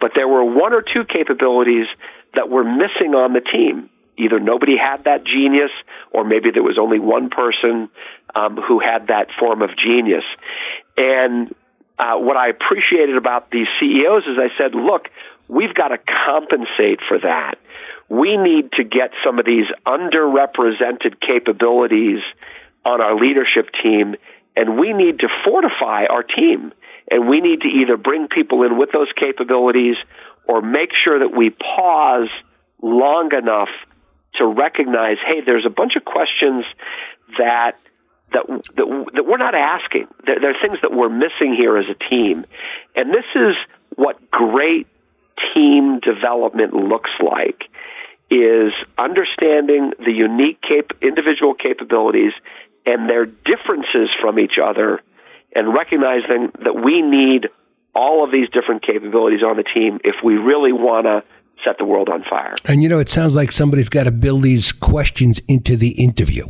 But 0.00 0.12
there 0.16 0.26
were 0.26 0.42
one 0.44 0.72
or 0.72 0.80
two 0.80 1.04
capabilities 1.04 1.86
that 2.34 2.48
were 2.48 2.64
missing 2.64 3.12
on 3.12 3.34
the 3.34 3.42
team. 3.42 3.90
Either 4.16 4.40
nobody 4.40 4.76
had 4.78 5.04
that 5.04 5.22
genius 5.22 5.70
or 6.12 6.24
maybe 6.24 6.50
there 6.50 6.62
was 6.62 6.78
only 6.80 6.98
one 6.98 7.28
person 7.28 7.90
um, 8.34 8.56
who 8.56 8.80
had 8.80 9.08
that 9.08 9.28
form 9.38 9.60
of 9.60 9.70
genius. 9.76 10.24
And 10.96 11.54
uh, 11.98 12.16
what 12.16 12.36
I 12.36 12.48
appreciated 12.48 13.16
about 13.16 13.50
these 13.50 13.66
CEOs 13.80 14.24
is 14.24 14.38
I 14.38 14.48
said, 14.56 14.74
look, 14.74 15.08
we've 15.48 15.74
got 15.74 15.88
to 15.88 15.98
compensate 15.98 17.00
for 17.08 17.18
that. 17.18 17.56
We 18.08 18.36
need 18.36 18.72
to 18.72 18.84
get 18.84 19.10
some 19.24 19.38
of 19.38 19.44
these 19.44 19.66
underrepresented 19.86 21.20
capabilities 21.20 22.20
on 22.84 23.00
our 23.00 23.16
leadership 23.16 23.68
team, 23.82 24.14
and 24.56 24.78
we 24.78 24.92
need 24.92 25.20
to 25.20 25.28
fortify 25.44 26.06
our 26.06 26.22
team. 26.22 26.72
And 27.10 27.28
we 27.28 27.40
need 27.40 27.62
to 27.62 27.68
either 27.68 27.96
bring 27.96 28.28
people 28.28 28.64
in 28.64 28.78
with 28.78 28.90
those 28.92 29.08
capabilities 29.18 29.96
or 30.46 30.60
make 30.60 30.90
sure 31.04 31.18
that 31.18 31.36
we 31.36 31.50
pause 31.50 32.28
long 32.82 33.30
enough 33.34 33.70
to 34.34 34.46
recognize, 34.46 35.16
hey, 35.26 35.40
there's 35.44 35.66
a 35.66 35.70
bunch 35.70 35.96
of 35.96 36.04
questions 36.04 36.64
that 37.38 37.72
that, 38.32 38.46
that, 38.46 39.06
that 39.14 39.26
we're 39.26 39.38
not 39.38 39.54
asking. 39.54 40.08
There, 40.24 40.40
there 40.40 40.50
are 40.50 40.60
things 40.60 40.78
that 40.82 40.92
we're 40.92 41.08
missing 41.08 41.54
here 41.54 41.76
as 41.76 41.86
a 41.88 41.94
team. 42.10 42.44
And 42.94 43.12
this 43.12 43.24
is 43.34 43.56
what 43.96 44.30
great 44.30 44.86
team 45.54 46.00
development 46.00 46.74
looks 46.74 47.10
like 47.20 47.64
is 48.30 48.72
understanding 48.98 49.92
the 49.98 50.12
unique 50.12 50.60
cap- 50.60 50.98
individual 51.00 51.54
capabilities 51.54 52.32
and 52.84 53.08
their 53.08 53.26
differences 53.26 54.10
from 54.20 54.38
each 54.38 54.58
other 54.62 55.00
and 55.54 55.72
recognizing 55.72 56.52
that 56.62 56.74
we 56.74 57.00
need 57.00 57.48
all 57.94 58.24
of 58.24 58.30
these 58.30 58.48
different 58.50 58.82
capabilities 58.82 59.42
on 59.42 59.56
the 59.56 59.62
team 59.62 59.98
if 60.04 60.16
we 60.22 60.36
really 60.36 60.72
want 60.72 61.06
to 61.06 61.22
set 61.64 61.78
the 61.78 61.84
world 61.84 62.08
on 62.08 62.22
fire. 62.22 62.54
And 62.66 62.82
you 62.82 62.88
know, 62.88 62.98
it 62.98 63.08
sounds 63.08 63.34
like 63.34 63.50
somebody's 63.50 63.88
got 63.88 64.04
to 64.04 64.10
build 64.10 64.42
these 64.42 64.72
questions 64.72 65.40
into 65.48 65.76
the 65.76 65.90
interview 66.02 66.46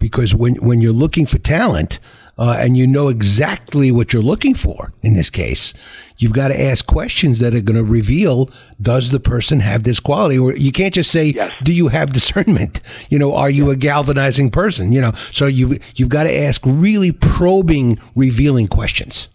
because 0.00 0.34
when 0.34 0.56
when 0.56 0.80
you're 0.80 0.92
looking 0.92 1.26
for 1.26 1.38
talent 1.38 2.00
uh, 2.36 2.56
and 2.58 2.76
you 2.76 2.86
know 2.86 3.08
exactly 3.08 3.92
what 3.92 4.12
you're 4.12 4.22
looking 4.22 4.54
for 4.54 4.92
in 5.02 5.12
this 5.12 5.30
case, 5.30 5.72
you've 6.16 6.32
got 6.32 6.48
to 6.48 6.60
ask 6.60 6.86
questions 6.86 7.38
that 7.38 7.54
are 7.54 7.60
going 7.60 7.76
to 7.76 7.84
reveal 7.84 8.50
does 8.80 9.10
the 9.10 9.20
person 9.20 9.60
have 9.60 9.84
this 9.84 10.00
quality? 10.00 10.38
Or 10.38 10.56
you 10.56 10.72
can't 10.72 10.94
just 10.94 11.12
say 11.12 11.26
yes. 11.26 11.52
do 11.62 11.72
you 11.72 11.88
have 11.88 12.12
discernment? 12.12 12.80
You 13.10 13.18
know 13.18 13.34
are 13.34 13.50
you 13.50 13.70
a 13.70 13.76
galvanizing 13.76 14.50
person? 14.50 14.92
You 14.92 15.00
know 15.00 15.12
so 15.32 15.46
you 15.46 15.78
you've 15.96 16.08
got 16.08 16.24
to 16.24 16.34
ask 16.34 16.62
really 16.64 17.12
probing 17.12 17.98
revealing 18.14 18.68
questions. 18.68 19.28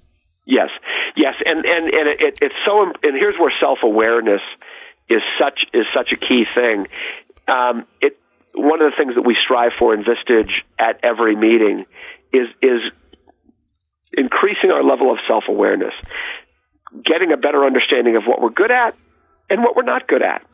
Yes. 0.45 0.69
Yes 1.15 1.35
and 1.45 1.65
and 1.65 1.85
and 1.93 2.07
it, 2.09 2.39
it's 2.41 2.55
so 2.65 2.83
and 2.83 2.95
here's 3.03 3.37
where 3.37 3.53
self-awareness 3.59 4.41
is 5.09 5.21
such 5.39 5.65
is 5.73 5.85
such 5.93 6.11
a 6.11 6.15
key 6.15 6.45
thing. 6.45 6.87
Um, 7.53 7.85
it 8.01 8.17
one 8.55 8.81
of 8.81 8.91
the 8.91 8.97
things 8.97 9.15
that 9.15 9.23
we 9.23 9.35
strive 9.43 9.73
for 9.77 9.93
in 9.93 10.03
Vistage 10.03 10.51
at 10.79 10.99
every 11.03 11.35
meeting 11.35 11.85
is 12.33 12.47
is 12.61 12.81
increasing 14.13 14.71
our 14.71 14.83
level 14.83 15.11
of 15.11 15.19
self 15.27 15.45
awareness, 15.47 15.93
getting 17.03 17.31
a 17.31 17.37
better 17.37 17.65
understanding 17.65 18.15
of 18.15 18.23
what 18.25 18.41
we're 18.41 18.49
good 18.49 18.71
at 18.71 18.95
and 19.49 19.61
what 19.61 19.75
we're 19.75 19.83
not 19.83 20.07
good 20.07 20.21
at, 20.21 20.45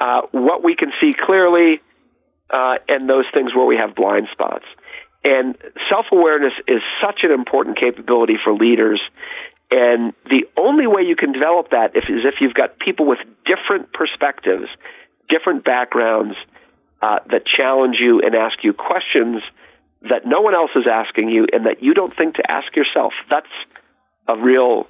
uh, 0.00 0.22
what 0.32 0.64
we 0.64 0.74
can 0.74 0.92
see 1.00 1.12
clearly, 1.14 1.80
uh, 2.50 2.76
and 2.88 3.08
those 3.08 3.24
things 3.32 3.54
where 3.54 3.66
we 3.66 3.76
have 3.76 3.94
blind 3.94 4.28
spots. 4.32 4.64
And 5.24 5.56
self 5.88 6.06
awareness 6.12 6.52
is 6.68 6.80
such 7.04 7.20
an 7.22 7.32
important 7.32 7.78
capability 7.78 8.36
for 8.42 8.54
leaders. 8.54 9.00
And 9.68 10.14
the 10.26 10.46
only 10.56 10.86
way 10.86 11.02
you 11.02 11.16
can 11.16 11.32
develop 11.32 11.70
that 11.70 11.96
is 11.96 12.04
if 12.06 12.36
you've 12.40 12.54
got 12.54 12.78
people 12.78 13.04
with 13.04 13.18
different 13.44 13.92
perspectives, 13.92 14.68
different 15.28 15.64
backgrounds, 15.64 16.36
uh, 17.02 17.18
that 17.30 17.42
challenge 17.46 17.96
you 18.00 18.20
and 18.20 18.34
ask 18.34 18.62
you 18.62 18.72
questions 18.72 19.42
that 20.02 20.26
no 20.26 20.40
one 20.40 20.54
else 20.54 20.70
is 20.76 20.84
asking 20.90 21.30
you 21.30 21.46
and 21.52 21.66
that 21.66 21.82
you 21.82 21.94
don't 21.94 22.14
think 22.14 22.36
to 22.36 22.50
ask 22.50 22.74
yourself. 22.76 23.12
That's 23.30 23.46
a 24.28 24.36
real 24.36 24.86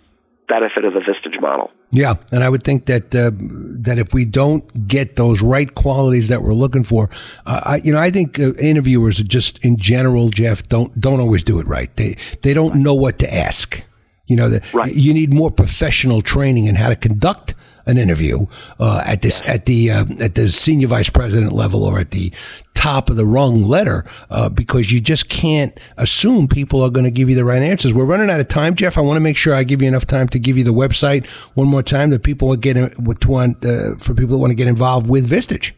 benefit 0.48 0.84
of 0.84 0.94
the 0.94 1.00
Vistage 1.00 1.40
model. 1.40 1.72
Yeah, 1.90 2.14
and 2.32 2.42
I 2.42 2.48
would 2.48 2.64
think 2.64 2.86
that 2.86 3.14
uh, 3.14 3.30
that 3.34 3.98
if 3.98 4.12
we 4.12 4.24
don't 4.24 4.88
get 4.88 5.16
those 5.16 5.40
right 5.40 5.72
qualities 5.74 6.28
that 6.28 6.42
we're 6.42 6.52
looking 6.52 6.82
for, 6.82 7.08
uh, 7.46 7.60
I, 7.64 7.76
you 7.76 7.92
know, 7.92 7.98
I 7.98 8.10
think 8.10 8.38
uh, 8.38 8.52
interviewers 8.54 9.22
just 9.22 9.64
in 9.64 9.76
general, 9.76 10.28
Jeff, 10.28 10.68
don't 10.68 10.98
don't 11.00 11.20
always 11.20 11.44
do 11.44 11.58
it 11.60 11.66
right. 11.66 11.94
They 11.96 12.16
they 12.42 12.54
don't 12.54 12.76
know 12.76 12.94
what 12.94 13.18
to 13.20 13.32
ask. 13.32 13.82
You 14.26 14.34
know, 14.34 14.48
the, 14.48 14.62
right. 14.74 14.92
you 14.92 15.14
need 15.14 15.32
more 15.32 15.50
professional 15.50 16.20
training 16.20 16.64
in 16.64 16.74
how 16.74 16.88
to 16.88 16.96
conduct 16.96 17.54
an 17.86 17.98
interview 17.98 18.46
uh, 18.80 19.02
at 19.06 19.22
this 19.22 19.42
at 19.46 19.66
the 19.66 19.90
uh, 19.90 20.04
at 20.20 20.34
the 20.34 20.48
senior 20.48 20.88
vice 20.88 21.10
president 21.10 21.52
level 21.52 21.84
or 21.84 21.98
at 21.98 22.10
the 22.10 22.32
top 22.74 23.08
of 23.08 23.16
the 23.16 23.24
rung 23.24 23.62
letter 23.62 24.04
uh, 24.30 24.48
because 24.48 24.92
you 24.92 25.00
just 25.00 25.28
can't 25.28 25.78
assume 25.96 26.46
people 26.46 26.82
are 26.82 26.90
going 26.90 27.04
to 27.04 27.10
give 27.10 27.30
you 27.30 27.34
the 27.34 27.44
right 27.44 27.62
answers. 27.62 27.94
We're 27.94 28.04
running 28.04 28.30
out 28.30 28.38
of 28.38 28.48
time, 28.48 28.74
Jeff. 28.74 28.98
I 28.98 29.00
want 29.00 29.16
to 29.16 29.20
make 29.20 29.36
sure 29.36 29.54
I 29.54 29.64
give 29.64 29.80
you 29.80 29.88
enough 29.88 30.06
time 30.06 30.28
to 30.28 30.38
give 30.38 30.58
you 30.58 30.64
the 30.64 30.74
website 30.74 31.26
one 31.54 31.68
more 31.68 31.82
time 31.82 32.10
that 32.10 32.22
people 32.22 32.48
will 32.48 32.56
get 32.56 32.76
in, 32.76 32.92
want 32.98 33.64
uh, 33.64 33.96
for 33.96 34.14
people 34.14 34.36
that 34.36 34.38
want 34.38 34.50
to 34.50 34.56
get 34.56 34.68
involved 34.68 35.08
with 35.08 35.28
Vistage. 35.28 35.72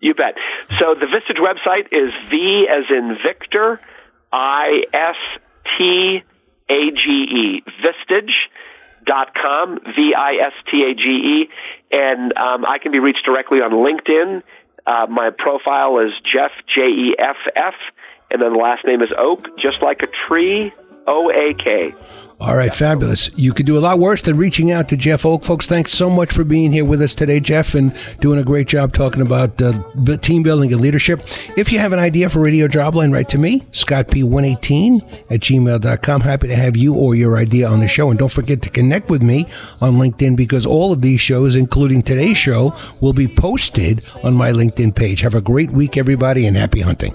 You 0.00 0.14
bet. 0.14 0.34
So 0.78 0.94
the 0.94 1.06
Vistage 1.06 1.40
website 1.40 1.86
is 1.92 2.08
V 2.30 2.66
as 2.70 2.84
in 2.90 3.16
Victor, 3.24 3.80
I 4.32 4.82
S 4.92 5.16
T 5.78 6.22
A 6.68 6.90
G 6.90 7.10
E, 7.10 7.62
Vistage 7.82 8.34
dot 9.04 9.34
com, 9.34 9.78
V 9.78 10.14
I 10.16 10.46
S 10.46 10.52
T 10.70 10.82
A 10.90 10.94
G 10.94 11.02
E, 11.02 11.50
and 11.90 12.36
um, 12.36 12.64
I 12.64 12.78
can 12.78 12.92
be 12.92 12.98
reached 12.98 13.24
directly 13.24 13.58
on 13.58 13.70
LinkedIn. 13.72 14.42
Uh, 14.86 15.06
my 15.08 15.30
profile 15.30 15.98
is 16.00 16.12
Jeff 16.22 16.52
J 16.74 16.82
E 16.82 17.16
F 17.18 17.36
F, 17.54 17.74
and 18.30 18.42
then 18.42 18.52
the 18.52 18.58
last 18.58 18.84
name 18.84 19.02
is 19.02 19.10
Oak, 19.16 19.58
just 19.58 19.82
like 19.82 20.02
a 20.02 20.08
tree. 20.28 20.72
O 21.06 21.30
A 21.30 21.52
K. 21.52 21.94
All 22.40 22.56
right, 22.56 22.74
fabulous. 22.74 23.30
You 23.38 23.54
could 23.54 23.64
do 23.64 23.78
a 23.78 23.80
lot 23.80 24.00
worse 24.00 24.20
than 24.20 24.36
reaching 24.36 24.72
out 24.72 24.88
to 24.88 24.96
Jeff 24.96 25.24
Oak. 25.24 25.44
Folks, 25.44 25.68
thanks 25.68 25.92
so 25.92 26.10
much 26.10 26.32
for 26.32 26.42
being 26.42 26.72
here 26.72 26.84
with 26.84 27.00
us 27.00 27.14
today, 27.14 27.38
Jeff, 27.38 27.74
and 27.74 27.96
doing 28.20 28.40
a 28.40 28.44
great 28.44 28.66
job 28.66 28.92
talking 28.92 29.22
about 29.22 29.62
uh, 29.62 29.72
team 30.20 30.42
building 30.42 30.72
and 30.72 30.82
leadership. 30.82 31.22
If 31.56 31.70
you 31.70 31.78
have 31.78 31.92
an 31.92 32.00
idea 32.00 32.28
for 32.28 32.40
Radio 32.40 32.66
Jobline, 32.66 33.14
write 33.14 33.28
to 33.30 33.38
me, 33.38 33.60
scottp118 33.70 35.30
at 35.30 35.40
gmail.com. 35.40 36.20
Happy 36.20 36.48
to 36.48 36.56
have 36.56 36.76
you 36.76 36.94
or 36.94 37.14
your 37.14 37.36
idea 37.36 37.68
on 37.68 37.78
the 37.78 37.88
show. 37.88 38.10
And 38.10 38.18
don't 38.18 38.32
forget 38.32 38.60
to 38.62 38.68
connect 38.68 39.10
with 39.10 39.22
me 39.22 39.46
on 39.80 39.94
LinkedIn 39.94 40.36
because 40.36 40.66
all 40.66 40.92
of 40.92 41.02
these 41.02 41.20
shows, 41.20 41.54
including 41.54 42.02
today's 42.02 42.36
show, 42.36 42.74
will 43.00 43.12
be 43.12 43.28
posted 43.28 44.04
on 44.24 44.34
my 44.34 44.50
LinkedIn 44.50 44.94
page. 44.94 45.20
Have 45.20 45.36
a 45.36 45.40
great 45.40 45.70
week, 45.70 45.96
everybody, 45.96 46.46
and 46.46 46.56
happy 46.56 46.80
hunting. 46.80 47.14